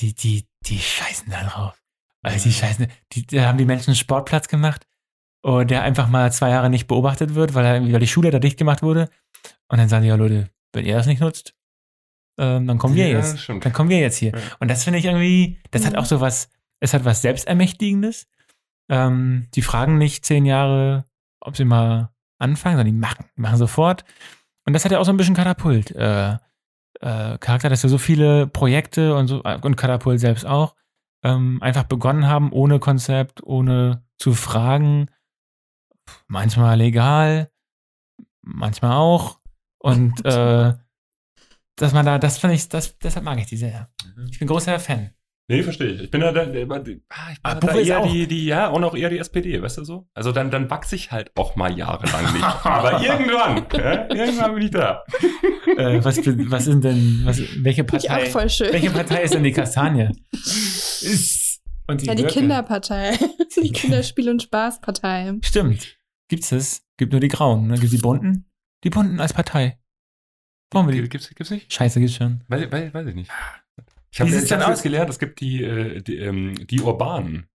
die, 0.00 0.14
die, 0.14 0.48
die 0.66 0.78
scheißen 0.78 1.30
da 1.30 1.44
drauf. 1.44 1.82
Also 2.22 2.48
die 2.48 2.54
scheißen, 2.54 2.86
die, 3.12 3.26
da 3.26 3.46
haben 3.48 3.58
die 3.58 3.64
Menschen 3.64 3.90
einen 3.90 3.96
Sportplatz 3.96 4.48
gemacht 4.48 4.86
und 5.42 5.70
der 5.70 5.82
einfach 5.82 6.08
mal 6.08 6.32
zwei 6.32 6.50
Jahre 6.50 6.70
nicht 6.70 6.86
beobachtet 6.86 7.34
wird, 7.34 7.54
weil, 7.54 7.64
er, 7.64 7.74
irgendwie- 7.74 7.92
weil 7.92 8.00
die 8.00 8.06
Schule 8.06 8.30
da 8.30 8.38
dicht 8.38 8.56
gemacht 8.58 8.82
wurde. 8.82 9.08
Und 9.68 9.78
dann 9.78 9.88
sagen 9.88 10.02
die, 10.02 10.08
ja 10.08 10.14
Leute, 10.14 10.50
wenn 10.72 10.84
ihr 10.86 10.96
das 10.96 11.06
nicht 11.06 11.20
nutzt, 11.20 11.54
ähm, 12.38 12.66
dann 12.66 12.78
kommen 12.78 12.94
wir 12.94 13.08
Ja, 13.08 13.18
jetzt. 13.18 13.40
stimmt. 13.40 13.64
Dann 13.64 13.72
kommen 13.72 13.90
wir 13.90 13.98
jetzt 14.00 14.16
hier. 14.16 14.32
Ja. 14.32 14.38
Und 14.60 14.68
das 14.70 14.84
finde 14.84 14.98
ich 14.98 15.04
irgendwie, 15.04 15.60
das 15.70 15.84
hat 15.84 15.92
Mhm. 15.94 15.98
auch 15.98 16.04
so 16.06 16.20
was, 16.20 16.48
es 16.80 16.94
hat 16.94 17.04
was 17.04 17.22
Selbstermächtigendes. 17.22 18.26
Ähm, 18.88 19.48
die 19.54 19.62
fragen 19.62 19.98
nicht 19.98 20.24
zehn 20.24 20.44
Jahre, 20.46 21.04
ob 21.40 21.56
sie 21.56 21.64
mal 21.64 22.10
anfangen, 22.38 22.76
sondern 22.76 22.92
die 22.94 22.98
machen, 23.00 23.26
die 23.36 23.40
machen 23.40 23.56
sofort. 23.58 24.04
Und 24.66 24.72
das 24.72 24.84
hat 24.84 24.92
ja 24.92 24.98
auch 24.98 25.04
so 25.04 25.12
ein 25.12 25.16
bisschen 25.16 25.34
Katapult. 25.34 25.90
Äh, 25.92 26.34
äh, 27.00 27.38
Charakter, 27.38 27.68
dass 27.68 27.82
wir 27.82 27.90
so 27.90 27.98
viele 27.98 28.46
Projekte 28.46 29.14
und 29.16 29.28
so, 29.28 29.42
äh, 29.44 29.58
und 29.60 29.76
Katapult 29.76 30.20
selbst 30.20 30.46
auch, 30.46 30.74
ähm, 31.24 31.58
einfach 31.62 31.84
begonnen 31.84 32.26
haben, 32.26 32.52
ohne 32.52 32.78
Konzept, 32.78 33.42
ohne 33.42 34.04
zu 34.18 34.34
fragen. 34.34 35.06
Manchmal 36.32 36.78
legal, 36.78 37.50
manchmal 38.40 38.92
auch. 38.92 39.38
Und 39.78 40.14
äh, 40.24 40.72
dass 41.76 41.92
man 41.92 42.06
da, 42.06 42.18
das 42.18 42.38
finde 42.38 42.56
ich, 42.56 42.70
das, 42.70 42.98
deshalb 42.98 43.26
mag 43.26 43.38
ich 43.38 43.44
die 43.46 43.58
sehr. 43.58 43.90
Ich 44.30 44.38
bin 44.38 44.48
großer 44.48 44.80
Fan. 44.80 45.10
Nee, 45.48 45.62
verstehe 45.62 45.88
ich. 45.88 46.00
Ich 46.04 46.10
bin 46.10 46.22
da, 46.22 46.32
da, 46.32 46.46
da, 46.46 46.58
ah, 46.70 46.78
ich 46.78 46.84
bin 46.84 47.02
Ah, 47.42 47.54
da 47.56 47.74
eher 47.74 47.98
auch- 48.00 48.10
die, 48.10 48.26
die, 48.26 48.46
ja, 48.46 48.68
und 48.68 48.82
auch 48.82 48.94
eher 48.94 49.10
die 49.10 49.18
SPD, 49.18 49.60
weißt 49.60 49.76
du 49.78 49.84
so? 49.84 50.08
Also 50.14 50.32
dann, 50.32 50.50
dann 50.50 50.70
wachse 50.70 50.94
ich 50.96 51.12
halt 51.12 51.30
auch 51.36 51.54
mal 51.54 51.76
jahrelang 51.76 52.32
nicht. 52.32 52.42
Aber 52.64 53.02
irgendwann, 53.04 53.66
ja, 53.78 54.08
irgendwann 54.08 54.54
bin 54.54 54.62
ich 54.64 54.70
da. 54.70 55.04
äh, 55.76 56.02
was, 56.02 56.16
was 56.16 56.64
sind 56.64 56.82
denn, 56.84 57.20
was, 57.24 57.40
welche 57.62 57.84
Finde 57.84 57.98
ich 57.98 58.10
auch 58.10 58.14
Partei? 58.14 58.30
voll 58.30 58.48
schön. 58.48 58.72
Welche 58.72 58.90
Partei 58.90 59.22
ist 59.24 59.34
denn 59.34 59.42
die 59.44 59.52
Kastanie? 59.52 60.08
Die 62.00 62.06
ja, 62.06 62.14
die 62.14 62.22
Birke. 62.22 62.38
Kinderpartei. 62.40 63.18
die 63.62 63.70
Kinderspiel- 63.72 64.30
und 64.30 64.40
Spaßpartei. 64.42 65.34
Stimmt. 65.44 65.98
Gibt's 66.32 66.48
das? 66.48 66.82
Gibt 66.96 67.12
nur 67.12 67.20
die 67.20 67.28
Grauen. 67.28 67.66
Ne? 67.66 67.74
Gibt's 67.74 67.90
die 67.90 67.98
Bunten? 67.98 68.46
Die 68.84 68.88
Bunten 68.88 69.20
als 69.20 69.34
Partei. 69.34 69.78
Brauchen 70.70 70.88
wir 70.88 70.94
die? 71.02 71.06
Gibt's, 71.06 71.28
gibt's 71.28 71.50
nicht? 71.50 71.70
Scheiße, 71.70 72.00
gibt's 72.00 72.14
schon. 72.14 72.42
Weiß, 72.48 72.72
weiß, 72.72 72.94
weiß 72.94 73.06
ich 73.08 73.14
nicht. 73.14 73.30
Ich 74.10 74.18
habe 74.18 74.30
ich 74.30 74.36
jetzt 74.48 74.82
gelernt, 74.82 75.10
es 75.10 75.18
gibt 75.18 75.40
die, 75.40 75.62
äh, 75.62 76.00
die, 76.00 76.16
ähm, 76.16 76.54
die 76.66 76.80
Urbanen. 76.80 77.50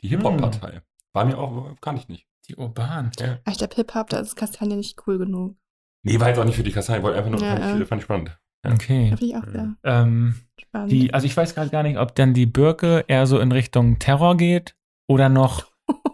Die 0.00 0.06
Hip-Hop-Partei. 0.10 0.82
War 1.12 1.24
mir 1.24 1.36
auch, 1.36 1.74
kann 1.80 1.96
ich 1.96 2.06
nicht. 2.06 2.28
Die 2.48 2.54
Urban. 2.54 3.10
Ja. 3.18 3.40
Ach, 3.46 3.56
der 3.56 3.68
Hip-Hop, 3.74 4.10
da 4.10 4.20
ist 4.20 4.36
Kastanie 4.36 4.76
nicht 4.76 4.96
cool 5.08 5.18
genug. 5.18 5.56
Nee, 6.04 6.20
war 6.20 6.28
jetzt 6.28 6.38
auch 6.38 6.44
nicht 6.44 6.54
für 6.54 6.62
die 6.62 6.70
Kastanie, 6.70 7.02
wollte 7.02 7.18
einfach 7.18 7.32
nur, 7.32 7.40
Ja, 7.40 7.56
fand, 7.56 7.74
ich, 7.74 7.80
ja. 7.80 7.86
fand 7.86 8.00
ich 8.00 8.04
spannend. 8.04 8.38
Okay. 8.64 9.12
Ich 9.18 9.34
auch 9.34 9.44
sehr 9.48 9.74
Ähm, 9.82 10.36
spannend. 10.60 10.92
die, 10.92 11.12
also 11.12 11.26
ich 11.26 11.36
weiß 11.36 11.52
gerade 11.56 11.70
gar 11.70 11.82
nicht, 11.82 11.98
ob 11.98 12.14
dann 12.14 12.32
die 12.32 12.46
Birke 12.46 13.04
eher 13.08 13.26
so 13.26 13.40
in 13.40 13.50
Richtung 13.50 13.98
Terror 13.98 14.36
geht 14.36 14.76
oder 15.08 15.28
noch, 15.28 15.66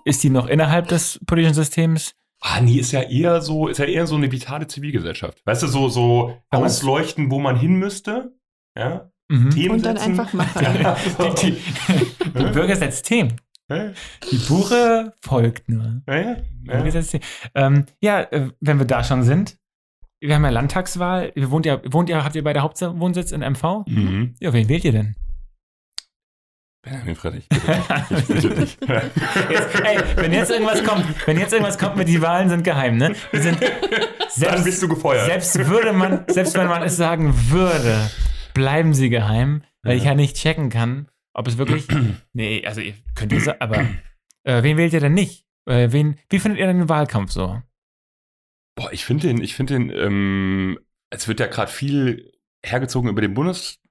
ist 0.05 0.23
die 0.23 0.31
noch 0.31 0.47
innerhalb 0.47 0.89
des 0.89 1.21
politischen 1.27 1.55
Systems? 1.55 2.15
Ah, 2.43 2.61
nee, 2.61 2.77
ist 2.79 2.93
ja 2.93 3.03
eher 3.03 3.43
so, 3.43 3.69
ist 3.69 3.79
ja 3.79 3.85
eher 3.85 4.07
so 4.07 4.17
eine 4.17 4.33
vitale 4.33 4.67
Zivilgesellschaft. 4.67 5.43
Weißt 5.45 5.63
du, 5.63 5.67
so, 5.67 5.89
so 5.89 6.37
Aber- 6.49 6.65
ausleuchten, 6.67 7.31
wo 7.31 7.39
man 7.39 7.57
hin 7.57 7.75
müsste. 7.75 8.35
Ja. 8.79 9.11
Mhm. 9.31 9.51
Themen 9.51 9.75
Und 9.77 9.87
dann 9.87 9.97
setzen. 9.97 10.19
einfach 10.19 10.33
machen. 10.33 10.67
Ja, 10.83 10.97
Die, 11.43 11.53
die, 11.53 11.57
die 12.25 12.29
Bürger 12.53 12.77
setzt 12.77 13.07
Themen. 13.07 13.37
Ja, 13.69 13.93
Die 14.31 14.37
Buche 14.49 15.13
folgt 15.21 15.69
nur. 15.69 16.03
ja, 16.09 16.15
ja. 16.17 16.37
Ja. 16.65 16.85
Ähm, 17.55 17.85
ja, 18.03 18.21
äh, 18.23 18.51
wenn 18.61 18.79
wir 18.79 18.87
da 18.87 19.05
schon 19.05 19.23
sind, 19.23 19.57
wir 20.21 20.35
haben 20.35 20.43
ja 20.45 20.51
Landtagswahl. 20.51 21.33
Ihr 21.35 21.51
wohnt 21.51 21.67
ja, 21.67 21.81
wohnt 21.93 22.09
ihr, 22.09 22.25
habt 22.25 22.35
ihr 22.35 22.43
beide 22.45 22.61
Hauptwohnsitz 22.63 23.33
in 23.33 23.41
MV? 23.43 23.85
Mhm. 23.87 24.35
Ja, 24.41 24.53
wen 24.53 24.69
wählt 24.69 24.85
ihr 24.85 24.93
denn? 24.93 25.15
Benjamin 26.83 27.15
Friedrich. 27.15 27.47
Ich 28.11 28.27
bitte 28.27 28.51
dich. 28.55 28.79
Jetzt, 28.81 29.81
ey, 29.85 29.99
wenn 30.17 30.33
jetzt 30.33 30.51
irgendwas 30.51 30.83
kommt, 30.83 31.27
wenn 31.27 31.39
jetzt 31.39 31.53
irgendwas 31.53 31.79
kommt 31.79 31.97
mit 31.97 32.09
die 32.09 32.23
Wahlen 32.23 32.49
sind 32.49 32.65
geheim, 32.65 32.97
ne? 32.97 33.15
Wir 33.31 33.43
sind 33.43 33.59
Dann 34.41 34.65
bist 34.65 34.83
du 34.83 34.89
gefeuert. 34.89 35.27
Selbst 35.27 35.69
würde 35.69 35.93
man, 35.93 36.25
selbst 36.29 36.57
wenn 36.57 36.69
man 36.69 36.83
es 36.83 36.97
sagen 36.97 37.35
würde, 37.51 38.11
bleiben 38.55 38.95
sie 38.95 39.11
geheim, 39.11 39.63
weil 39.83 39.97
ich 39.97 40.05
ja 40.05 40.15
nicht 40.15 40.37
checken 40.37 40.71
kann, 40.71 41.09
ob 41.35 41.49
es 41.49 41.59
wirklich. 41.59 41.87
Nee, 42.33 42.65
also 42.65 42.81
ihr 42.81 42.95
könnt 43.15 43.33
ihr 43.33 43.41
sagen, 43.41 43.61
aber 43.61 43.87
äh, 44.45 44.63
wen 44.63 44.77
wählt 44.77 44.93
ihr 44.93 45.01
denn 45.01 45.15
nicht? 45.15 45.45
Äh, 45.67 45.89
wen, 45.93 46.17
wie 46.31 46.39
findet 46.39 46.61
ihr 46.61 46.67
denn 46.67 46.79
den 46.79 46.89
Wahlkampf 46.89 47.33
so? 47.33 47.61
Boah, 48.77 48.93
ich 48.93 49.05
finde 49.05 49.27
den, 49.29 49.43
ich 49.43 49.55
finde 49.55 49.75
den, 49.75 49.91
ähm, 49.91 50.79
es 51.11 51.29
wird 51.29 51.41
ja 51.41 51.47
gerade 51.47 51.71
viel 51.71 52.33
hergezogen 52.65 53.11
über 53.11 53.21
den 53.21 53.35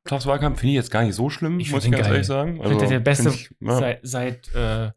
Bundestagswahlkampf, 0.04 0.60
finde 0.60 0.72
ich 0.72 0.76
jetzt 0.78 0.92
gar 0.92 1.04
nicht 1.04 1.16
so 1.16 1.30
schlimm, 1.30 1.60
Ich 1.60 1.72
muss 1.72 1.86
ich 1.86 1.92
ganz 1.92 2.04
geil. 2.04 2.12
ehrlich 2.14 2.28
sagen. 2.28 2.58
Ich 2.62 2.68
finde 2.68 2.88
der 2.88 3.00
beste 3.00 3.30
ich, 3.30 3.50
ja, 3.60 3.78
seit, 3.78 4.00
seit 4.04 4.56
äh, 4.56 4.92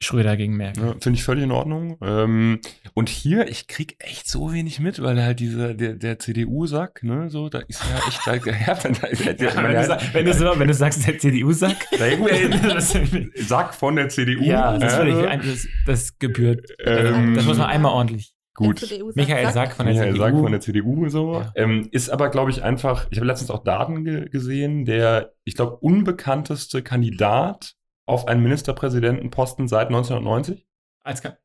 Schröder 0.00 0.36
gegen 0.36 0.56
Merkel. 0.56 0.82
ja, 0.84 0.94
finde 1.00 1.18
ich 1.18 1.24
völlig 1.24 1.44
in 1.44 1.52
Ordnung. 1.52 1.96
Ähm, 2.02 2.60
und 2.94 3.08
hier, 3.08 3.48
ich 3.48 3.68
krieg 3.68 3.96
echt 4.00 4.28
so 4.28 4.52
wenig 4.52 4.80
mit, 4.80 5.00
weil 5.00 5.22
halt 5.22 5.38
dieser, 5.40 5.72
der, 5.74 5.94
der 5.94 6.18
CDU-Sack, 6.18 7.04
ne, 7.04 7.30
so, 7.30 7.48
da 7.48 7.60
ist 7.60 7.80
ja 7.88 8.08
echt, 8.08 8.26
da, 8.26 8.34
ja, 8.34 8.74
da, 8.74 8.88
da, 8.90 9.08
Ja, 9.44 9.62
wenn, 9.62 9.74
du, 9.74 9.84
sa- 9.86 10.00
wenn, 10.12 10.26
du 10.26 10.34
so, 10.34 10.58
wenn 10.58 10.68
du 10.68 10.74
sagst, 10.74 11.06
der 11.06 11.18
CDU-Sack. 11.18 11.76
Sack 13.36 13.74
von 13.74 13.96
der 13.96 14.08
CDU. 14.08 14.42
ja, 14.42 14.76
das, 14.78 14.98
äh, 14.98 15.36
ich, 15.38 15.68
das 15.86 16.18
gebührt. 16.18 16.66
Ähm, 16.84 17.34
Das 17.34 17.44
muss 17.44 17.58
man 17.58 17.68
einmal 17.68 17.92
ordentlich. 17.92 18.33
Gut. 18.54 18.86
Michael 19.16 19.52
Sack 19.52 19.74
von 19.74 19.86
der 19.86 19.94
Michael 19.94 20.12
CDU. 20.12 20.24
Sack 20.24 20.34
von 20.38 20.52
der 20.52 20.60
CDU 20.60 21.08
so. 21.08 21.34
Ja. 21.40 21.52
Ähm, 21.56 21.88
ist 21.90 22.08
aber, 22.10 22.28
glaube 22.28 22.50
ich, 22.52 22.62
einfach, 22.62 23.06
ich 23.10 23.18
habe 23.18 23.26
letztens 23.26 23.50
auch 23.50 23.64
Daten 23.64 24.04
ge 24.04 24.28
gesehen, 24.28 24.84
der, 24.84 25.32
ich 25.44 25.54
glaube, 25.56 25.76
unbekannteste 25.76 26.82
Kandidat 26.82 27.74
auf 28.06 28.28
einen 28.28 28.42
Ministerpräsidentenposten 28.42 29.66
seit 29.66 29.88
1990 29.88 30.66
als 31.04 31.20
Ka- 31.22 31.36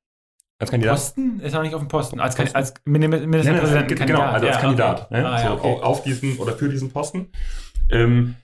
als 0.62 0.72
Kandidat. 0.72 0.96
Posten 0.96 1.40
ist 1.40 1.56
auch 1.56 1.62
nicht 1.64 1.74
auf 1.74 1.82
dem 1.82 1.88
Posten. 1.88 2.20
Als, 2.20 2.36
Posten. 2.36 2.56
als 2.56 2.74
Ministerpräsidenten. 2.86 4.06
genau, 4.06 4.22
also 4.22 4.48
als 4.48 4.60
Kandidat. 4.60 5.10
Ne? 5.10 5.26
Ah, 5.28 5.42
ja, 5.42 5.48
so, 5.48 5.54
okay. 5.56 5.68
au- 5.68 5.82
Auf 5.82 6.04
diesen 6.04 6.38
oder 6.38 6.54
für 6.58 6.70
diesen 6.70 6.92
Posten. 6.92 7.30
Ähm, 7.90 8.36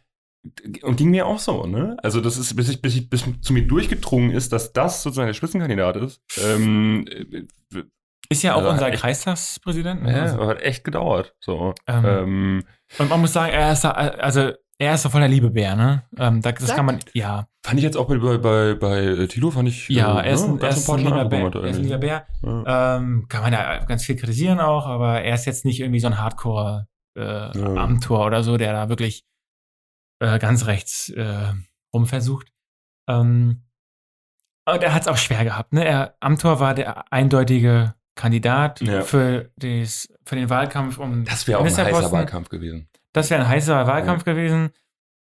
und 0.84 0.96
ging 0.98 1.10
mir 1.10 1.26
auch 1.26 1.40
so, 1.40 1.66
ne? 1.66 1.98
Also 2.04 2.22
das 2.22 2.38
ist, 2.38 2.56
bis 2.56 2.70
ich, 2.70 2.82
bis 2.82 2.96
ich 2.96 3.10
bis 3.10 3.26
zu 3.42 3.52
mir 3.52 3.68
durchgedrungen 3.68 4.32
ist, 4.32 4.54
dass 4.54 4.72
das 4.74 5.04
sozusagen 5.04 5.28
der 5.28 5.34
Spitzenkandidat 5.34 5.98
ist. 5.98 6.22
Ähm, 6.44 7.06
äh, 7.08 7.84
Ist 8.30 8.44
ja 8.44 8.54
auch 8.54 8.60
Also 8.60 8.70
unser 8.72 8.88
echt- 8.90 9.02
Kreistagspräsident. 9.02 10.04
ne? 10.04 10.12
ja, 10.16 10.22
Also, 10.24 10.48
hat 10.48 10.62
echt 10.62 10.84
gedauert. 10.84 11.34
So. 11.40 11.74
Ähm, 11.88 12.06
Ähm, 12.06 12.64
Und 13.00 13.10
man 13.10 13.22
muss 13.22 13.34
sagen, 13.34 13.52
er 13.54 13.72
ist 13.74 13.84
da, 13.84 13.92
also 13.92 14.52
er 14.78 14.94
ist 14.96 15.04
so 15.04 15.10
voller 15.10 15.28
Liebebär, 15.28 15.76
ne? 15.76 16.04
Ähm, 16.18 16.42
da- 16.42 16.52
das 16.52 16.76
kann 16.76 16.86
man, 16.86 17.00
ja. 17.14 17.48
Fand 17.66 17.78
ich 17.80 17.84
jetzt 17.84 17.96
auch 17.98 18.08
bei, 18.08 18.18
bei, 18.18 18.38
bei, 18.38 18.74
bei 18.76 19.28
Tilo, 19.28 19.50
fand 19.52 19.70
ich. 19.70 19.88
Ja, 19.90 20.20
äh, 20.22 20.28
er 20.28 20.34
ist 20.34 20.46
ne, 20.48 20.54
ein, 20.56 20.60
er 20.62 20.70
ist 20.70 20.76
ein 20.78 20.82
sympathische 20.82 21.08
lieber 21.08 21.26
Bär. 21.30 21.64
Er 21.64 21.70
ist 21.70 21.78
ein 21.78 21.84
lieber 21.84 21.98
Bär. 21.98 22.28
Ja. 22.44 22.98
Ähm, 22.98 23.26
kann 23.30 23.42
man 23.42 23.54
ja 23.54 23.84
ganz 23.86 24.04
viel 24.04 24.16
kritisieren 24.18 24.60
auch, 24.60 24.86
aber 24.86 25.22
er 25.22 25.34
ist 25.36 25.46
jetzt 25.46 25.64
nicht 25.66 25.80
irgendwie 25.80 26.00
so 26.00 26.08
ein 26.08 26.18
Hardcore 26.20 26.88
äh, 27.18 27.22
Ja. 27.58 27.74
Amtor 27.76 28.26
oder 28.26 28.44
so, 28.44 28.58
der 28.58 28.74
da 28.74 28.90
wirklich 28.90 29.24
äh, 30.20 30.38
ganz 30.40 30.66
rechts 30.68 31.10
äh, 31.10 31.54
rumversucht. 31.94 32.52
Ähm, 33.10 33.62
und 34.68 34.84
er 34.84 34.94
hat 34.94 35.04
es 35.04 35.08
auch 35.08 35.18
schwer 35.18 35.44
gehabt. 35.44 35.74
Ne? 35.74 35.86
Er, 35.86 36.16
Amtor 36.20 36.60
war 36.60 36.74
der 36.74 37.12
eindeutige 37.14 37.94
Kandidat 38.16 38.82
Ja. 38.82 39.02
für, 39.02 39.52
des, 39.58 40.14
für 40.26 40.36
den 40.36 40.50
Wahlkampf 40.50 40.98
um 40.98 41.26
Das 41.26 41.48
wäre 41.48 41.60
auch 41.60 41.66
ein 41.66 41.76
heißer. 41.78 42.12
Wahlkampf 42.12 42.50
gewesen. 42.50 42.88
Das 43.14 43.30
wäre 43.30 43.42
ein 43.42 43.48
heißer 43.48 43.88
Wahlkampf 43.88 44.24
gewesen. 44.24 44.72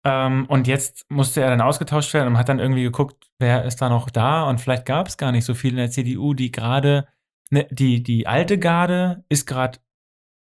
Ähm, 0.03 0.45
und 0.47 0.67
jetzt 0.67 1.09
musste 1.09 1.41
er 1.41 1.49
dann 1.49 1.61
ausgetauscht 1.61 2.13
werden 2.13 2.27
und 2.29 2.37
hat 2.37 2.47
dann 2.47 2.59
irgendwie 2.59 2.83
geguckt, 2.83 3.27
wer 3.39 3.65
ist 3.65 3.81
da 3.81 3.89
noch 3.89 4.09
da. 4.09 4.43
Und 4.47 4.61
vielleicht 4.61 4.85
gab 4.85 5.07
es 5.07 5.17
gar 5.17 5.31
nicht 5.31 5.45
so 5.45 5.55
viel 5.55 5.71
in 5.71 5.77
der 5.77 5.89
CDU, 5.89 6.33
die 6.35 6.51
gerade, 6.51 7.07
ne, 7.49 7.67
die, 7.71 8.03
die 8.03 8.27
alte 8.27 8.59
Garde 8.59 9.23
ist 9.29 9.47
gerade 9.47 9.79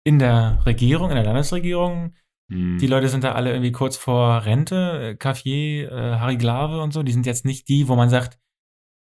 in 0.04 0.20
der 0.20 0.60
Regierung, 0.66 1.10
in 1.10 1.16
der 1.16 1.24
Landesregierung. 1.26 2.14
Hm. 2.52 2.78
Die 2.80 2.88
Leute 2.88 3.08
sind 3.08 3.24
da 3.24 3.32
alle 3.32 3.52
irgendwie 3.52 3.72
kurz 3.72 3.96
vor 3.98 4.46
Rente. 4.46 5.12
Äh, 5.12 5.16
Cafier, 5.16 5.90
äh, 5.92 6.20
Harry 6.20 6.36
Glave 6.38 6.82
und 6.82 6.92
so, 6.92 7.02
die 7.02 7.14
sind 7.14 7.26
jetzt 7.26 7.46
nicht 7.46 7.70
die, 7.70 7.88
wo 7.88 7.96
man 7.96 8.10
sagt, 8.10 8.38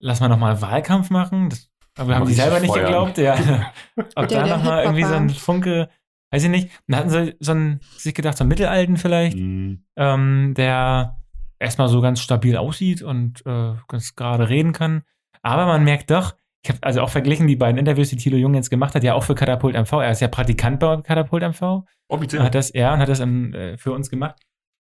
lass 0.02 0.22
mal 0.22 0.30
nochmal 0.30 0.62
Wahlkampf 0.62 1.10
machen. 1.10 1.50
Das, 1.50 1.70
aber 2.00 2.16
haben 2.16 2.28
die 2.28 2.34
selber 2.34 2.60
nicht 2.60 2.72
feuern. 2.72 2.86
geglaubt. 2.86 3.18
Ja. 3.18 3.36
Ob 4.16 4.28
Der- 4.28 4.42
da 4.46 4.58
nochmal 4.58 4.84
irgendwie 4.84 5.04
so 5.04 5.14
ein. 5.14 5.30
Funke, 5.30 5.90
weiß 6.32 6.44
ich 6.44 6.50
nicht. 6.50 6.70
Dann 6.88 7.00
hatten 7.00 7.10
sie 7.10 7.36
so 7.40 7.52
einen, 7.52 7.80
sich 7.98 8.14
gedacht, 8.14 8.38
so 8.38 8.44
einen 8.44 8.50
Mittelalten 8.50 8.98
vielleicht, 8.98 9.38
Hm. 9.38 9.86
ähm, 9.98 10.54
der 10.56 11.18
erstmal 11.60 11.90
so 11.90 12.02
ganz 12.02 12.22
stabil 12.22 12.56
aussieht 12.58 13.02
und 13.02 13.46
äh, 13.46 13.74
ganz 13.88 14.16
gerade 14.16 14.50
reden 14.50 14.72
kann. 14.74 15.04
Aber 15.42 15.66
man 15.66 15.84
merkt 15.84 16.10
doch, 16.12 16.36
ich 16.64 16.70
habe 16.70 16.80
also 16.84 17.02
auch 17.02 17.10
verglichen 17.10 17.48
die 17.48 17.56
beiden 17.56 17.78
Interviews, 17.78 18.10
die 18.10 18.18
Thilo 18.18 18.36
Jung 18.38 18.54
jetzt 18.54 18.70
gemacht 18.70 18.94
hat, 18.96 19.04
ja 19.04 19.14
auch 19.14 19.24
für 19.24 19.36
Katapult 19.36 19.76
MV. 19.76 19.92
Er 19.94 20.12
ist 20.12 20.20
ja 20.22 20.28
Praktikant 20.28 20.80
bei 20.80 20.98
Katapult 21.02 21.44
MV. 21.44 21.84
Offiziell. 22.10 22.44
Hat 22.44 22.56
das, 22.56 22.74
ja, 22.74 22.94
und 22.94 23.00
hat 23.00 23.08
das 23.10 23.20
ähm, 23.22 23.54
äh, 23.54 23.78
für 23.78 23.92
uns 23.94 24.10
gemacht. 24.10 24.36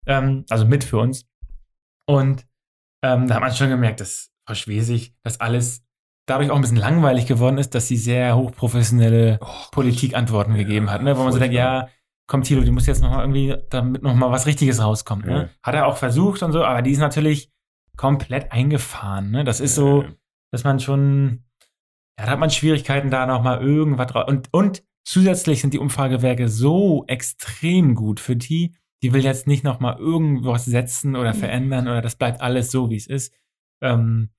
Ähm, 0.06 0.44
also 0.50 0.66
mit 0.66 0.82
für 0.84 0.98
uns. 0.98 1.26
Und 2.06 2.46
ähm, 3.04 3.26
da 3.28 3.34
hat 3.36 3.40
man 3.42 3.52
schon 3.52 3.68
gemerkt, 3.68 4.00
dass 4.00 4.30
Frau 4.46 4.54
Schwesig 4.54 5.14
das 5.22 5.40
alles 5.40 5.84
dadurch 6.28 6.50
auch 6.50 6.56
ein 6.56 6.60
bisschen 6.60 6.76
langweilig 6.76 7.26
geworden 7.26 7.58
ist, 7.58 7.74
dass 7.74 7.88
sie 7.88 7.96
sehr 7.96 8.36
hochprofessionelle 8.36 9.38
Oh, 9.40 9.46
Politikantworten 9.72 10.54
Ja, 10.54 10.62
gegeben 10.62 10.90
hat, 10.90 11.02
ne? 11.02 11.16
wo 11.16 11.22
man 11.22 11.32
so 11.32 11.38
denkt, 11.38 11.54
ja, 11.54 11.88
komm 12.26 12.42
Thilo, 12.42 12.62
du 12.62 12.72
musst 12.72 12.86
jetzt 12.86 13.02
noch 13.02 13.10
mal 13.10 13.20
irgendwie, 13.20 13.56
damit 13.70 14.02
noch 14.02 14.14
mal 14.14 14.30
was 14.30 14.46
Richtiges 14.46 14.82
rauskommt. 14.82 15.26
Ne? 15.26 15.32
Ja. 15.32 15.48
Hat 15.62 15.74
er 15.74 15.86
auch 15.86 15.96
versucht 15.96 16.42
und 16.42 16.52
so, 16.52 16.64
aber 16.64 16.82
die 16.82 16.90
ist 16.90 16.98
natürlich 16.98 17.50
komplett 17.96 18.52
eingefahren. 18.52 19.30
Ne? 19.30 19.44
Das 19.44 19.60
ist 19.60 19.74
so, 19.74 20.04
dass 20.52 20.64
man 20.64 20.78
schon, 20.78 21.44
ja, 22.18 22.26
da 22.26 22.32
hat 22.32 22.38
man 22.38 22.50
Schwierigkeiten, 22.50 23.10
da 23.10 23.26
noch 23.26 23.42
mal 23.42 23.60
irgendwas 23.60 24.08
draus. 24.08 24.28
Und, 24.28 24.48
und 24.52 24.84
zusätzlich 25.04 25.60
sind 25.62 25.72
die 25.72 25.78
Umfragewerke 25.78 26.48
so 26.48 27.04
extrem 27.06 27.94
gut 27.94 28.20
für 28.20 28.36
die, 28.36 28.74
die 29.02 29.12
will 29.12 29.24
jetzt 29.24 29.46
nicht 29.46 29.64
noch 29.64 29.80
mal 29.80 29.96
irgendwas 29.96 30.64
setzen 30.64 31.16
oder 31.16 31.32
verändern 31.32 31.88
oder 31.88 32.02
das 32.02 32.16
bleibt 32.16 32.40
alles 32.40 32.70
so, 32.70 32.90
wie 32.90 32.96
es 32.96 33.06
ist. 33.06 33.32
Ähm, 33.80 34.30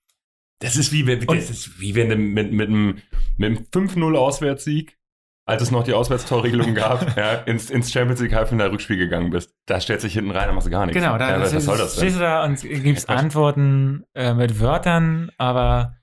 Das 0.59 0.75
ist 0.75 0.91
wie, 0.91 1.07
wenn, 1.07 1.25
das 1.25 1.49
ist 1.49 1.79
wie 1.79 1.95
wenn 1.95 2.09
du 2.09 2.15
mit, 2.17 2.51
mit 2.51 2.67
einem, 2.67 3.01
mit 3.37 3.57
einem 3.57 3.87
5-0 3.87 4.15
Auswärtssieg, 4.15 4.97
als 5.45 5.63
es 5.63 5.71
noch 5.71 5.83
die 5.83 5.93
Auswärtstorregelung 5.93 6.75
gab, 6.75 7.15
ja, 7.17 7.33
ins, 7.33 7.69
ins 7.69 7.91
Champions 7.91 8.19
League 8.19 8.33
Halbfinale 8.33 8.71
Rückspiel 8.71 8.97
gegangen 8.97 9.29
bist. 9.29 9.55
Da 9.65 9.79
stellst 9.79 10.03
du 10.03 10.07
dich 10.07 10.15
hinten 10.15 10.31
rein, 10.31 10.47
dann 10.47 10.55
machst 10.55 10.67
du 10.67 10.71
gar 10.71 10.85
nichts. 10.85 11.01
genau, 11.01 11.17
da 11.17 11.31
ja, 11.31 11.39
was, 11.39 11.55
was 11.55 11.65
soll 11.65 11.77
das 11.77 11.95
stehst 11.95 12.17
du 12.17 12.19
da 12.19 12.43
und 12.43 12.61
gibst. 12.61 13.09
Antworten 13.09 14.03
äh, 14.13 14.33
mit 14.33 14.59
Wörtern, 14.59 15.31
aber 15.37 15.95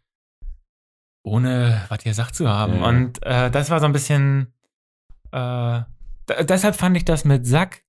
ohne 1.23 1.85
was 1.89 2.07
ihr 2.07 2.15
sagt 2.15 2.35
zu 2.35 2.49
haben. 2.49 2.77
Ja. 2.77 2.89
Und 2.89 3.23
äh, 3.25 3.51
das 3.51 3.71
war 3.71 3.81
so 3.81 3.87
ein 3.87 3.93
bisschen. 3.93 4.55
Äh, 5.33 5.83
deshalb 6.45 6.77
fand 6.77 6.97
ich 6.97 7.05
das 7.05 7.25
mit 7.25 7.47
Sack 7.47 7.85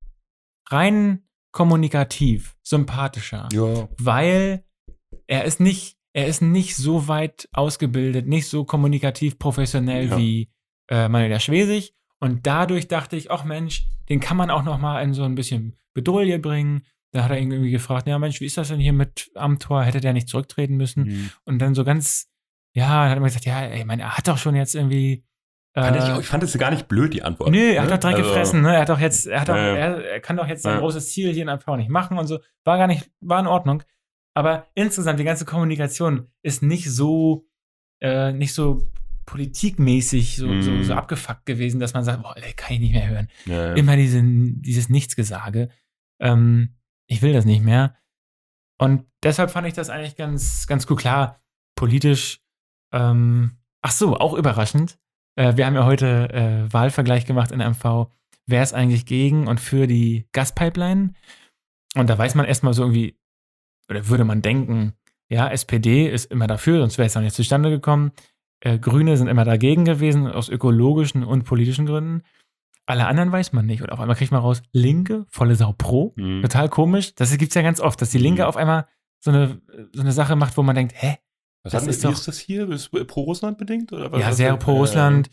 rein 0.69 1.23
kommunikativ 1.51 2.55
sympathischer. 2.61 3.47
Ja. 3.51 3.87
weil 3.97 4.63
er 5.27 5.45
ist 5.45 5.59
nicht, 5.59 5.96
er 6.17 6.25
ist 6.25 6.41
nicht 6.41 6.75
so 6.75 7.07
weit 7.07 7.47
ausgebildet, 7.53 8.25
nicht 8.27 8.47
so 8.47 8.65
kommunikativ 8.65 9.37
professionell 9.37 10.09
Ja. 10.09 10.17
wie 10.17 10.49
äh, 10.89 11.07
Manuela 11.07 11.39
Schwesig. 11.39 11.93
Und 12.19 12.47
dadurch 12.47 12.87
dachte 12.87 13.15
ich, 13.15 13.29
ach 13.29 13.43
Mensch, 13.43 13.85
den 14.09 14.19
kann 14.19 14.35
man 14.35 14.49
auch 14.49 14.63
noch 14.63 14.79
mal 14.79 15.01
in 15.03 15.13
so 15.13 15.23
ein 15.23 15.35
bisschen 15.35 15.75
Bedrohung 15.93 16.41
bringen. 16.41 16.81
Da 17.11 17.23
hat 17.23 17.29
er 17.31 17.39
ihn 17.39 17.51
irgendwie 17.51 17.69
gefragt, 17.71 18.07
ja 18.07 18.17
Mensch, 18.17 18.41
wie 18.41 18.45
ist 18.45 18.57
das 18.57 18.69
denn 18.69 18.79
hier 18.79 18.93
mit 18.93 19.29
Amtor? 19.35 19.83
Hätte 19.83 19.99
der 20.01 20.13
nicht 20.13 20.27
zurücktreten 20.27 20.75
müssen? 20.75 21.05
Hm. 21.05 21.29
Und 21.45 21.59
dann 21.59 21.75
so 21.75 21.83
ganz, 21.83 22.27
ja, 22.73 22.87
dann 23.03 23.09
hat 23.11 23.17
er 23.17 23.21
mir 23.21 23.27
gesagt, 23.27 23.45
ja, 23.45 23.61
ey, 23.61 23.79
ich 23.81 23.85
meine, 23.85 24.01
er 24.01 24.17
hat 24.17 24.27
doch 24.27 24.39
schon 24.39 24.55
jetzt 24.55 24.73
irgendwie. 24.73 25.23
Äh, 25.75 25.95
ich, 25.97 26.03
auch- 26.03 26.23
fand 26.23 26.41
das 26.41 26.57
gar 26.57 26.71
nicht 26.71 26.87
blöd, 26.87 27.13
die 27.13 27.21
Antwort. 27.21 27.51
Nö, 27.51 27.59
er 27.73 27.83
hat 27.83 27.89
ne? 27.89 27.95
doch 27.95 27.99
direkt 27.99 28.17
Also, 28.19 28.29
gefressen, 28.31 28.61
ne? 28.63 28.73
Er 28.73 28.81
hat 28.81 28.89
doch 28.89 28.99
jetzt, 28.99 29.27
er 29.27 29.41
hat 29.41 29.49
doch, 29.49 29.55
Ja, 29.55 29.67
ja. 29.77 29.97
er, 29.99 30.19
kann 30.19 30.35
doch 30.37 30.47
jetzt 30.47 30.63
sein 30.63 30.73
Ja. 30.73 30.79
großes 30.79 31.11
Ziel 31.11 31.31
hier 31.31 31.43
in 31.43 31.49
MV 31.49 31.75
nicht 31.77 31.91
machen 31.91 32.17
und 32.17 32.25
so. 32.25 32.39
War 32.63 32.79
gar 32.79 32.87
nicht, 32.87 33.07
war 33.21 33.39
in 33.39 33.45
Ordnung. 33.47 33.83
Aber 34.37 34.67
insgesamt, 34.75 35.19
die 35.19 35.23
ganze 35.23 35.45
Kommunikation 35.45 36.27
ist 36.43 36.61
nicht 36.61 36.91
so, 36.91 37.47
äh, 38.01 38.31
nicht 38.33 38.53
so 38.53 38.85
politikmäßig 39.25 40.37
so, 40.37 40.61
so, 40.61 40.71
Mhm. 40.71 40.83
so 40.83 40.93
abgefuckt 40.93 41.45
gewesen, 41.47 41.79
dass 41.79 41.93
man 41.93 42.03
sagt, 42.03 42.21
boah, 42.21 42.35
ey, 42.37 42.53
kann 42.53 42.73
ich 42.75 42.79
nicht 42.79 42.93
mehr 42.93 43.09
hören. 43.09 43.27
Ja, 43.45 43.69
ja. 43.69 43.73
Immer 43.73 43.95
diese, 43.97 44.21
dieses 44.23 44.89
Nichtsgesage. 44.89 45.69
Ähm, 46.19 46.75
ich 47.07 47.21
will 47.23 47.33
das 47.33 47.45
nicht 47.45 47.63
mehr. 47.63 47.95
Und 48.79 49.05
deshalb 49.23 49.49
fand 49.49 49.67
ich 49.67 49.73
das 49.73 49.89
eigentlich 49.89 50.15
ganz, 50.15 50.67
ganz 50.67 50.85
gut. 50.85 50.99
Klar, 50.99 51.41
politisch 51.75 52.41
ähm, 52.93 53.57
ach 53.81 53.91
so, 53.91 54.17
auch 54.17 54.33
überraschend. 54.33 54.99
Äh, 55.35 55.57
wir 55.57 55.65
haben 55.65 55.75
ja 55.75 55.85
heute 55.85 56.29
äh, 56.31 56.71
Wahlvergleich 56.73 57.25
gemacht 57.25 57.51
in 57.51 57.59
MV. 57.59 58.07
Wer 58.45 58.61
ist 58.63 58.73
eigentlich 58.73 59.05
gegen 59.05 59.47
und 59.47 59.59
für 59.59 59.87
die 59.87 60.27
Gaspipeline? 60.31 61.13
Und 61.95 62.07
da 62.09 62.17
weiß 62.17 62.35
man 62.35 62.45
erstmal 62.45 62.73
so 62.73 62.83
irgendwie, 62.83 63.17
oder 63.89 64.07
würde 64.07 64.23
man 64.25 64.41
denken, 64.41 64.93
ja, 65.29 65.49
SPD 65.49 66.07
ist 66.09 66.31
immer 66.31 66.47
dafür, 66.47 66.79
sonst 66.79 66.97
wäre 66.97 67.07
es 67.07 67.17
auch 67.17 67.21
nicht 67.21 67.35
zustande 67.35 67.69
gekommen. 67.69 68.11
Äh, 68.61 68.79
Grüne 68.79 69.17
sind 69.17 69.27
immer 69.27 69.45
dagegen 69.45 69.85
gewesen, 69.85 70.27
aus 70.27 70.49
ökologischen 70.49 71.23
und 71.23 71.43
politischen 71.43 71.85
Gründen. 71.85 72.23
Alle 72.85 73.05
anderen 73.07 73.31
weiß 73.31 73.51
man 73.51 73.65
nicht. 73.65 73.81
Und 73.81 73.91
auf 73.91 73.99
einmal 73.99 74.15
kriegt 74.15 74.31
man 74.31 74.41
raus, 74.41 74.61
Linke, 74.71 75.25
volle 75.29 75.55
Sau 75.55 75.73
pro. 75.77 76.13
Mhm. 76.15 76.41
Total 76.41 76.69
komisch. 76.69 77.13
Das 77.15 77.37
gibt 77.37 77.51
es 77.51 77.55
ja 77.55 77.61
ganz 77.61 77.81
oft, 77.81 78.01
dass 78.01 78.09
die 78.11 78.17
Linke 78.17 78.43
Mhm. 78.43 78.47
auf 78.47 78.55
einmal 78.57 78.87
so 79.19 79.31
eine, 79.31 79.61
so 79.93 80.01
eine 80.01 80.11
Sache 80.13 80.35
macht, 80.37 80.55
wo 80.57 80.63
man 80.63 80.75
denkt, 80.75 80.93
hä? 80.95 81.17
Was 81.63 81.73
Das 81.73 81.83
hat, 81.83 81.89
ist 81.89 82.01
wie 82.03 82.07
doch- 82.07 82.13
ist 82.13 82.27
das 82.29 82.39
hier? 82.39 82.69
Ist 82.69 82.89
pro 83.07 83.21
Russland 83.23 83.57
bedingt? 83.57 83.91
Oder 83.91 84.11
was 84.11 84.21
ja, 84.21 84.31
sehr 84.31 84.55
pro 84.57 84.77
Russland. 84.77 85.29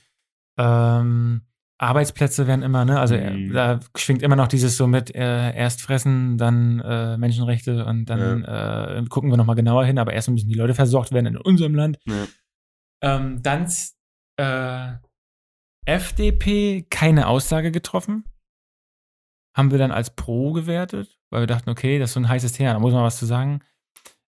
Ähm, 0.58 1.42
Arbeitsplätze 1.78 2.46
werden 2.46 2.62
immer, 2.62 2.84
ne? 2.84 3.00
Also 3.00 3.16
Mhm. 3.16 3.50
äh, 3.50 3.52
da 3.52 3.80
schwingt 3.96 4.22
immer 4.22 4.36
noch 4.36 4.46
dieses 4.48 4.76
so 4.76 4.86
mit 4.86 5.14
äh, 5.14 5.52
erst 5.54 5.82
fressen, 5.82 6.38
dann 6.38 6.80
äh, 6.80 7.16
Menschenrechte 7.18 7.84
und 7.84 8.06
dann 8.06 8.44
äh, 8.44 9.04
gucken 9.08 9.30
wir 9.30 9.36
nochmal 9.36 9.56
genauer 9.56 9.84
hin, 9.84 9.98
aber 9.98 10.12
erst 10.12 10.30
müssen 10.30 10.48
die 10.48 10.54
Leute 10.54 10.74
versorgt 10.74 11.12
werden 11.12 11.26
in 11.26 11.36
unserem 11.36 11.74
Land. 11.74 11.98
Ja. 12.06 12.26
Ähm, 13.02 13.42
dann 13.42 13.66
äh, 14.36 14.92
FDP 15.86 16.86
keine 16.88 17.26
Aussage 17.26 17.70
getroffen. 17.70 18.24
Haben 19.56 19.70
wir 19.70 19.78
dann 19.78 19.92
als 19.92 20.14
Pro 20.14 20.52
gewertet, 20.52 21.18
weil 21.30 21.42
wir 21.42 21.46
dachten, 21.46 21.70
okay, 21.70 21.98
das 21.98 22.10
ist 22.10 22.14
so 22.14 22.20
ein 22.20 22.28
heißes 22.28 22.52
Thema, 22.52 22.72
da 22.72 22.78
muss 22.80 22.92
man 22.92 23.04
was 23.04 23.18
zu 23.18 23.26
sagen. 23.26 23.60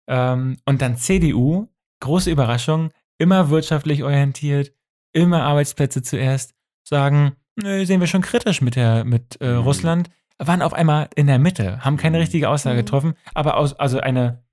Ähm, 0.08 0.56
und 0.66 0.82
dann 0.82 0.96
CDU, 0.96 1.68
große 2.00 2.30
Überraschung, 2.30 2.90
immer 3.18 3.50
wirtschaftlich 3.50 4.04
orientiert, 4.04 4.72
immer 5.12 5.42
Arbeitsplätze 5.42 6.02
zuerst, 6.02 6.54
sagen, 6.88 7.36
nö, 7.56 7.84
sehen 7.84 8.00
wir 8.00 8.06
schon 8.06 8.22
kritisch 8.22 8.60
mit, 8.60 8.76
der, 8.76 9.04
mit 9.04 9.40
äh, 9.40 9.52
Mhm. 9.54 9.58
Russland, 9.60 10.10
waren 10.38 10.62
auf 10.62 10.74
einmal 10.74 11.08
in 11.16 11.26
der 11.26 11.38
Mitte, 11.38 11.84
haben 11.84 11.96
keine 11.96 12.18
Mhm. 12.18 12.22
richtige 12.22 12.48
Aussage 12.50 12.76
Mhm. 12.76 12.84
getroffen, 12.84 13.14
aber 13.34 13.56
aus, 13.56 13.72
also 13.74 13.98
eine, 14.00 14.44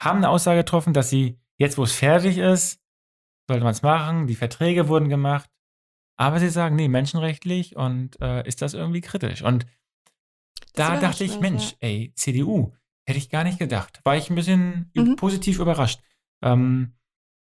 haben 0.00 0.18
eine 0.18 0.28
Aussage 0.30 0.60
getroffen, 0.60 0.92
dass 0.92 1.10
sie 1.10 1.38
jetzt, 1.56 1.76
wo 1.78 1.82
es 1.82 1.92
fertig 1.92 2.38
ist, 2.38 2.80
sollte 3.48 3.64
man 3.64 3.72
es 3.72 3.82
machen, 3.82 4.26
die 4.26 4.36
Verträge 4.36 4.88
wurden 4.88 5.08
gemacht, 5.08 5.50
aber 6.16 6.38
sie 6.38 6.48
sagen, 6.50 6.76
nee, 6.76 6.88
menschenrechtlich 6.88 7.76
und 7.76 8.20
äh, 8.20 8.46
ist 8.46 8.62
das 8.62 8.74
irgendwie 8.74 9.00
kritisch. 9.00 9.42
Und 9.42 9.66
da 10.74 10.96
dachte 10.96 11.24
ich, 11.24 11.40
Mensch, 11.40 11.74
ey, 11.80 12.12
CDU, 12.14 12.72
hätte 13.06 13.18
ich 13.18 13.30
gar 13.30 13.42
nicht 13.42 13.58
gedacht. 13.58 14.00
War 14.04 14.16
ich 14.16 14.30
ein 14.30 14.34
bisschen 14.36 14.90
Mhm. 14.94 15.16
positiv 15.16 15.58
überrascht. 15.58 16.00
Ähm, 16.42 16.94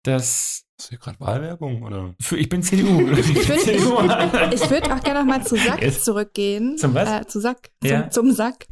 das, 0.08 0.64
Ist 0.80 0.89
hier 0.89 0.97
gerade 0.97 1.20
Wahlwerbung? 1.20 1.84
Oder? 1.84 2.16
für, 2.22 2.38
ich 2.38 2.49
bin 2.49 2.62
CDU. 2.64 3.01
ich 3.18 3.34
bin 3.34 3.36
würd- 3.36 3.60
CDU. 3.64 4.53
Ich 4.53 4.70
würde 4.70 4.93
auch 4.93 5.01
gerne 5.01 5.20
noch 5.20 5.26
mal 5.28 5.45
zu 5.45 5.56
Sack 5.56 5.82
Jetzt. 5.82 6.06
zurückgehen. 6.06 6.78
Zum 6.78 6.93
was? 6.93 7.10
Äh, 7.10 7.28
zu 7.28 7.39
Sack. 7.39 7.72
Ja. 7.84 8.10
Zum, 8.10 8.28
zum 8.28 8.36
Sack. 8.36 8.68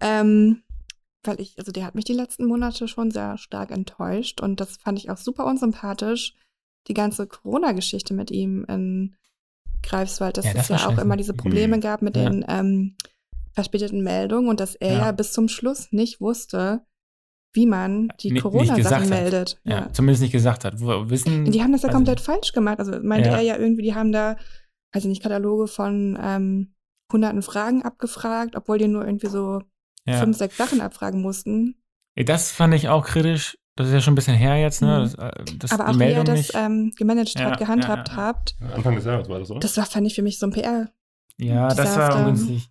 Ähm, 0.00 0.62
weil 1.24 1.40
ich, 1.40 1.58
also 1.58 1.72
der 1.72 1.84
hat 1.84 1.94
mich 1.94 2.04
die 2.04 2.12
letzten 2.12 2.44
Monate 2.46 2.86
schon 2.88 3.10
sehr 3.10 3.36
stark 3.38 3.70
enttäuscht 3.72 4.40
und 4.40 4.60
das 4.60 4.76
fand 4.76 4.98
ich 4.98 5.10
auch 5.10 5.16
super 5.16 5.44
unsympathisch, 5.46 6.34
die 6.86 6.94
ganze 6.94 7.26
Corona-Geschichte 7.26 8.14
mit 8.14 8.30
ihm 8.30 8.64
in 8.68 9.16
Greifswald, 9.82 10.36
dass 10.36 10.44
Ja, 10.44 10.52
das 10.54 10.62
es 10.64 10.68
ja 10.68 10.76
auch 10.76 10.90
scheiße. 10.90 11.00
immer 11.00 11.16
diese 11.16 11.34
Probleme 11.34 11.76
Mhm. 11.76 11.80
gab 11.80 12.02
mit 12.02 12.16
Ja. 12.16 12.28
den 12.28 12.44
ähm, 12.48 12.96
verspäteten 13.54 14.02
Meldungen 14.02 14.48
und 14.48 14.60
dass 14.60 14.74
er 14.76 14.92
Ja. 14.92 14.98
ja. 15.06 15.12
bis 15.12 15.32
zum 15.32 15.48
Schluss 15.48 15.88
nicht 15.90 16.20
wusste, 16.20 16.84
wie 17.56 17.66
man 17.66 18.08
die 18.20 18.28
Nicht- 18.28 18.34
nicht 18.34 18.42
Corona-Sachen 18.42 19.08
meldet. 19.08 19.58
ja, 19.64 19.92
zumindest 19.92 20.22
nicht 20.22 20.32
gesagt 20.32 20.64
hat. 20.64 20.80
Wo, 20.80 21.10
wissen, 21.10 21.44
Die 21.50 21.62
haben 21.62 21.72
das 21.72 21.82
ja 21.82 21.90
komplett 21.90 22.20
falsch 22.20 22.52
gemacht. 22.52 22.78
Also 22.78 22.92
meinte 23.02 23.30
Ja. 23.30 23.36
er 23.36 23.42
ja 23.42 23.56
irgendwie, 23.56 23.82
die 23.82 23.94
haben 23.94 24.12
da, 24.12 24.36
also 24.92 25.08
nicht 25.08 25.22
Kataloge 25.22 25.66
von 25.66 26.16
ähm, 26.22 26.74
hunderten 27.12 27.42
Fragen 27.42 27.82
abgefragt, 27.82 28.54
obwohl 28.56 28.78
die 28.78 28.88
nur 28.88 29.04
irgendwie 29.04 29.28
so 29.28 29.62
ja. 30.06 30.18
fünf, 30.20 30.36
sechs 30.36 30.56
Sachen 30.56 30.80
abfragen 30.80 31.20
mussten. 31.22 31.74
Das 32.14 32.52
fand 32.52 32.74
ich 32.74 32.88
auch 32.88 33.04
kritisch. 33.06 33.58
Das 33.74 33.88
ist 33.88 33.92
ja 33.92 34.00
schon 34.00 34.12
ein 34.12 34.16
bisschen 34.16 34.36
her 34.36 34.56
jetzt, 34.56 34.80
ne? 34.80 34.98
Mhm. 34.98 35.02
Das, 35.02 35.14
äh, 35.16 35.44
das 35.58 35.72
Aber 35.72 35.84
die 35.84 35.90
auch 35.90 35.94
wie 35.94 35.98
Meldung 35.98 36.18
er 36.18 36.24
das 36.24 36.36
nicht. 36.38 36.52
ähm, 36.54 36.92
gemanagt 36.96 37.38
Ja, 37.38 37.50
hat, 37.50 37.58
gehandhabt 37.58 38.08
ja, 38.08 38.14
ja, 38.14 38.20
ja. 38.22 38.26
habt, 38.28 38.56
Anfang 38.74 38.94
des 38.96 39.04
Jahres 39.04 39.28
war 39.28 39.38
das, 39.38 39.50
oder? 39.50 39.60
das 39.60 39.76
war, 39.76 39.84
fand 39.84 40.06
ich 40.06 40.14
für 40.14 40.22
mich 40.22 40.38
so 40.38 40.46
ein 40.46 40.52
PR. 40.52 40.88
Ja, 41.38 41.68
das 41.68 41.96
war 41.98 42.16
ungünstig. 42.20 42.70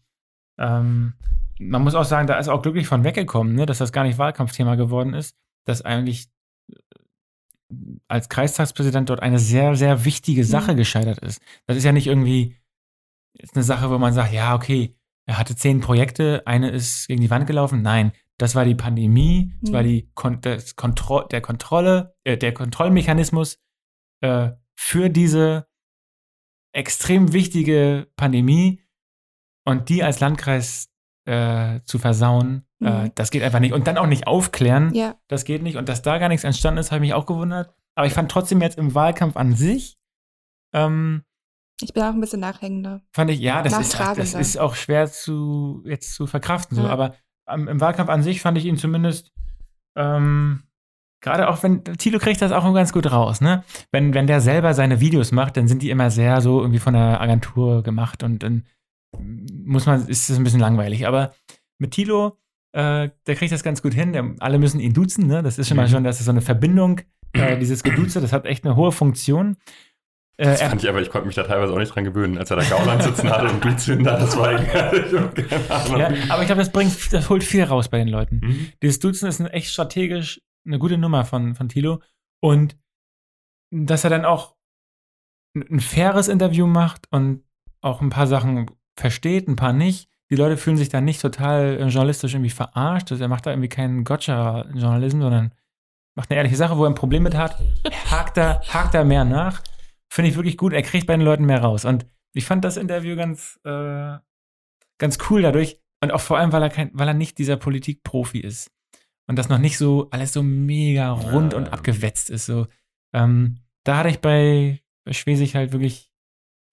Ähm, 0.57 1.13
man 1.59 1.83
muss 1.83 1.95
auch 1.95 2.03
sagen, 2.05 2.27
da 2.27 2.37
ist 2.37 2.47
auch 2.49 2.61
glücklich 2.61 2.87
von 2.87 3.03
weggekommen, 3.03 3.55
ne, 3.55 3.65
dass 3.65 3.77
das 3.79 3.91
gar 3.91 4.03
nicht 4.03 4.17
Wahlkampfthema 4.17 4.75
geworden 4.75 5.13
ist, 5.13 5.35
dass 5.65 5.81
eigentlich 5.81 6.27
äh, 6.71 6.75
als 8.07 8.29
Kreistagspräsident 8.29 9.09
dort 9.09 9.21
eine 9.21 9.39
sehr, 9.39 9.75
sehr 9.75 10.05
wichtige 10.05 10.43
Sache 10.43 10.73
Mhm. 10.73 10.77
gescheitert 10.77 11.19
ist. 11.19 11.41
Das 11.65 11.77
ist 11.77 11.83
ja 11.83 11.91
nicht 11.91 12.07
irgendwie 12.07 12.55
ist 13.37 13.55
eine 13.55 13.63
Sache, 13.63 13.89
wo 13.89 13.97
man 13.97 14.13
sagt, 14.13 14.31
ja, 14.31 14.55
okay, 14.55 14.95
er 15.27 15.37
hatte 15.37 15.55
zehn 15.55 15.81
Projekte, 15.81 16.43
eine 16.45 16.69
ist 16.69 17.07
gegen 17.07 17.21
die 17.21 17.29
Wand 17.29 17.47
gelaufen. 17.47 17.81
Nein, 17.81 18.13
das 18.37 18.55
war 18.55 18.63
die 18.63 18.75
Pandemie, 18.75 19.53
das 19.61 19.69
Mhm. 19.71 19.73
war 19.73 19.83
die 19.83 20.09
Kon 20.13 20.39
das 20.41 20.75
Kontro 20.75 21.23
der 21.23 21.41
Kontrolle, 21.41 22.15
äh, 22.23 22.37
der 22.37 22.53
Kontrollmechanismus 22.53 23.59
äh, 24.21 24.51
für 24.77 25.09
diese 25.09 25.67
extrem 26.73 27.33
wichtige 27.33 28.07
Pandemie 28.15 28.81
und 29.65 29.89
die 29.89 30.03
als 30.03 30.19
Landkreis 30.19 30.89
äh, 31.25 31.79
zu 31.85 31.97
versauen, 31.99 32.65
äh, 32.81 33.05
Mhm. 33.05 33.11
das 33.15 33.31
geht 33.31 33.41
einfach 33.43 33.59
nicht. 33.59 33.73
Und 33.73 33.87
dann 33.87 33.97
auch 33.97 34.07
nicht 34.07 34.27
aufklären, 34.27 34.93
Ja, 34.93 35.15
das 35.27 35.43
geht 35.45 35.63
nicht. 35.63 35.75
Und 35.77 35.89
dass 35.89 36.01
da 36.01 36.17
gar 36.19 36.29
nichts 36.29 36.43
entstanden 36.43 36.79
ist, 36.79 36.91
habe 36.91 36.97
ich 37.03 37.09
mich 37.09 37.13
auch 37.13 37.25
gewundert. 37.25 37.73
Aber 37.95 38.05
ich 38.07 38.13
fand 38.13 38.29
trotzdem 38.31 38.61
jetzt 38.61 38.77
im 38.77 38.93
Wahlkampf 38.93 39.37
an 39.37 39.53
sich, 39.55 39.97
ähm, 40.73 41.23
ich 41.81 41.93
bin 41.93 42.03
auch 42.03 42.13
ein 42.13 42.21
bisschen 42.21 42.39
nachhängender. 42.39 43.01
fand 43.13 43.31
ich, 43.31 43.39
ja, 43.39 43.61
das 43.61 43.77
ist, 43.77 43.99
das 43.99 44.33
ist 44.33 44.57
auch 44.57 44.75
schwer 44.75 45.11
zu 45.11 45.81
jetzt 45.85 46.13
zu 46.13 46.25
verkraften. 46.27 46.75
So. 46.77 46.83
Ja. 46.83 46.89
Aber 46.89 47.15
ähm, 47.49 47.67
im 47.67 47.81
Wahlkampf 47.81 48.09
an 48.09 48.23
sich 48.23 48.41
fand 48.41 48.57
ich 48.57 48.65
ihn 48.65 48.77
zumindest, 48.77 49.31
ähm, 49.97 50.63
gerade 51.21 51.49
auch 51.49 51.63
wenn, 51.63 51.83
Tilo 51.83 52.19
kriegt 52.19 52.41
das 52.41 52.51
auch 52.51 52.71
ganz 52.73 52.93
gut 52.93 53.11
raus, 53.11 53.41
ne? 53.41 53.63
Wenn, 53.91 54.13
wenn 54.13 54.27
der 54.27 54.41
selber 54.41 54.73
seine 54.73 54.99
Videos 55.01 55.31
macht, 55.31 55.57
dann 55.57 55.67
sind 55.67 55.81
die 55.81 55.89
immer 55.89 56.11
sehr 56.11 56.39
so 56.41 56.61
irgendwie 56.61 56.79
von 56.79 56.93
der 56.93 57.19
Agentur 57.19 57.83
gemacht 57.83 58.23
und 58.23 58.43
dann 58.43 58.65
muss 59.19 59.85
man, 59.85 60.07
ist 60.07 60.29
es 60.29 60.37
ein 60.37 60.43
bisschen 60.43 60.59
langweilig. 60.59 61.07
Aber 61.07 61.33
mit 61.79 61.91
Tilo, 61.91 62.37
äh, 62.73 63.09
der 63.27 63.35
kriegt 63.35 63.51
das 63.51 63.63
ganz 63.63 63.81
gut 63.81 63.93
hin. 63.93 64.13
Der, 64.13 64.35
alle 64.39 64.59
müssen 64.59 64.79
ihn 64.79 64.93
duzen, 64.93 65.27
ne? 65.27 65.41
Das 65.43 65.57
ist 65.57 65.67
schon 65.67 65.77
mal 65.77 65.87
Mhm. 65.87 65.91
schon, 65.91 66.03
das 66.03 66.19
ist 66.19 66.25
so 66.25 66.31
eine 66.31 66.41
Verbindung, 66.41 67.01
äh, 67.33 67.57
dieses 67.59 67.83
Geduze, 67.83 68.21
das 68.21 68.33
hat 68.33 68.45
echt 68.45 68.65
eine 68.65 68.75
hohe 68.75 68.91
Funktion. 68.91 69.57
Äh, 70.37 70.45
Das 70.47 70.61
fand 70.63 70.83
ich 70.83 70.89
aber, 70.89 71.01
ich 71.01 71.09
konnte 71.09 71.27
mich 71.27 71.35
da 71.35 71.43
teilweise 71.43 71.71
auch 71.73 71.77
nicht 71.77 71.95
dran 71.95 72.03
gewöhnen, 72.03 72.37
als 72.37 72.51
er 72.51 72.57
da 72.57 72.63
Gauland 72.63 73.01
sitzen 73.03 73.29
hatte 73.29 73.47
und 73.49 74.03
da, 74.03 74.19
das 74.19 74.35
war 74.37 74.59
egal. 74.59 75.31
Ja, 75.97 76.07
aber 76.29 76.41
ich 76.41 76.47
glaube, 76.47 76.59
das 76.61 76.71
bringt, 76.71 77.13
das 77.13 77.29
holt 77.29 77.43
viel 77.43 77.63
raus 77.63 77.87
bei 77.89 77.97
den 77.99 78.09
Leuten. 78.09 78.41
Mhm. 78.43 78.67
Dieses 78.81 78.99
Duzen 78.99 79.27
ist 79.29 79.39
echt 79.39 79.69
strategisch 79.71 80.41
eine 80.65 80.77
gute 80.79 80.97
Nummer 80.97 81.23
von, 81.25 81.55
von 81.55 81.69
Thilo. 81.69 82.01
Und 82.43 82.75
dass 83.71 84.03
er 84.03 84.09
dann 84.09 84.25
auch 84.25 84.55
ein 85.55 85.79
faires 85.79 86.27
Interview 86.27 86.67
macht 86.67 87.07
und 87.11 87.43
auch 87.81 88.01
ein 88.01 88.09
paar 88.09 88.27
Sachen 88.27 88.69
versteht, 88.95 89.47
ein 89.47 89.55
paar 89.55 89.73
nicht. 89.73 90.09
Die 90.31 90.35
Leute 90.35 90.57
fühlen 90.57 90.77
sich 90.77 90.89
da 90.89 91.01
nicht 91.01 91.21
total 91.21 91.77
äh, 91.77 91.87
journalistisch 91.87 92.33
irgendwie 92.33 92.49
verarscht. 92.49 93.11
Also 93.11 93.23
er 93.23 93.27
macht 93.27 93.45
da 93.45 93.51
irgendwie 93.51 93.69
keinen 93.69 94.03
Gotcha-Journalismus, 94.03 95.21
sondern 95.23 95.53
macht 96.15 96.31
eine 96.31 96.37
ehrliche 96.37 96.55
Sache, 96.55 96.77
wo 96.77 96.83
er 96.85 96.89
ein 96.89 96.95
Problem 96.95 97.23
mit 97.23 97.35
hat, 97.35 97.57
hakt 98.09 98.37
da, 98.37 98.61
hakt 98.61 98.93
da 98.93 99.03
mehr 99.03 99.25
nach. 99.25 99.61
Finde 100.09 100.29
ich 100.29 100.35
wirklich 100.35 100.57
gut. 100.57 100.73
Er 100.73 100.81
kriegt 100.81 101.07
bei 101.07 101.15
den 101.15 101.25
Leuten 101.25 101.45
mehr 101.45 101.61
raus. 101.61 101.85
Und 101.85 102.05
ich 102.33 102.45
fand 102.45 102.63
das 102.65 102.77
Interview 102.77 103.15
ganz, 103.15 103.59
äh, 103.65 104.17
ganz 104.97 105.17
cool 105.29 105.41
dadurch. 105.41 105.79
Und 106.01 106.11
auch 106.11 106.21
vor 106.21 106.37
allem, 106.37 106.51
weil 106.51 106.63
er, 106.63 106.69
kein, 106.69 106.91
weil 106.93 107.07
er 107.07 107.13
nicht 107.13 107.37
dieser 107.37 107.57
Politikprofi 107.57 108.39
ist. 108.39 108.71
Und 109.27 109.37
das 109.37 109.49
noch 109.49 109.57
nicht 109.57 109.77
so 109.77 110.07
alles 110.11 110.33
so 110.33 110.43
mega 110.43 111.11
rund 111.11 111.53
Ja. 111.53 111.59
und 111.59 111.73
abgewetzt 111.73 112.29
ist. 112.29 112.45
So. 112.45 112.67
Ähm, 113.13 113.59
da 113.83 113.97
hatte 113.97 114.09
ich 114.09 114.19
bei, 114.21 114.81
bei 115.03 115.13
Schwesig 115.13 115.55
halt 115.55 115.71
wirklich 115.71 116.11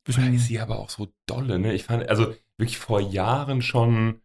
bisschen. 0.05 0.35
ist 0.35 0.47
sie 0.47 0.59
aber 0.61 0.79
auch 0.79 0.91
so 0.91 1.09
dolle, 1.27 1.59
ne? 1.59 1.73
Ich 1.73 1.85
fand, 1.85 2.09
also 2.09 2.35
wirklich 2.59 2.79
vor 2.79 3.01
Jahren 3.01 3.63
schon 3.63 4.21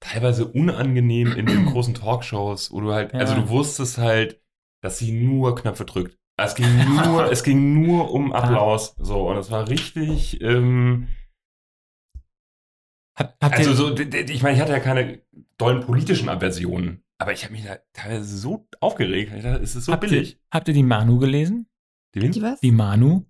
teilweise 0.00 0.46
unangenehm 0.46 1.32
in 1.32 1.46
den 1.46 1.66
großen 1.72 1.94
Talkshows, 1.94 2.70
wo 2.72 2.80
du 2.80 2.92
halt, 2.92 3.12
Ja. 3.12 3.20
also 3.20 3.34
du 3.34 3.48
wusstest 3.48 3.98
halt, 3.98 4.40
dass 4.82 4.98
sie 4.98 5.12
nur 5.12 5.54
Knöpfe 5.54 5.84
drückt. 5.84 6.16
Es 6.40 6.54
ging 6.54 6.66
nur, 6.94 7.24
es 7.30 7.42
ging 7.42 7.82
nur 7.82 8.10
um 8.12 8.32
Applaus. 8.32 8.94
So, 8.98 9.28
und 9.28 9.36
es 9.36 9.50
war 9.50 9.68
richtig, 9.68 10.40
ähm, 10.40 11.08
Hat, 13.18 13.36
habt 13.42 13.54
also 13.56 13.70
ihr, 13.70 13.76
so, 13.76 13.94
ich 13.98 14.42
meine, 14.42 14.56
ich 14.56 14.62
hatte 14.62 14.72
ja 14.72 14.80
keine 14.80 15.22
dollen 15.58 15.80
politischen 15.84 16.28
Aversionen, 16.30 17.04
aber 17.18 17.32
ich 17.32 17.44
habe 17.44 17.52
mich 17.52 17.64
da 17.64 17.76
teilweise 17.92 18.38
so 18.38 18.66
aufgeregt. 18.80 19.32
Ich 19.36 19.42
dachte, 19.42 19.62
es 19.62 19.76
ist 19.76 19.84
so 19.84 19.92
habt, 19.92 20.04
ihr, 20.04 20.10
billig. 20.10 20.40
habt 20.50 20.68
ihr 20.68 20.74
die 20.74 20.82
Manu 20.82 21.18
gelesen? 21.18 21.68
Die? 22.14 22.30
Die 22.30 22.40
was? 22.42 22.60
Die 22.60 22.72
Manu? 22.72 23.26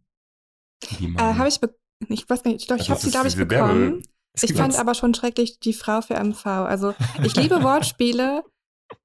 Äh, 0.83 1.19
habe 1.19 1.49
ich, 1.49 1.61
ich 2.09 2.29
weiß 2.29 2.43
gar 2.43 2.53
nicht, 2.53 2.71
doch, 2.71 2.77
ich 2.77 2.91
Also 2.91 2.93
habe 2.93 3.01
sie, 3.01 3.11
glaube 3.11 3.29
ich, 3.29 3.37
bekommen. 3.37 3.91
Bärbel. 3.91 4.03
Ich 4.43 4.55
fand 4.55 4.79
aber 4.79 4.95
schon 4.95 5.13
schrecklich 5.15 5.59
die 5.61 5.73
Frau 5.73 6.01
für 6.01 6.15
MV. 6.15 6.47
Also 6.47 6.95
ich 7.23 7.35
liebe 7.37 7.57
Wortspiele, 7.63 8.45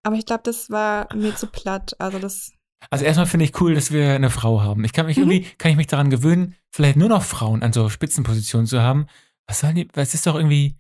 aber 0.04 0.16
ich 0.16 0.26
glaube, 0.26 0.44
das 0.44 0.70
war 0.70 1.14
mir 1.16 1.36
zu 1.36 1.48
platt. 1.48 1.96
Also 2.00 2.20
das, 2.20 2.52
Also 2.90 3.06
erstmal 3.06 3.26
finde 3.26 3.46
ich 3.46 3.60
cool, 3.60 3.74
dass 3.76 3.92
wir 3.92 4.14
eine 4.14 4.30
Frau 4.30 4.62
haben. 4.62 4.84
Ich 4.86 4.94
kann 4.94 5.08
mich 5.08 5.18
Mhm. 5.18 5.24
irgendwie, 5.32 5.50
kann 5.58 5.72
ich 5.72 5.78
mich 5.78 5.88
daran 5.88 6.10
gewöhnen, 6.10 6.56
vielleicht 6.72 6.96
nur 6.98 7.10
noch 7.10 7.24
Frauen 7.24 7.64
an 7.64 7.74
so 7.74 7.90
Spitzenpositionen 7.90 8.68
zu 8.68 8.82
haben. 8.82 9.08
Was 9.48 9.60
soll 9.60 9.74
die, 9.74 9.88
es 9.96 10.14
ist 10.14 10.26
doch 10.28 10.36
irgendwie 10.36 10.76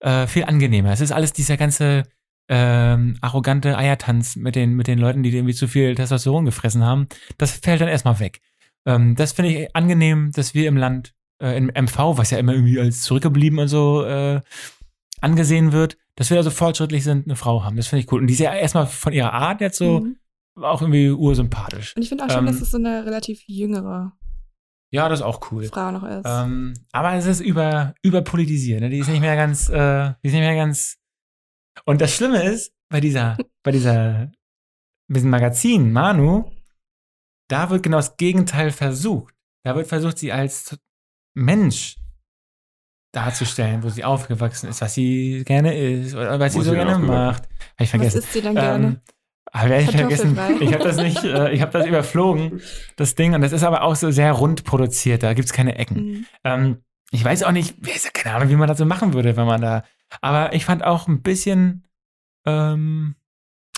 äh, 0.00 0.26
viel 0.26 0.44
angenehmer. 0.44 0.90
Es 0.92 1.00
ist 1.00 1.12
alles 1.12 1.32
dieser 1.32 1.56
ganze 1.56 2.02
ähm, 2.48 3.16
arrogante 3.22 3.78
Eiertanz 3.78 4.36
mit 4.36 4.54
den, 4.54 4.74
mit 4.74 4.86
den 4.86 4.98
Leuten, 4.98 5.22
die 5.22 5.34
irgendwie 5.34 5.54
zu 5.54 5.66
viel 5.66 5.94
Testosteron 5.94 6.44
gefressen 6.44 6.84
haben. 6.84 7.08
Das 7.38 7.52
fällt 7.52 7.80
dann 7.80 7.88
erstmal 7.88 8.18
weg. 8.20 8.40
Ähm, 8.86 9.14
das 9.16 9.32
finde 9.32 9.50
ich 9.52 9.76
angenehm, 9.76 10.30
dass 10.34 10.54
wir 10.54 10.68
im 10.68 10.76
Land, 10.76 11.14
äh, 11.42 11.56
im 11.56 11.66
MV, 11.74 12.18
was 12.18 12.30
ja 12.30 12.38
immer 12.38 12.52
irgendwie 12.52 12.78
als 12.80 13.02
zurückgeblieben 13.02 13.58
und 13.58 13.68
so 13.68 14.04
äh, 14.04 14.40
angesehen 15.20 15.72
wird, 15.72 15.96
dass 16.16 16.30
wir 16.30 16.36
also 16.36 16.50
fortschrittlich 16.50 17.02
sind, 17.04 17.26
eine 17.26 17.36
Frau 17.36 17.64
haben. 17.64 17.76
Das 17.76 17.86
finde 17.88 18.04
ich 18.04 18.12
cool. 18.12 18.20
Und 18.20 18.26
die 18.26 18.34
ist 18.34 18.40
ja 18.40 18.54
erstmal 18.54 18.86
von 18.86 19.12
ihrer 19.12 19.32
Art 19.32 19.60
jetzt 19.60 19.78
so 19.78 20.00
Mhm. 20.00 20.16
auch 20.62 20.80
irgendwie 20.82 21.10
ursympathisch. 21.10 21.96
Und 21.96 22.02
ich 22.02 22.08
finde 22.08 22.24
auch 22.24 22.30
schön, 22.30 22.40
Ähm, 22.40 22.46
dass 22.46 22.60
es 22.60 22.70
so 22.70 22.78
eine 22.78 23.04
relativ 23.06 23.42
jüngere 23.46 24.12
Ja, 24.92 25.08
das 25.08 25.20
ist 25.20 25.24
auch 25.26 25.50
cool. 25.50 25.64
Frau 25.64 25.90
noch 25.90 26.04
ist. 26.04 26.24
Ähm, 26.24 26.74
aber 26.92 27.14
es 27.14 27.26
ist 27.26 27.40
über, 27.40 27.94
überpolitisiert. 28.02 28.80
Ne? 28.80 28.90
Die 28.90 28.98
ist 28.98 29.08
nicht 29.08 29.20
mehr 29.20 29.34
ganz, 29.34 29.68
äh, 29.68 30.12
die 30.22 30.28
ist 30.28 30.32
nicht 30.34 30.42
mehr 30.42 30.54
ganz. 30.54 30.98
Und 31.84 32.00
das 32.00 32.14
Schlimme 32.14 32.42
ist, 32.44 32.72
bei 32.90 33.00
dieser, 33.00 33.36
bei 33.64 33.72
dieser, 33.72 34.30
bei 35.08 35.14
diesem 35.14 35.30
Magazin, 35.30 35.90
Manu, 35.90 36.52
da 37.48 37.70
wird 37.70 37.82
genau 37.82 37.98
das 37.98 38.16
Gegenteil 38.16 38.70
versucht. 38.70 39.34
Da 39.64 39.74
wird 39.76 39.86
versucht, 39.86 40.18
sie 40.18 40.32
als 40.32 40.76
Mensch 41.34 41.96
darzustellen, 43.12 43.82
wo 43.82 43.88
sie 43.88 44.04
aufgewachsen 44.04 44.68
ist, 44.68 44.80
was 44.80 44.94
sie 44.94 45.44
gerne 45.46 45.74
ist 45.78 46.14
oder 46.14 46.38
was 46.40 46.54
Wo 46.54 46.60
sie 46.60 46.60
ist 46.60 46.66
so 46.66 46.72
gerne 46.72 46.98
macht. 46.98 47.44
Habe 47.44 47.50
ich 47.78 47.80
Was 47.80 47.90
vergessen. 47.90 48.18
isst 48.18 48.32
sie 48.32 48.42
denn 48.42 48.54
gerne? 48.54 48.86
Ähm, 48.86 49.00
aber 49.52 49.70
werde 49.70 49.84
ich 49.84 49.96
vergessen. 49.96 50.38
Ich 50.60 50.72
habe 50.72 50.82
das 50.84 50.96
nicht, 50.96 51.22
äh, 51.22 51.52
ich 51.52 51.62
habe 51.62 51.70
das 51.70 51.86
überflogen, 51.86 52.60
das 52.96 53.14
Ding. 53.14 53.34
Und 53.34 53.40
das 53.40 53.52
ist 53.52 53.62
aber 53.62 53.82
auch 53.82 53.94
so 53.94 54.10
sehr 54.10 54.32
rund 54.32 54.64
produziert. 54.64 55.22
Da 55.22 55.32
gibt 55.32 55.46
es 55.46 55.52
keine 55.52 55.76
Ecken. 55.78 55.96
Mhm. 56.04 56.26
Ähm, 56.42 56.82
ich 57.12 57.24
weiß 57.24 57.44
auch 57.44 57.52
nicht, 57.52 57.76
ja 57.86 58.10
keine 58.12 58.36
Ahnung, 58.36 58.48
wie 58.48 58.56
man 58.56 58.66
das 58.66 58.78
so 58.78 58.84
machen 58.84 59.12
würde, 59.14 59.36
wenn 59.36 59.46
man 59.46 59.60
da. 59.60 59.84
Aber 60.20 60.52
ich 60.54 60.64
fand 60.64 60.82
auch 60.82 61.06
ein 61.06 61.22
bisschen. 61.22 61.86
Ähm, 62.44 63.14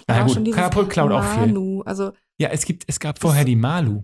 na 0.08 0.24
auch 0.24 0.34
gut, 0.34 0.54
Katapult 0.54 0.90
klaut 0.90 1.12
auch 1.12 1.24
viel. 1.24 1.82
Also 1.84 2.12
Ja, 2.38 2.48
es 2.50 2.64
gibt, 2.64 2.84
es 2.86 3.00
gab 3.00 3.18
vorher 3.18 3.44
die 3.44 3.56
Malu. 3.56 4.02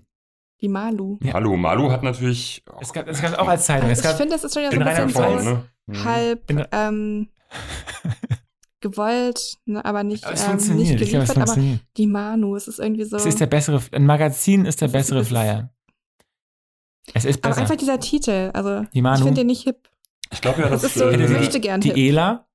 die 0.61 0.68
Malu. 0.68 1.18
Ja. 1.22 1.33
Malu, 1.35 1.57
Malu 1.57 1.91
hat 1.91 2.03
natürlich. 2.03 2.62
Es 2.80 2.93
gab, 2.93 3.07
es 3.09 3.20
gab 3.20 3.39
auch 3.39 3.49
als 3.49 3.66
Zeitung. 3.66 3.91
Es 3.91 4.01
ich 4.05 4.11
finde, 4.12 4.30
das 4.35 4.45
ist 4.45 4.55
schon 4.55 4.62
ja 4.62 4.70
so 4.70 4.76
in 4.76 4.83
ein 4.83 5.07
bisschen 5.07 5.43
so 5.43 5.51
ne? 5.51 5.64
Mhm. 5.87 6.05
halb 6.05 6.51
In- 6.51 6.64
ähm, 6.72 7.28
gewollt, 8.80 9.59
ne, 9.66 9.85
aber 9.85 10.03
nicht, 10.03 10.24
aber 10.24 10.35
es 10.35 10.43
ähm, 10.45 10.57
nicht 10.57 10.66
funktioniert. 10.66 11.01
Ich 11.01 11.11
glaube, 11.11 11.24
es 11.24 11.28
geliefert. 11.30 11.37
Aber 11.37 11.47
funktioniert. 11.47 11.80
die 11.97 12.07
Manu, 12.07 12.57
es 12.57 12.68
ist 12.68 12.78
irgendwie 12.80 13.05
so. 13.05 13.16
Es 13.16 13.26
ist 13.26 13.41
der 13.41 13.47
bessere, 13.47 13.80
ein 13.93 14.07
Magazin 14.07 14.64
ist 14.64 14.80
der 14.80 14.89
Das 14.89 14.93
bessere 14.93 15.18
das 15.18 15.26
ist- 15.26 15.28
Flyer. 15.33 15.72
Es 17.14 17.24
ist 17.24 17.45
aber 17.45 17.51
besser. 17.51 17.62
einfach 17.62 17.76
dieser 17.76 17.99
Titel, 18.01 18.51
also 18.55 18.85
Die 18.95 19.03
Manu? 19.03 19.16
ich 19.18 19.22
finde 19.24 19.41
den 19.41 19.47
nicht 19.49 19.62
hip. 19.64 19.89
Ich 20.33 20.41
glaube 20.41 20.62
ja, 20.62 20.68
Das 20.68 20.83
dass. 20.83 20.93
ist 20.93 20.99
so, 20.99 21.11
Hätte 21.11 21.24
ich 21.24 21.30
äh, 21.30 21.35
möchte 21.35 21.61
gern 21.61 21.80
die 21.80 21.89
hip. 21.89 21.97
Ela? 21.97 22.47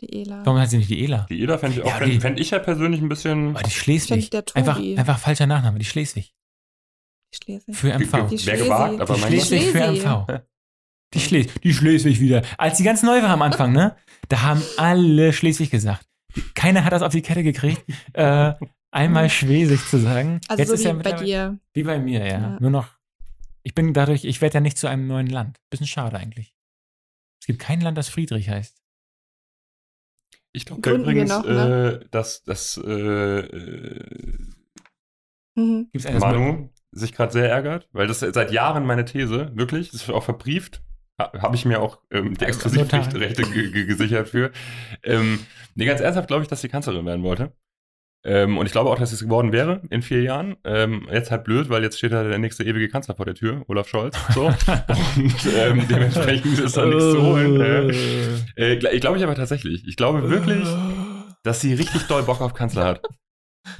Die 0.00 0.20
Ela. 0.22 0.44
Warum 0.46 0.58
heißt 0.58 0.70
sie 0.70 0.78
nicht 0.78 0.90
die 0.90 1.04
Ela? 1.04 1.26
die 1.28 1.40
Eda 1.42 1.58
fände 1.58 1.76
ich, 1.78 1.82
auch- 1.82 1.88
Ja, 1.88 1.96
fänd- 1.98 2.06
die- 2.12 2.20
fänd 2.20 2.40
ich 2.40 2.50
ja 2.50 2.58
persönlich 2.58 3.00
ein 3.00 3.08
bisschen. 3.08 3.54
Oh, 3.56 3.60
die 3.64 3.70
Schleswig. 3.70 4.34
Einfach, 4.54 4.76
Tobi. 4.76 4.96
einfach 4.98 5.18
falscher 5.18 5.46
Nachname, 5.46 5.78
die 5.78 5.84
Schleswig. 5.84 6.32
Die 7.32 7.36
Schleswig. 7.36 7.76
Für 7.76 7.92
MV. 7.92 8.28
Die 8.28 8.30
Wäre 8.30 8.38
Schlesi. 8.38 8.64
gewagt, 8.64 9.00
aber 9.00 9.14
Die. 9.14 9.20
Schleswig 9.20 9.62
für. 9.64 9.78
MV. 9.92 10.42
Die, 11.12 11.20
Schles 11.20 11.48
die 11.64 11.74
Schleswig 11.74 12.20
wieder. 12.20 12.42
Als 12.56 12.76
die 12.78 12.84
ganz 12.84 13.02
neu 13.02 13.20
war 13.22 13.30
am 13.30 13.42
Anfang, 13.42 13.72
ne? 13.72 13.96
Da 14.28 14.42
haben 14.42 14.62
alle 14.76 15.32
Schleswig 15.32 15.70
gesagt. 15.70 16.06
Keiner 16.54 16.84
hat 16.84 16.92
das 16.92 17.02
auf 17.02 17.10
die 17.12 17.22
Kette 17.22 17.42
gekriegt, 17.42 17.82
äh, 18.12 18.54
einmal 18.92 19.28
Schleswig 19.28 19.84
zu 19.88 19.98
sagen. 19.98 20.40
Also 20.46 20.60
Jetzt 20.60 20.68
so 20.68 20.74
ist 20.74 20.84
wie 20.84 20.88
ja 20.88 20.92
bei 20.94 21.12
dir. 21.12 21.58
Wie 21.74 21.82
bei 21.82 21.98
mir, 21.98 22.20
ja. 22.24 22.40
Ja. 22.40 22.58
Nur 22.60 22.70
noch. 22.70 22.88
Ich 23.64 23.74
bin 23.74 23.92
dadurch, 23.92 24.24
ich 24.24 24.40
werde 24.40 24.54
ja 24.54 24.60
nicht 24.60 24.78
zu 24.78 24.86
einem 24.86 25.06
neuen 25.08 25.26
Land. 25.26 25.58
Bisschen 25.68 25.86
schade 25.88 26.16
eigentlich. 26.16 26.54
Es 27.42 27.46
gibt 27.46 27.58
kein 27.58 27.80
Land, 27.80 27.98
das 27.98 28.08
Friedrich 28.08 28.48
heißt. 28.48 28.79
Ich 30.52 30.66
glaube 30.66 30.90
übrigens, 30.90 31.30
noch, 31.30 31.44
ne? 31.44 32.00
äh, 32.02 32.08
dass, 32.10 32.42
dass 32.42 32.80
äh, 32.84 32.90
äh, 32.90 34.00
Mhm. 35.56 35.90
Manu 36.18 36.70
sich 36.92 37.12
gerade 37.12 37.32
sehr 37.32 37.48
ärgert, 37.48 37.88
weil 37.92 38.06
das 38.06 38.22
ist 38.22 38.34
seit 38.34 38.50
Jahren 38.52 38.86
meine 38.86 39.04
These, 39.04 39.52
wirklich, 39.54 39.90
das 39.90 40.02
ist 40.02 40.10
auch 40.10 40.24
verbrieft, 40.24 40.82
ha, 41.20 41.32
habe 41.40 41.54
ich 41.56 41.64
mir 41.64 41.80
auch 41.80 42.00
ähm, 42.10 42.36
die 42.36 42.44
Also, 42.44 42.60
Exklusivrechte 42.66 43.42
ge 43.42 43.70
ge 43.70 43.84
gesichert 43.84 44.28
für. 44.28 44.50
Ähm, 45.02 45.40
nee, 45.74 45.84
ganz 45.86 46.00
ernsthaft 46.00 46.28
glaube 46.28 46.42
ich, 46.42 46.48
dass 46.48 46.60
sie 46.60 46.68
Kanzlerin 46.68 47.06
werden 47.06 47.22
wollte. 47.22 47.52
Ähm, 48.22 48.58
und 48.58 48.66
ich 48.66 48.72
glaube 48.72 48.90
auch, 48.90 48.98
dass 48.98 49.12
es 49.12 49.20
geworden 49.20 49.52
wäre 49.52 49.80
in 49.88 50.02
vier 50.02 50.22
Jahren. 50.22 50.56
Ähm, 50.64 51.08
jetzt 51.10 51.30
halt 51.30 51.44
blöd, 51.44 51.70
weil 51.70 51.82
jetzt 51.82 51.96
steht 51.96 52.12
da 52.12 52.22
der 52.22 52.38
nächste 52.38 52.64
ewige 52.64 52.88
Kanzler 52.88 53.14
vor 53.14 53.24
der 53.24 53.34
Tür, 53.34 53.62
Olaf 53.66 53.88
Scholz. 53.88 54.16
So. 54.34 54.46
und 55.16 55.46
ähm, 55.56 55.86
dementsprechend 55.88 56.58
ist 56.58 56.76
er 56.76 56.86
nicht 56.86 57.00
so. 57.00 57.36
Äh, 57.38 57.88
äh, 58.56 58.74
ich 58.74 59.00
glaube 59.00 59.16
ich 59.16 59.24
aber 59.24 59.34
tatsächlich. 59.34 59.86
Ich 59.86 59.96
glaube 59.96 60.28
wirklich, 60.28 60.68
dass 61.44 61.60
sie 61.60 61.72
richtig 61.72 62.02
doll 62.08 62.22
Bock 62.22 62.42
auf 62.42 62.52
Kanzler 62.52 62.84
hat. 62.84 63.02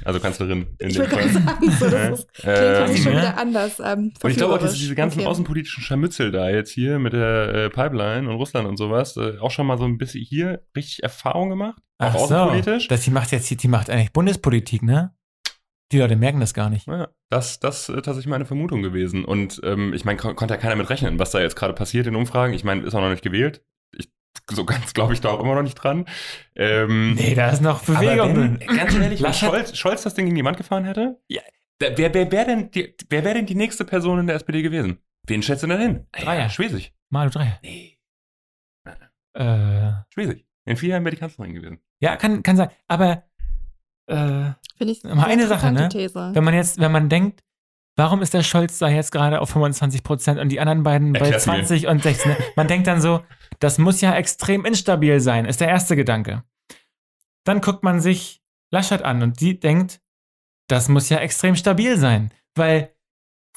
Also 0.05 0.19
Kanzlerin 0.19 0.67
in 0.79 0.89
Ich 0.89 0.95
dem 0.97 1.05
Fall. 1.07 1.27
sagen, 1.29 1.57
so, 1.79 1.89
das 1.89 2.19
ist, 2.19 2.33
klingt 2.33 2.57
Ähm, 2.57 2.97
schon 2.97 3.11
wieder 3.13 3.37
anders. 3.37 3.79
Ähm, 3.79 4.13
und 4.21 4.29
ich 4.29 4.37
glaube 4.37 4.53
auch, 4.53 4.57
diese, 4.57 4.67
verführerisch. 4.67 4.79
diese 4.79 4.95
ganzen 4.95 5.19
Okay. 5.21 5.27
außenpolitischen 5.29 5.83
Scharmützel 5.83 6.31
da 6.31 6.49
jetzt 6.49 6.71
hier 6.71 6.99
mit 6.99 7.13
der 7.13 7.53
äh, 7.53 7.69
Pipeline 7.69 8.29
und 8.29 8.35
Russland 8.35 8.67
und 8.67 8.77
sowas, 8.77 9.17
äh, 9.17 9.37
auch 9.39 9.51
schon 9.51 9.65
mal 9.65 9.77
so 9.77 9.85
ein 9.85 9.97
bisschen 9.97 10.21
hier 10.23 10.61
richtig 10.75 11.01
Erfahrung 11.03 11.49
gemacht. 11.49 11.81
Auch 11.97 12.07
Ach 12.07 12.13
so, 12.13 12.19
außenpolitisch. 12.35 12.87
dass 12.89 13.01
die 13.01 13.11
macht 13.11 13.31
jetzt, 13.31 13.49
die 13.63 13.67
macht 13.67 13.89
eigentlich 13.89 14.13
Bundespolitik, 14.13 14.83
ne? 14.83 15.13
Die 15.91 15.97
Leute 15.99 16.15
merken 16.15 16.39
das 16.39 16.53
gar 16.53 16.69
nicht. 16.69 16.87
Ja, 16.87 17.09
das, 17.29 17.59
das 17.59 17.89
ist 17.89 17.95
tatsächlich 17.95 18.27
meine 18.27 18.45
Vermutung 18.45 18.81
gewesen. 18.81 19.25
Und 19.25 19.59
ähm, 19.65 19.93
ich 19.93 20.05
meine, 20.05 20.17
kon 20.17 20.35
konnte 20.37 20.53
ja 20.53 20.59
keiner 20.59 20.77
mit 20.77 20.89
rechnen, 20.89 21.19
was 21.19 21.31
da 21.31 21.41
jetzt 21.41 21.55
gerade 21.57 21.73
passiert 21.73 22.07
in 22.07 22.15
Umfragen. 22.15 22.53
Ich 22.53 22.63
meine, 22.63 22.83
ist 22.83 22.95
auch 22.95 23.01
noch 23.01 23.09
nicht 23.09 23.23
gewählt. 23.23 23.61
So 24.49 24.65
ganz 24.65 24.93
glaube 24.93 25.13
ich 25.13 25.21
da 25.21 25.29
auch 25.29 25.39
immer 25.39 25.55
noch 25.55 25.61
nicht 25.63 25.75
dran. 25.75 26.05
Ähm, 26.55 27.13
Nee, 27.13 27.35
da 27.35 27.49
ist 27.49 27.61
noch 27.61 27.87
aber 27.87 27.99
Bewegung 27.99 28.35
wenn, 28.35 28.57
drin. 28.59 28.77
ganz 28.77 28.95
ehrlich, 28.95 29.21
wenn 29.21 29.33
Scholz, 29.33 29.77
Scholz 29.77 30.03
das 30.03 30.13
Ding 30.13 30.27
in 30.27 30.35
die 30.35 30.43
Wand 30.43 30.57
gefahren 30.57 30.83
hätte, 30.85 31.19
Ja. 31.29 31.41
da- 31.79 31.95
wer, 31.97 32.13
wer 32.13 32.31
wäre 32.31 32.45
denn, 32.45 32.71
die- 32.71 32.95
wer 33.09 33.23
wär 33.23 33.33
denn 33.33 33.45
die 33.45 33.55
nächste 33.55 33.85
Person 33.85 34.19
in 34.19 34.27
der 34.27 34.35
SPD 34.35 34.61
gewesen? 34.61 34.97
Wen 35.27 35.41
schätzt 35.43 35.63
du 35.63 35.67
denn 35.67 35.79
hin? 35.79 36.07
Dreier. 36.11 36.49
Schwesig. 36.49 36.93
Malu 37.09 37.29
Dreier. 37.29 37.59
Nee. 37.63 37.97
Äh, 39.33 39.91
Schwesig. 40.09 40.45
In 40.65 40.77
vier 40.77 40.89
Jahren 40.89 41.05
wäre 41.05 41.15
die 41.15 41.19
Kanzlerin 41.19 41.53
gewesen. 41.53 41.79
ja, 41.99 42.15
kann, 42.17 42.43
kann 42.43 42.57
sein. 42.57 42.69
Aber 42.87 43.23
äh, 44.07 44.51
Finde 44.77 44.93
ich 44.93 45.05
eine 45.05 45.47
Sache, 45.47 45.71
ne? 45.71 45.89
These. 45.89 46.31
wenn 46.33 46.43
man 46.43 46.53
jetzt, 46.53 46.79
wenn 46.79 46.91
man 46.91 47.07
denkt, 47.09 47.43
warum 47.95 48.21
ist 48.21 48.33
der 48.33 48.43
Scholz 48.43 48.77
da 48.79 48.87
jetzt 48.89 49.11
gerade 49.11 49.41
auf 49.41 49.49
25 49.49 50.03
Prozent 50.03 50.39
und 50.39 50.49
die 50.49 50.59
anderen 50.59 50.83
beiden 50.83 51.13
bei 51.13 51.19
Erklär's 51.19 51.45
mir. 51.45 51.53
20 51.53 51.87
und 51.87 52.03
16? 52.03 52.35
Man 52.55 52.67
denkt 52.67 52.87
dann 52.87 53.01
so, 53.01 53.23
das 53.59 53.77
muss 53.77 54.01
ja 54.01 54.15
extrem 54.15 54.65
instabil 54.65 55.19
sein, 55.19 55.45
ist 55.45 55.61
der 55.61 55.67
erste 55.69 55.95
Gedanke. 55.95 56.43
Dann 57.43 57.61
guckt 57.61 57.83
man 57.83 57.99
sich 58.01 58.41
Laschet 58.71 59.01
an 59.01 59.21
und 59.23 59.41
die 59.41 59.59
denkt, 59.59 59.99
das 60.67 60.87
muss 60.89 61.09
ja 61.09 61.17
extrem 61.17 61.55
stabil 61.55 61.97
sein, 61.97 62.33
weil 62.55 62.95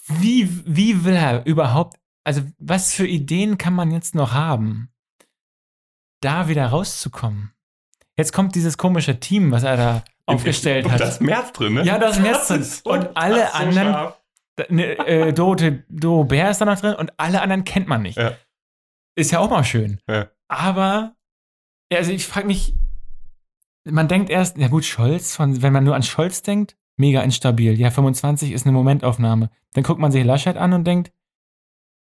wie, 0.07 0.49
wie 0.67 1.05
will 1.05 1.15
er 1.15 1.47
überhaupt, 1.47 1.99
also 2.25 2.43
was 2.59 2.93
für 2.93 3.07
Ideen 3.07 3.57
kann 3.59 3.75
man 3.75 3.91
jetzt 3.91 4.15
noch 4.15 4.33
haben, 4.33 4.91
da 6.21 6.49
wieder 6.49 6.67
rauszukommen? 6.67 7.53
Jetzt 8.17 8.33
kommt 8.33 8.55
dieses 8.55 8.79
komische 8.79 9.19
Team, 9.21 9.51
was 9.53 9.63
er 9.63 9.77
da 9.77 10.05
aufgestellt 10.27 10.91
hat. 10.91 11.01
Da 11.01 11.09
ist 11.09 11.21
März 11.21 11.53
drin, 11.53 11.75
ne? 11.75 11.85
Ja, 11.85 11.99
da 11.99 12.09
ist 12.09 12.21
März 12.21 12.49
drin. 12.49 12.65
Und 12.85 13.17
alle 13.17 13.41
das 13.41 13.53
so 13.53 13.59
anderen- 13.59 13.93
scharf. 13.93 14.21
Ne, 14.69 14.97
äh, 15.07 15.33
Dorothee 15.35 15.83
Doro 15.89 16.25
Bär 16.25 16.51
ist 16.51 16.61
da 16.61 16.65
noch 16.65 16.81
drin 16.81 16.95
und 16.95 17.13
alle 17.19 17.43
anderen 17.43 17.65
kennt 17.65 17.89
man 17.89 18.03
nicht. 18.03 18.17
Ja. 18.17 18.37
Ist 19.17 19.31
ja 19.31 19.41
auch 19.41 19.51
mal 19.51 19.65
schön. 19.65 20.01
Ja. 20.09 20.31
Aber, 20.49 21.17
ja, 21.91 21.99
also 21.99 22.13
ich 22.13 22.27
frage 22.27 22.47
mich, 22.47 22.75
man 23.85 24.09
denkt 24.09 24.31
erst, 24.31 24.57
ja 24.59 24.69
gut, 24.69 24.85
Scholz, 24.85 25.37
von, 25.37 25.63
wenn 25.63 25.73
man 25.73 25.85
nur 25.85 25.95
an 25.95 26.03
Scholz 26.03 26.43
denkt, 26.43 26.77
mega 26.97 27.21
instabil. 27.23 27.79
Ja, 27.79 27.91
25 27.91 28.53
ist 28.53 28.67
eine 28.67 28.73
Momentaufnahme. 28.73 29.51
Dann 29.73 29.85
guckt 29.85 30.01
man 30.01 30.13
sich 30.13 30.25
Laschet 30.25 30.57
an 30.57 30.73
und 30.73 30.85
denkt, 30.85 31.13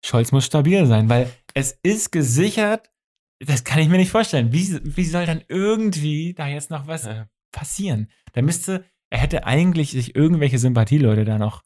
Scholz 0.05 0.31
muss 0.31 0.45
stabil 0.45 0.85
sein, 0.85 1.09
weil 1.09 1.31
es 1.53 1.77
ist 1.83 2.11
gesichert, 2.11 2.91
das 3.39 3.63
kann 3.63 3.79
ich 3.79 3.89
mir 3.89 3.97
nicht 3.97 4.11
vorstellen. 4.11 4.51
Wie, 4.51 4.79
wie 4.83 5.05
soll 5.05 5.25
dann 5.25 5.43
irgendwie 5.47 6.33
da 6.33 6.47
jetzt 6.47 6.69
noch 6.69 6.87
was 6.87 7.09
passieren? 7.51 8.09
Da 8.33 8.41
müsste, 8.41 8.85
er 9.09 9.19
hätte 9.19 9.45
eigentlich 9.45 9.91
sich 9.91 10.15
irgendwelche 10.15 10.59
Sympathieleute 10.59 11.25
da 11.25 11.37
noch 11.37 11.63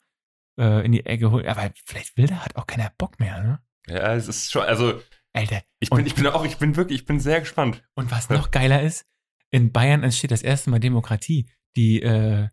äh, 0.57 0.85
in 0.85 0.91
die 0.91 1.05
Ecke 1.05 1.31
holen. 1.31 1.45
Aber 1.47 1.71
vielleicht 1.85 2.17
will 2.17 2.27
der, 2.27 2.43
hat 2.43 2.55
auch 2.55 2.67
keiner 2.67 2.91
Bock 2.97 3.19
mehr, 3.19 3.43
ne? 3.43 3.59
Ja, 3.87 4.13
es 4.15 4.27
ist 4.27 4.51
schon, 4.51 4.63
also 4.63 5.01
Alter. 5.33 5.61
ich 5.79 5.89
bin, 5.89 6.05
ich 6.05 6.15
bin 6.15 6.27
auch, 6.27 6.43
ich 6.43 6.57
bin 6.57 6.75
wirklich, 6.75 7.01
ich 7.01 7.05
bin 7.05 7.19
sehr 7.19 7.39
gespannt. 7.39 7.83
Und 7.95 8.11
was 8.11 8.29
noch 8.31 8.51
geiler 8.51 8.81
ist, 8.81 9.05
in 9.49 9.71
Bayern 9.71 10.03
entsteht 10.03 10.31
das 10.31 10.41
erste 10.41 10.69
Mal 10.69 10.79
Demokratie. 10.79 11.49
Die, 11.75 12.01
äh, 12.01 12.49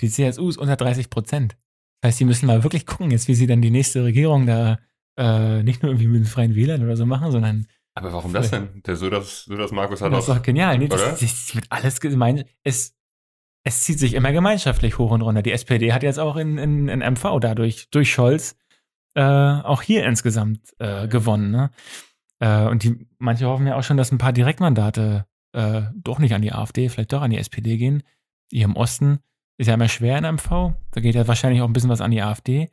die 0.00 0.08
CSU 0.08 0.48
ist 0.48 0.56
unter 0.56 0.76
30 0.76 1.10
Prozent. 1.10 1.56
Das 2.00 2.10
heißt, 2.10 2.20
die 2.20 2.24
müssen 2.24 2.46
mal 2.46 2.64
wirklich 2.64 2.86
gucken, 2.86 3.10
jetzt, 3.10 3.28
wie 3.28 3.34
sie 3.34 3.46
dann 3.46 3.62
die 3.62 3.70
nächste 3.70 4.02
Regierung 4.02 4.46
da 4.46 4.78
äh, 5.16 5.62
nicht 5.62 5.82
nur 5.82 5.92
irgendwie 5.92 6.08
mit 6.08 6.22
den 6.22 6.26
Freien 6.26 6.54
Wählern 6.54 6.82
oder 6.82 6.96
so 6.96 7.06
machen, 7.06 7.30
sondern 7.30 7.66
Aber 7.94 8.12
warum 8.12 8.32
das 8.32 8.50
denn? 8.50 8.82
Der 8.86 8.96
so 8.96 9.08
das, 9.08 9.44
so 9.44 9.56
das 9.56 9.70
Markus 9.70 10.00
hat 10.00 10.12
das 10.12 10.24
ist 10.24 10.30
auch. 10.30 10.36
doch 10.36 10.42
genial. 10.42 10.78
Das, 10.88 11.00
Oder? 11.00 11.10
das, 11.10 11.20
das 11.20 11.54
wird 11.54 11.66
alles 11.68 12.00
gemeint. 12.00 12.46
Es, 12.64 12.96
es 13.64 13.82
zieht 13.82 13.98
sich 13.98 14.14
immer 14.14 14.32
gemeinschaftlich 14.32 14.98
hoch 14.98 15.10
und 15.10 15.22
runter. 15.22 15.42
Die 15.42 15.52
SPD 15.52 15.92
hat 15.92 16.02
jetzt 16.02 16.18
auch 16.18 16.36
in, 16.36 16.58
in, 16.58 16.88
in 16.88 16.98
MV 17.00 17.38
dadurch, 17.40 17.88
durch 17.90 18.12
Scholz, 18.12 18.56
äh, 19.14 19.22
auch 19.22 19.82
hier 19.82 20.04
insgesamt 20.06 20.60
äh, 20.78 21.06
gewonnen. 21.06 21.50
Ne? 21.50 21.70
Äh, 22.40 22.66
und 22.66 22.82
die, 22.82 23.06
manche 23.18 23.46
hoffen 23.46 23.66
ja 23.66 23.76
auch 23.76 23.82
schon, 23.84 23.96
dass 23.96 24.10
ein 24.10 24.18
paar 24.18 24.32
Direktmandate 24.32 25.26
äh, 25.52 25.82
doch 25.94 26.18
nicht 26.18 26.34
an 26.34 26.42
die 26.42 26.52
AfD, 26.52 26.88
vielleicht 26.88 27.12
doch 27.12 27.22
an 27.22 27.30
die 27.30 27.38
SPD 27.38 27.76
gehen. 27.76 28.02
Hier 28.50 28.64
im 28.64 28.74
Osten 28.76 29.20
ist 29.58 29.66
ja 29.68 29.74
immer 29.74 29.88
schwer 29.88 30.18
in 30.18 30.24
MV. 30.24 30.72
Da 30.90 31.00
geht 31.00 31.14
ja 31.14 31.28
wahrscheinlich 31.28 31.60
auch 31.62 31.66
ein 31.68 31.72
bisschen 31.72 31.90
was 31.90 32.00
an 32.00 32.10
die 32.10 32.22
AfD. 32.22 32.70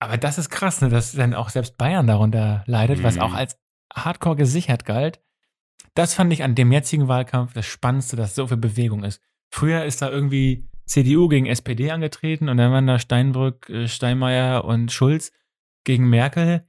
Aber 0.00 0.16
das 0.16 0.38
ist 0.38 0.48
krass, 0.48 0.80
ne, 0.80 0.88
dass 0.88 1.12
dann 1.12 1.34
auch 1.34 1.48
selbst 1.50 1.76
Bayern 1.76 2.06
darunter 2.06 2.62
leidet, 2.66 3.02
was 3.02 3.16
Mhm. 3.16 3.22
auch 3.22 3.34
als 3.34 3.58
hardcore 3.94 4.36
gesichert 4.36 4.84
galt. 4.84 5.20
Das 5.94 6.14
fand 6.14 6.32
ich 6.32 6.44
an 6.44 6.54
dem 6.54 6.70
jetzigen 6.70 7.08
Wahlkampf 7.08 7.52
das 7.52 7.66
Spannendste, 7.66 8.14
dass 8.14 8.36
so 8.36 8.46
viel 8.46 8.56
Bewegung 8.56 9.02
ist. 9.02 9.20
Früher 9.50 9.84
ist 9.84 10.02
da 10.02 10.10
irgendwie 10.10 10.68
CDU 10.86 11.28
gegen 11.28 11.46
SPD 11.46 11.90
angetreten 11.90 12.48
und 12.48 12.56
dann 12.56 12.72
waren 12.72 12.86
da 12.86 12.98
Steinbrück, 12.98 13.68
äh, 13.68 13.88
Steinmeier 13.88 14.64
und 14.64 14.90
Schulz 14.92 15.32
gegen 15.84 16.08
Merkel. 16.08 16.66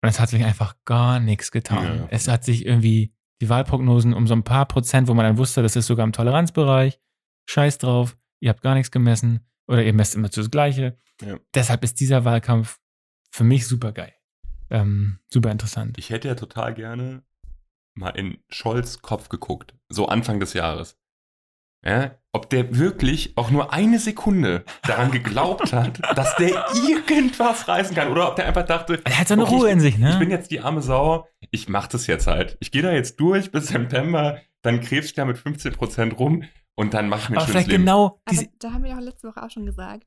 Und 0.00 0.08
es 0.08 0.20
hat 0.20 0.28
sich 0.28 0.44
einfach 0.44 0.76
gar 0.84 1.18
nichts 1.20 1.50
getan. 1.50 1.98
Ja. 1.98 2.08
Es 2.10 2.28
hat 2.28 2.44
sich 2.44 2.64
irgendwie 2.64 3.12
die 3.40 3.48
Wahlprognosen 3.48 4.14
um 4.14 4.26
so 4.26 4.34
ein 4.34 4.44
paar 4.44 4.66
Prozent, 4.66 5.08
wo 5.08 5.14
man 5.14 5.24
dann 5.24 5.38
wusste, 5.38 5.62
das 5.62 5.76
ist 5.76 5.86
sogar 5.86 6.04
im 6.04 6.12
Toleranzbereich. 6.12 7.00
Scheiß 7.48 7.78
drauf, 7.78 8.16
ihr 8.40 8.50
habt 8.50 8.62
gar 8.62 8.74
nichts 8.74 8.90
gemessen 8.90 9.46
oder 9.66 9.82
ihr 9.82 9.92
messt 9.92 10.14
immer 10.14 10.28
das 10.28 10.50
Gleiche. 10.50 10.98
Ja. 11.22 11.38
Deshalb 11.54 11.82
ist 11.82 12.00
dieser 12.00 12.24
Wahlkampf 12.24 12.78
für 13.30 13.44
mich 13.44 13.66
super 13.66 13.92
geil. 13.92 14.12
Ähm, 14.70 15.18
super 15.32 15.50
interessant. 15.50 15.98
Ich 15.98 16.10
hätte 16.10 16.28
ja 16.28 16.34
total 16.34 16.74
gerne 16.74 17.22
mal 17.94 18.10
in 18.10 18.38
Scholz 18.48 19.02
Kopf 19.02 19.28
geguckt, 19.28 19.74
so 19.88 20.06
Anfang 20.06 20.40
des 20.40 20.52
Jahres. 20.52 20.97
Ja, 21.84 22.10
ob 22.32 22.50
der 22.50 22.76
wirklich 22.76 23.36
auch 23.36 23.50
nur 23.50 23.72
eine 23.72 23.98
Sekunde 24.00 24.64
daran 24.82 25.10
geglaubt 25.12 25.72
hat, 25.72 26.00
dass 26.16 26.34
der 26.36 26.66
irgendwas 26.88 27.68
reißen 27.68 27.94
kann. 27.94 28.10
Oder 28.10 28.28
ob 28.28 28.36
der 28.36 28.46
einfach 28.46 28.66
dachte, 28.66 29.00
Er 29.04 29.18
hat 29.20 29.28
so 29.28 29.34
eine 29.34 29.44
Okay, 29.44 29.54
Ruhe 29.54 29.70
in 29.70 29.80
sich, 29.80 29.96
ne? 29.96 30.10
ich 30.10 30.18
bin 30.18 30.30
jetzt 30.30 30.50
die 30.50 30.60
arme 30.60 30.82
Sau, 30.82 31.26
ich 31.52 31.68
mach 31.68 31.86
das 31.86 32.06
jetzt 32.08 32.26
halt. 32.26 32.56
Ich 32.60 32.72
gehe 32.72 32.82
da 32.82 32.90
jetzt 32.92 33.18
durch 33.20 33.52
bis 33.52 33.68
September, 33.68 34.38
dann 34.62 34.80
krebs 34.80 35.06
ich 35.06 35.14
da 35.14 35.24
mit 35.24 35.36
15% 35.38 36.14
rum 36.14 36.42
und 36.74 36.94
dann 36.94 37.08
mach 37.08 37.22
ich 37.24 37.28
mir 37.30 37.36
ein 37.36 37.38
Aber 37.38 37.46
schönes 37.46 37.50
vielleicht 37.52 37.68
Leben. 37.70 37.84
genau 37.84 38.20
Aber 38.24 38.42
da 38.58 38.72
haben 38.72 38.82
wir 38.84 38.94
auch 38.96 39.00
letzte 39.00 39.28
Woche 39.28 39.42
auch 39.42 39.50
schon 39.50 39.64
gesagt. 39.66 40.06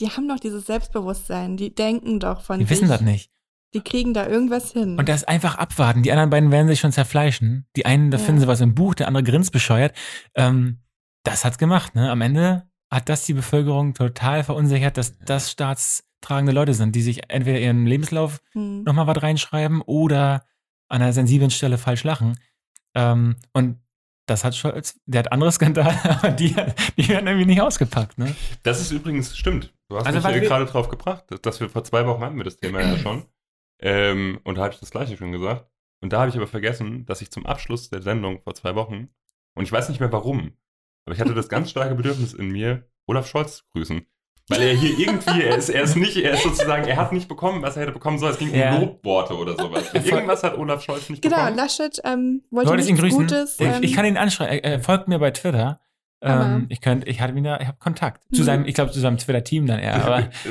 Die 0.00 0.08
haben 0.10 0.28
doch 0.28 0.40
dieses 0.40 0.66
Selbstbewusstsein. 0.66 1.56
Die 1.56 1.74
denken 1.74 2.18
doch 2.20 2.40
von 2.42 2.58
Die 2.58 2.64
sich. 2.64 2.78
wissen 2.78 2.88
das 2.88 3.00
nicht. 3.00 3.30
Die 3.74 3.80
kriegen 3.82 4.12
da 4.14 4.26
irgendwas 4.26 4.72
hin. 4.72 4.98
Und 4.98 5.08
das 5.08 5.24
einfach 5.24 5.54
abwarten. 5.56 6.02
Die 6.02 6.10
anderen 6.10 6.30
beiden 6.30 6.50
werden 6.50 6.66
sich 6.68 6.80
schon 6.80 6.92
zerfleischen. 6.92 7.66
Die 7.76 7.86
einen, 7.86 8.10
da 8.10 8.18
Ja. 8.18 8.24
finden 8.24 8.40
sie 8.40 8.46
was 8.48 8.60
im 8.60 8.74
Buch, 8.74 8.94
der 8.94 9.06
andere 9.06 9.22
grinst 9.22 9.52
bescheuert. 9.52 9.94
Ähm, 10.34 10.80
das 11.24 11.44
hat's 11.44 11.58
gemacht, 11.58 11.94
ne? 11.94 12.10
Am 12.10 12.20
Ende 12.20 12.68
hat 12.90 13.08
das 13.08 13.24
die 13.26 13.34
Bevölkerung 13.34 13.94
total 13.94 14.42
verunsichert, 14.42 14.96
dass 14.96 15.16
das 15.18 15.50
staatstragende 15.52 16.50
Leute 16.52 16.74
sind, 16.74 16.96
die 16.96 17.02
sich 17.02 17.30
entweder 17.30 17.60
ihren 17.60 17.86
Lebenslauf 17.86 18.40
Hm. 18.52 18.82
nochmal 18.82 19.06
was 19.06 19.22
reinschreiben 19.22 19.82
oder 19.82 20.44
an 20.88 21.02
einer 21.02 21.12
sensiblen 21.12 21.50
Stelle 21.50 21.78
falsch 21.78 22.02
lachen. 22.02 22.40
Ähm, 22.96 23.36
und 23.52 23.78
das 24.26 24.42
hat 24.44 24.56
Scholz, 24.56 24.98
der 25.06 25.20
hat 25.20 25.32
andere 25.32 25.52
Skandale, 25.52 25.96
aber 26.04 26.30
die, 26.32 26.56
die 26.96 27.08
werden 27.08 27.26
irgendwie 27.28 27.46
nicht 27.46 27.60
ausgepackt, 27.60 28.18
ne? 28.18 28.34
Das 28.64 28.80
ist 28.80 28.90
übrigens, 28.90 29.36
stimmt. 29.36 29.72
Du 29.88 29.96
hast 29.96 30.06
Also, 30.06 30.26
mich 30.28 30.42
gerade 30.48 30.66
drauf 30.66 30.88
gebracht, 30.88 31.24
dass- 31.28 31.40
dass 31.42 31.60
wir 31.60 31.68
vor 31.68 31.84
zwei 31.84 32.04
Wochen 32.06 32.22
hatten 32.22 32.36
wir 32.36 32.44
das 32.44 32.56
Thema 32.56 32.80
ja 32.80 32.96
schon. 32.98 33.24
Ähm, 33.80 34.40
und 34.44 34.56
da 34.58 34.62
habe 34.64 34.74
ich 34.74 34.80
das 34.80 34.90
gleiche 34.90 35.16
schon 35.16 35.32
gesagt. 35.32 35.66
Und 36.02 36.12
da 36.12 36.20
habe 36.20 36.30
ich 36.30 36.36
aber 36.36 36.46
vergessen, 36.46 37.04
dass 37.06 37.20
ich 37.22 37.30
zum 37.30 37.46
Abschluss 37.46 37.90
der 37.90 38.02
Sendung 38.02 38.40
vor 38.42 38.54
zwei 38.54 38.74
Wochen, 38.74 39.08
und 39.54 39.64
ich 39.64 39.72
weiß 39.72 39.88
nicht 39.88 40.00
mehr 40.00 40.12
warum, 40.12 40.52
aber 41.04 41.14
ich 41.14 41.20
hatte 41.20 41.34
das 41.34 41.48
ganz 41.48 41.70
starke 41.70 41.94
Bedürfnis 41.94 42.32
in 42.34 42.50
mir, 42.50 42.84
Olaf 43.06 43.26
Scholz 43.26 43.58
zu 43.58 43.64
grüßen. 43.72 44.06
Weil 44.48 44.62
er 44.62 44.74
hier 44.74 44.98
irgendwie, 44.98 45.42
er 45.42 45.56
ist, 45.56 45.68
er 45.68 45.82
ist 45.82 45.94
nicht, 45.96 46.16
er 46.16 46.32
ist 46.32 46.42
sozusagen, 46.42 46.84
er 46.84 46.96
hat 46.96 47.12
nicht 47.12 47.28
bekommen, 47.28 47.62
was 47.62 47.76
er 47.76 47.82
hätte 47.82 47.92
bekommen 47.92 48.18
sollen. 48.18 48.32
Es 48.32 48.38
ging 48.38 48.52
Ja. 48.54 48.74
um 48.76 48.80
Lobworte 48.80 49.36
oder 49.36 49.56
sowas. 49.56 49.92
Irgendwas 49.94 50.42
hat 50.42 50.58
Olaf 50.58 50.82
Scholz 50.82 51.08
nicht 51.08 51.22
Genau, 51.22 51.36
bekommen. 51.36 51.56
Laschet 51.56 52.00
ähm, 52.04 52.42
wollte 52.50 52.70
Wolltest 52.70 52.88
ihn 52.90 52.96
grüßen? 52.96 53.18
Gutes. 53.20 53.60
ich, 53.60 53.66
ähm, 53.66 53.82
ich 53.82 53.94
kann 53.94 54.04
ihn 54.06 54.16
anschreiben. 54.16 54.52
Er, 54.58 54.64
er 54.72 54.80
folgt 54.80 55.06
mir 55.06 55.18
bei 55.20 55.30
Twitter. 55.30 55.80
Ähm, 56.22 56.66
ich 56.68 56.80
könnte, 56.82 57.08
ich 57.08 57.20
hatte 57.20 57.40
da, 57.40 57.58
ich 57.60 57.66
habe 57.66 57.78
Kontakt 57.78 58.22
zu 58.34 58.42
Mhm. 58.42 58.44
seinem, 58.46 58.64
ich 58.66 58.74
glaube 58.74 58.90
zu 58.92 59.00
seinem 59.00 59.16
Twitter-Team 59.16 59.66
dann 59.66 59.78
eher. 59.78 60.04
Aber 60.04 60.20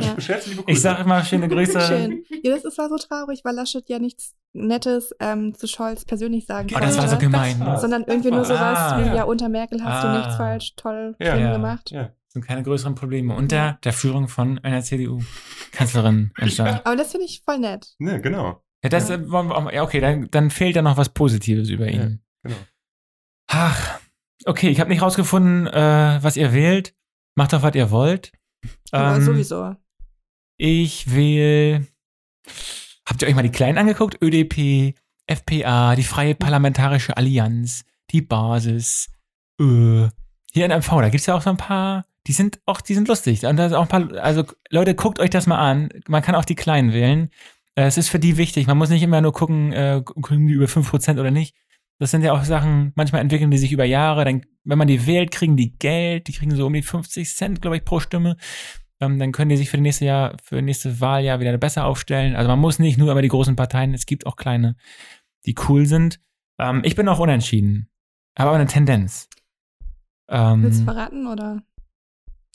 Ja. 0.00 0.16
Ich 0.66 0.80
sage 0.80 1.02
immer 1.02 1.22
schöne 1.24 1.46
Grüße. 1.48 1.80
Schön. 1.88 2.24
Ja, 2.42 2.54
das 2.54 2.64
ist, 2.64 2.78
war 2.78 2.88
so 2.88 2.96
traurig, 2.96 3.40
weil 3.44 3.54
Laschet 3.54 3.86
ja 3.88 3.98
nichts 3.98 4.34
Nettes 4.52 5.14
ähm, 5.20 5.54
zu 5.54 5.66
Scholz 5.68 6.04
persönlich 6.04 6.46
sagen 6.46 6.68
Oh, 6.74 6.78
das 6.80 6.96
war 6.98 7.06
so 7.08 7.18
gemein. 7.18 7.58
Das 7.58 7.66
war- 7.66 7.74
Ne? 7.74 7.80
Sondern 7.80 8.04
irgendwie 8.06 8.30
nur 8.30 8.44
sowas 8.44 8.78
Ah. 8.78 8.98
wie, 9.04 9.16
ja, 9.16 9.24
unter 9.24 9.48
Merkel 9.48 9.84
hast 9.84 10.04
Ah. 10.04 10.12
du 10.12 10.18
nichts 10.18 10.36
falsch, 10.36 10.74
toll, 10.76 11.14
Ja. 11.20 11.36
Ja. 11.36 11.52
gemacht. 11.52 11.90
Ja. 11.90 12.10
sind 12.32 12.46
keine 12.46 12.62
größeren 12.62 12.94
Probleme 12.94 13.34
unter 13.34 13.78
der 13.84 13.92
Führung 13.92 14.28
von 14.28 14.58
einer 14.60 14.82
CDU-Kanzlerin 14.82 16.30
entstanden. 16.38 16.80
Aber 16.84 16.96
das 16.96 17.10
finde 17.10 17.26
ich 17.26 17.42
voll 17.44 17.58
nett. 17.58 17.88
ja, 17.98 18.18
genau. 18.18 18.62
Ja, 18.82 18.88
das, 18.88 19.08
ja, 19.10 19.18
okay, 19.82 20.00
dann, 20.00 20.28
dann 20.30 20.50
fehlt 20.50 20.74
da 20.76 20.80
noch 20.82 20.96
was 20.96 21.10
Positives 21.10 21.68
über 21.68 21.86
ihn. 21.88 22.22
genau. 22.42 22.56
Ach, 23.48 23.99
okay, 24.46 24.68
ich 24.68 24.80
habe 24.80 24.90
nicht 24.90 25.02
rausgefunden, 25.02 25.66
äh, 25.66 26.18
was 26.22 26.36
ihr 26.36 26.52
wählt. 26.52 26.94
Macht 27.34 27.52
doch, 27.52 27.62
was 27.62 27.74
ihr 27.74 27.90
wollt. 27.90 28.32
Aber 28.90 29.16
Ähm, 29.16 29.22
sowieso. 29.22 29.76
Ich 30.56 31.14
will. 31.14 31.86
Habt 33.06 33.22
ihr 33.22 33.28
euch 33.28 33.34
mal 33.34 33.42
die 33.42 33.50
Kleinen 33.50 33.78
angeguckt? 33.78 34.20
ÖDP, 34.22 34.94
FPA, 35.26 35.94
die 35.96 36.02
Freie 36.04 36.34
Parlamentarische 36.34 37.16
Allianz, 37.16 37.84
die 38.10 38.22
Basis. 38.22 39.08
Äh, 39.60 40.08
hier 40.52 40.64
in 40.66 40.72
MV, 40.72 40.88
da 41.00 41.08
gibt 41.08 41.20
es 41.20 41.26
ja 41.26 41.34
auch 41.34 41.42
so 41.42 41.50
ein 41.50 41.56
paar. 41.56 42.06
Die 42.26 42.32
sind 42.32 42.60
auch, 42.66 42.80
die 42.80 42.94
sind 42.94 43.08
lustig. 43.08 43.46
Und 43.46 43.56
da 43.56 43.68
sind 43.68 43.78
auch 43.78 43.88
ein 43.90 44.08
paar, 44.08 44.22
also 44.22 44.44
Leute, 44.68 44.94
guckt 44.94 45.18
euch 45.20 45.30
das 45.30 45.46
mal 45.46 45.58
an. 45.58 45.88
Man 46.08 46.22
kann 46.22 46.34
auch 46.34 46.44
die 46.44 46.54
Kleinen 46.54 46.92
wählen. 46.92 47.30
Äh, 47.74 47.84
es 47.84 47.96
ist 47.96 48.08
für 48.08 48.18
die 48.18 48.36
wichtig. 48.36 48.66
Man 48.66 48.76
muss 48.76 48.90
nicht 48.90 49.02
immer 49.02 49.20
nur 49.20 49.32
gucken, 49.32 49.72
äh, 49.72 50.02
kriegen 50.22 50.46
die 50.46 50.52
über 50.52 50.66
5% 50.66 51.18
oder 51.18 51.30
nicht. 51.30 51.56
Das 52.00 52.10
sind 52.10 52.22
ja 52.22 52.32
auch 52.32 52.44
Sachen, 52.44 52.92
manchmal 52.96 53.20
entwickeln 53.20 53.50
die 53.50 53.58
sich 53.58 53.72
über 53.72 53.84
Jahre. 53.84 54.24
Dann, 54.24 54.42
wenn 54.64 54.78
man 54.78 54.88
die 54.88 55.06
wählt, 55.06 55.30
kriegen 55.30 55.56
die 55.56 55.78
Geld. 55.78 56.28
Die 56.28 56.32
kriegen 56.32 56.54
so 56.56 56.66
um 56.66 56.72
die 56.72 56.82
50 56.82 57.36
Cent, 57.36 57.60
glaube 57.60 57.76
ich, 57.76 57.84
pro 57.84 58.00
Stimme. 58.00 58.36
Ähm, 59.00 59.18
dann 59.18 59.32
können 59.32 59.50
die 59.50 59.56
sich 59.56 59.68
für 59.68 59.76
das 59.76 59.82
nächste 59.82 60.06
Jahr, 60.06 60.36
für 60.42 60.56
das 60.56 60.64
nächste 60.64 61.00
Wahljahr 61.00 61.40
wieder 61.40 61.56
besser 61.58 61.84
aufstellen. 61.84 62.36
Also 62.36 62.48
man 62.48 62.58
muss 62.58 62.78
nicht 62.78 62.98
nur 62.98 63.10
immer 63.12 63.22
die 63.22 63.28
großen 63.28 63.54
Parteien, 63.54 63.92
es 63.92 64.06
gibt 64.06 64.26
auch 64.26 64.36
kleine, 64.36 64.76
die 65.44 65.54
cool 65.68 65.84
sind. 65.84 66.20
Ähm, 66.58 66.80
ich 66.84 66.96
bin 66.96 67.06
auch 67.08 67.18
unentschieden. 67.18 67.90
Habe 68.38 68.50
aber 68.50 68.58
eine 68.58 68.66
Tendenz. 68.66 69.28
Ähm, 70.28 70.62
Willst 70.62 70.80
du 70.80 70.84
verraten 70.84 71.26
oder? 71.26 71.62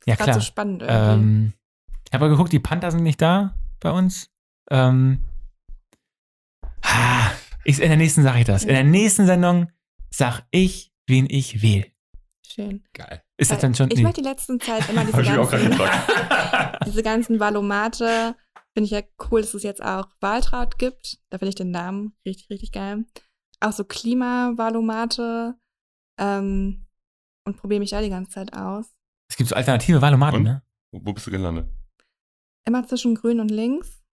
ja, 0.06 0.16
klar. 0.16 0.36
so 0.36 0.42
spannend 0.42 0.82
irgendwie. 0.82 1.14
Ähm, 1.14 1.54
ich 2.08 2.14
habe 2.14 2.30
geguckt, 2.30 2.52
die 2.52 2.60
Panther 2.60 2.92
sind 2.92 3.04
nicht 3.04 3.22
da 3.22 3.56
bei 3.80 3.92
uns. 3.92 4.32
Ähm, 4.72 5.24
ah, 6.82 7.32
ich, 7.66 7.82
in 7.82 7.90
der 7.90 7.98
nächsten 7.98 8.24
sage 8.24 8.40
ich 8.40 8.46
das. 8.46 8.64
In 8.64 8.70
der 8.70 8.84
nächsten 8.84 9.26
Sendung 9.26 9.72
sag 10.12 10.44
ich, 10.52 10.94
wen 11.08 11.28
ich 11.30 11.62
wähle. 11.62 11.88
Schön. 12.48 12.84
Geil. 12.94 13.22
Ist 13.38 13.52
das 13.52 13.58
Weil 13.58 13.62
dann 13.64 13.76
schon? 13.76 13.92
Ich 13.92 13.98
nee. 13.98 14.04
mache 14.04 14.14
die 14.14 14.22
letzten 14.22 14.60
Zeit 14.60 14.88
immer 14.88 15.02
diese 15.06 15.18
Hab 15.18 15.24
ich 15.24 15.30
mich 15.30 15.40
auch 15.40 15.50
gerade 15.50 15.64
ganzen, 15.70 15.78
gefragt. 15.78 16.80
diese 16.86 17.04
ganzen 17.04 17.40
Valomate. 17.40 18.36
Finde 18.74 18.86
ich 18.86 18.92
ja 18.92 19.02
cool, 19.30 19.42
dass 19.42 19.54
es 19.54 19.64
jetzt 19.64 19.84
auch 19.84 20.08
Waltraud 20.22 20.78
gibt. 20.78 21.20
Da 21.30 21.38
finde 21.38 21.50
ich 21.50 21.56
den 21.56 21.72
Namen 21.72 22.14
richtig, 22.26 22.50
richtig 22.50 22.72
geil. 22.72 23.06
Auch 23.60 23.72
so 23.72 23.84
Klimavalomate. 23.84 25.56
Ähm, 26.18 26.86
und 27.46 27.58
probiere 27.58 27.80
mich 27.80 27.90
da 27.90 28.02
die 28.02 28.10
ganze 28.10 28.32
Zeit 28.32 28.54
aus. 28.54 28.96
Es 29.30 29.38
gibt 29.38 29.50
so 29.50 29.56
alternative 29.56 30.02
Wahlomaten, 30.02 30.38
Und? 30.38 30.44
ne? 30.44 30.64
Wo 30.92 31.14
bist 31.14 31.28
du 31.28 31.32
gelandet? 31.32 31.68
Immer 32.66 32.88
zwischen 32.88 33.16
grün 33.16 33.40
und 33.40 33.50
links. 33.50 34.05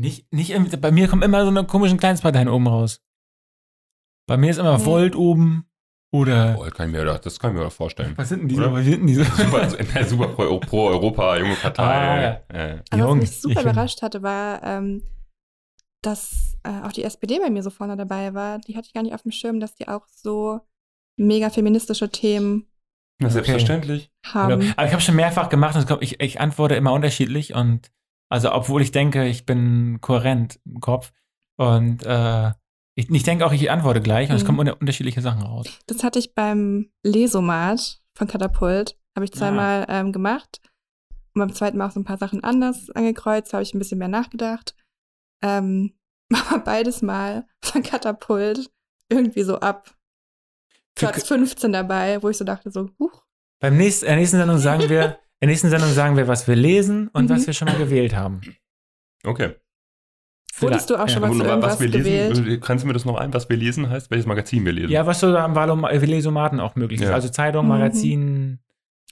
Nicht, 0.00 0.32
nicht, 0.32 0.50
im- 0.50 0.68
bei 0.80 0.90
mir 0.90 1.08
kommen 1.08 1.22
immer 1.22 1.42
so 1.42 1.48
eine 1.50 1.64
komischen 1.64 1.98
Kleinstparteien 1.98 2.48
oben 2.48 2.66
raus. 2.68 3.02
Bei 4.28 4.36
mir 4.36 4.50
ist 4.50 4.58
immer 4.58 4.78
Nee. 4.78 4.84
Volt 4.84 5.16
oben 5.16 5.68
oder. 6.12 6.54
Boah, 6.54 6.70
kann 6.70 6.88
ich 6.88 6.92
mir, 6.96 7.04
doch- 7.04 7.18
das 7.18 7.38
kann 7.40 7.50
ich 7.52 7.58
mir 7.58 7.64
doch 7.64 7.72
vorstellen. 7.72 8.12
Was 8.16 8.28
sind 8.28 8.48
denn 8.48 8.58
Oder? 8.58 8.72
Was 8.72 8.84
sind 8.84 8.98
denn 9.00 9.06
diese? 9.06 9.24
Super, 9.36 9.68
na, 9.94 10.04
super 10.04 10.28
pro, 10.28 10.58
pro 10.60 10.88
Europa, 10.88 11.36
junge 11.38 11.54
Partei. 11.56 11.82
Ah, 11.82 12.22
ja. 12.22 12.40
äh, 12.48 12.82
Also 12.90 13.04
Jung, 13.04 13.20
was 13.20 13.28
mich 13.30 13.40
super 13.40 13.62
überrascht 13.62 14.02
hatte, 14.02 14.22
war, 14.22 14.62
ähm, 14.62 15.02
dass 16.02 16.56
äh, 16.62 16.80
auch 16.86 16.92
die 16.92 17.02
SPD 17.04 17.38
bei 17.40 17.50
mir 17.50 17.62
so 17.62 17.70
vorne 17.70 17.96
dabei 17.96 18.34
war. 18.34 18.58
Die 18.60 18.76
hatte 18.76 18.86
ich 18.86 18.94
gar 18.94 19.02
nicht 19.02 19.14
auf 19.14 19.22
dem 19.22 19.32
Schirm, 19.32 19.58
dass 19.60 19.74
die 19.74 19.88
auch 19.88 20.06
so 20.08 20.60
mega 21.18 21.50
feministische 21.50 22.08
Themen 22.08 22.66
na, 23.20 23.30
selbstverständlich. 23.30 24.12
haben. 24.24 24.72
Aber 24.76 24.86
ich 24.86 24.92
habe 24.92 25.02
schon 25.02 25.16
mehrfach 25.16 25.48
gemacht 25.48 25.74
und 25.74 25.88
kommt- 25.88 26.02
ich, 26.04 26.20
ich 26.20 26.40
antworte 26.40 26.76
immer 26.76 26.92
unterschiedlich 26.92 27.54
und 27.54 27.90
also 28.28 28.52
obwohl 28.52 28.82
ich 28.82 28.92
denke, 28.92 29.26
ich 29.26 29.46
bin 29.46 30.00
kohärent 30.00 30.60
im 30.64 30.80
Kopf 30.80 31.12
und 31.56 32.04
äh, 32.04 32.52
ich, 32.94 33.10
ich 33.10 33.22
denke 33.22 33.46
auch, 33.46 33.52
ich 33.52 33.70
antworte 33.70 34.00
gleich 34.00 34.28
und 34.30 34.36
es 34.36 34.42
Mhm. 34.42 34.46
kommen 34.46 34.58
unter, 34.60 34.80
unterschiedliche 34.80 35.20
Sachen 35.22 35.42
raus. 35.42 35.66
Das 35.86 36.02
hatte 36.02 36.18
ich 36.18 36.34
beim 36.34 36.90
Lesomat 37.04 38.00
von 38.14 38.26
Katapult. 38.26 38.98
Habe 39.14 39.24
ich 39.24 39.32
zweimal 39.32 39.86
ähm, 39.88 40.12
gemacht. 40.12 40.60
Und 41.34 41.40
beim 41.40 41.52
zweiten 41.54 41.78
Mal 41.78 41.86
auch 41.88 41.92
so 41.92 42.00
ein 42.00 42.04
paar 42.04 42.18
Sachen 42.18 42.42
anders 42.44 42.90
angekreuzt, 42.90 43.52
habe 43.52 43.62
ich 43.62 43.72
ein 43.74 43.78
bisschen 43.78 43.98
mehr 43.98 44.08
nachgedacht. 44.08 44.74
Ähm, 45.42 45.94
aber 46.50 46.58
beides 46.60 47.02
Mal 47.02 47.46
von 47.64 47.82
Katapult 47.82 48.70
irgendwie 49.08 49.42
so 49.42 49.58
ab 49.60 49.94
Platz 50.94 51.24
15 51.28 51.72
dabei, 51.72 52.22
wo 52.22 52.28
ich 52.28 52.36
so 52.36 52.44
dachte, 52.44 52.70
so, 52.72 52.90
huch, 52.98 53.24
Beim 53.60 53.76
nächsten, 53.76 54.06
der 54.06 54.16
nächsten 54.16 54.38
Sendung 54.38 54.58
sagen 54.58 54.88
wir, 54.88 55.18
in 55.40 55.46
der 55.46 55.50
nächsten 55.50 55.68
Sendung 55.70 55.90
sagen 55.92 56.16
wir, 56.16 56.26
was 56.28 56.48
wir 56.48 56.56
lesen 56.56 57.08
und 57.08 57.24
Mhm. 57.26 57.30
was 57.30 57.46
wir 57.46 57.54
schon 57.54 57.68
mal 57.68 57.78
gewählt 57.78 58.14
haben. 58.16 58.40
Okay. 59.24 59.54
Wurdest 60.60 60.90
du 60.90 60.96
auch 60.96 61.08
schon 61.08 61.22
ja. 61.22 61.28
was 61.28 61.30
Und 61.30 61.40
für 61.42 61.46
irgendwas 61.48 61.72
was 61.74 61.80
wir 61.80 61.88
gewählt? 61.88 62.36
lesen, 62.36 62.60
kannst 62.60 62.82
du 62.82 62.88
mir 62.88 62.92
das 62.94 63.04
noch 63.04 63.16
ein, 63.16 63.32
was 63.32 63.48
wir 63.48 63.56
lesen 63.56 63.88
heißt? 63.88 64.10
Welches 64.10 64.26
Magazin 64.26 64.64
wir 64.64 64.72
lesen? 64.72 64.90
Ja, 64.90 65.06
was 65.06 65.20
so 65.20 65.28
am 65.36 65.54
Valo- 65.54 66.00
Velosomaten 66.00 66.58
auch 66.58 66.74
möglich 66.74 67.00
ist. 67.00 67.08
Ja. 67.08 67.14
Also 67.14 67.28
Zeitung, 67.28 67.64
Mhm. 67.66 67.68
Magazin, 67.68 68.58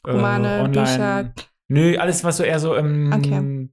äh, 0.04 0.10
Romane, 0.10 0.68
Bücher. 0.68 1.32
Nö, 1.68 1.96
alles, 1.98 2.24
was 2.24 2.38
so 2.38 2.42
eher 2.42 2.58
so 2.58 2.74
im 2.74 3.12
Okay. 3.12 3.68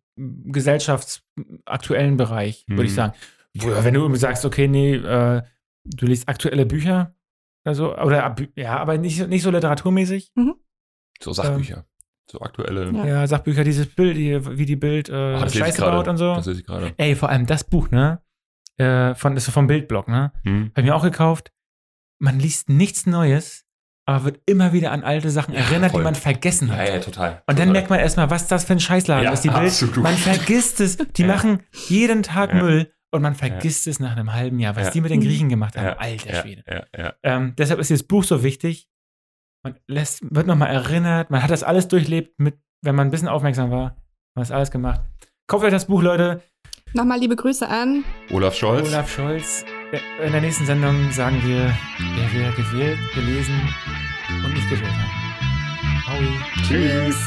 gesellschaftsaktuellen 0.51 2.17
Bereich, 2.17 2.65
würde 2.67 2.83
ich 2.85 2.91
Mhm. 2.91 2.95
sagen. 2.95 3.13
Wo- 3.55 3.83
Wenn 3.83 3.93
du 3.93 4.15
sagst, 4.15 4.45
okay, 4.45 4.67
nee, 4.67 4.95
äh, 4.95 5.41
du 5.85 6.05
liest 6.05 6.27
aktuelle 6.27 6.65
Bücher 6.65 7.15
oder 7.65 7.75
so, 7.75 7.95
oder 7.97 8.35
ja, 8.55 8.77
aber 8.77 8.97
nicht, 8.97 9.27
nicht 9.27 9.43
so 9.43 9.51
literaturmäßig. 9.51 10.31
So 11.21 11.33
Sachbücher. 11.33 11.85
So 12.29 12.39
aktuelle. 12.41 12.91
Ja. 12.91 13.05
Ja, 13.05 13.27
Sachbücher, 13.27 13.63
dieses 13.63 13.87
Bild, 13.87 14.17
die, 14.17 14.57
wie 14.57 14.65
die 14.65 14.75
Bild 14.75 15.09
äh, 15.09 15.13
Ah, 15.13 15.31
das 15.41 15.53
lese 15.53 15.57
ich 15.59 15.75
Scheiße 15.75 15.81
baut 15.81 16.07
und 16.07 16.17
so. 16.17 16.33
Das 16.35 16.45
lese 16.45 16.61
ich 16.61 16.65
gerade. 16.65 16.93
Ey, 16.97 17.15
vor 17.15 17.29
allem 17.29 17.45
das 17.45 17.63
Buch, 17.63 17.89
ne? 17.91 18.21
Äh, 18.77 19.13
von, 19.15 19.35
das 19.35 19.47
ist 19.47 19.53
vom 19.53 19.67
Bildblog, 19.67 20.07
ne? 20.07 20.31
Hm. 20.43 20.71
Hab 20.73 20.77
ich 20.79 20.83
mir 20.85 20.95
auch 20.95 21.03
gekauft. 21.03 21.51
Man 22.19 22.39
liest 22.39 22.69
nichts 22.69 23.05
Neues, 23.05 23.65
aber 24.05 24.25
wird 24.25 24.39
immer 24.45 24.73
wieder 24.73 24.91
an 24.91 25.03
alte 25.03 25.29
Sachen 25.29 25.53
Ja, 25.53 25.59
erinnert, 25.61 25.91
voll. 25.91 26.01
die 26.01 26.05
man 26.05 26.15
vergessen 26.15 26.69
Ja, 26.69 26.75
hat. 26.75 26.87
ja, 26.89 26.99
total. 26.99 27.31
Und 27.31 27.41
dann 27.47 27.55
total. 27.67 27.71
merkt 27.73 27.89
man 27.89 27.99
erstmal, 27.99 28.29
was 28.29 28.47
das 28.47 28.63
für 28.63 28.73
ein 28.73 28.79
Scheißladen 28.79 29.25
Ja, 29.25 29.31
ist. 29.31 29.43
Die 29.43 29.49
Bild, 29.49 29.59
absolut. 29.65 29.97
man 29.97 30.15
vergisst 30.15 30.79
es. 30.79 30.97
Die 31.17 31.21
Ja. 31.23 31.27
machen 31.27 31.59
jeden 31.89 32.23
Tag 32.23 32.51
Ja. 32.53 32.63
Müll 32.63 32.91
und 33.11 33.21
man 33.21 33.35
vergisst 33.35 33.85
es 33.87 33.99
nach 33.99 34.13
einem 34.15 34.33
halben 34.33 34.59
Jahr, 34.59 34.75
was 34.75 34.85
Ja. 34.87 34.91
die 34.91 35.01
mit 35.01 35.11
den 35.11 35.21
Griechen 35.21 35.49
gemacht 35.49 35.77
haben. 35.77 35.85
ja, 35.85 35.97
Alter 35.97 36.33
ja, 36.33 36.41
Schwede. 36.41 36.63
Ja, 36.67 36.83
ja. 36.97 37.13
Ähm, 37.21 37.53
deshalb 37.57 37.79
ist 37.79 37.89
dieses 37.89 38.07
Buch 38.07 38.23
so 38.23 38.41
wichtig. 38.41 38.87
Man 39.63 39.75
lässt, 39.87 40.19
wird 40.29 40.45
nochmal 40.45 40.69
erinnert. 40.69 41.29
Man 41.29 41.41
hat 41.41 41.49
das 41.49 41.63
alles 41.63 41.87
durchlebt, 41.87 42.37
mit, 42.37 42.57
wenn 42.81 42.95
man 42.95 43.07
ein 43.07 43.11
bisschen 43.11 43.29
aufmerksam 43.29 43.71
war. 43.71 43.95
Man 44.35 44.45
hat 44.45 44.51
alles 44.51 44.71
gemacht. 44.71 45.01
Kauft 45.47 45.63
euch 45.63 45.71
das 45.71 45.85
Buch, 45.85 46.01
Leute. 46.01 46.41
Nochmal 46.93 47.19
liebe 47.19 47.35
Grüße 47.35 47.67
an. 47.67 48.03
Olaf 48.31 48.55
Scholz. 48.55 48.89
Olaf 48.89 49.09
Scholz. 49.09 49.63
In 50.23 50.31
der 50.33 50.41
nächsten 50.41 50.65
Sendung 50.65 51.11
sagen 51.11 51.41
wir, 51.45 51.73
wer 52.15 52.33
wir 52.33 52.51
gewählt, 52.51 52.99
gelesen 53.15 53.55
und 54.43 54.53
nicht 54.53 54.69
gewählt 54.69 54.91
haben. 54.91 56.07
Howie. 56.07 56.63
Tschüss. 56.67 57.17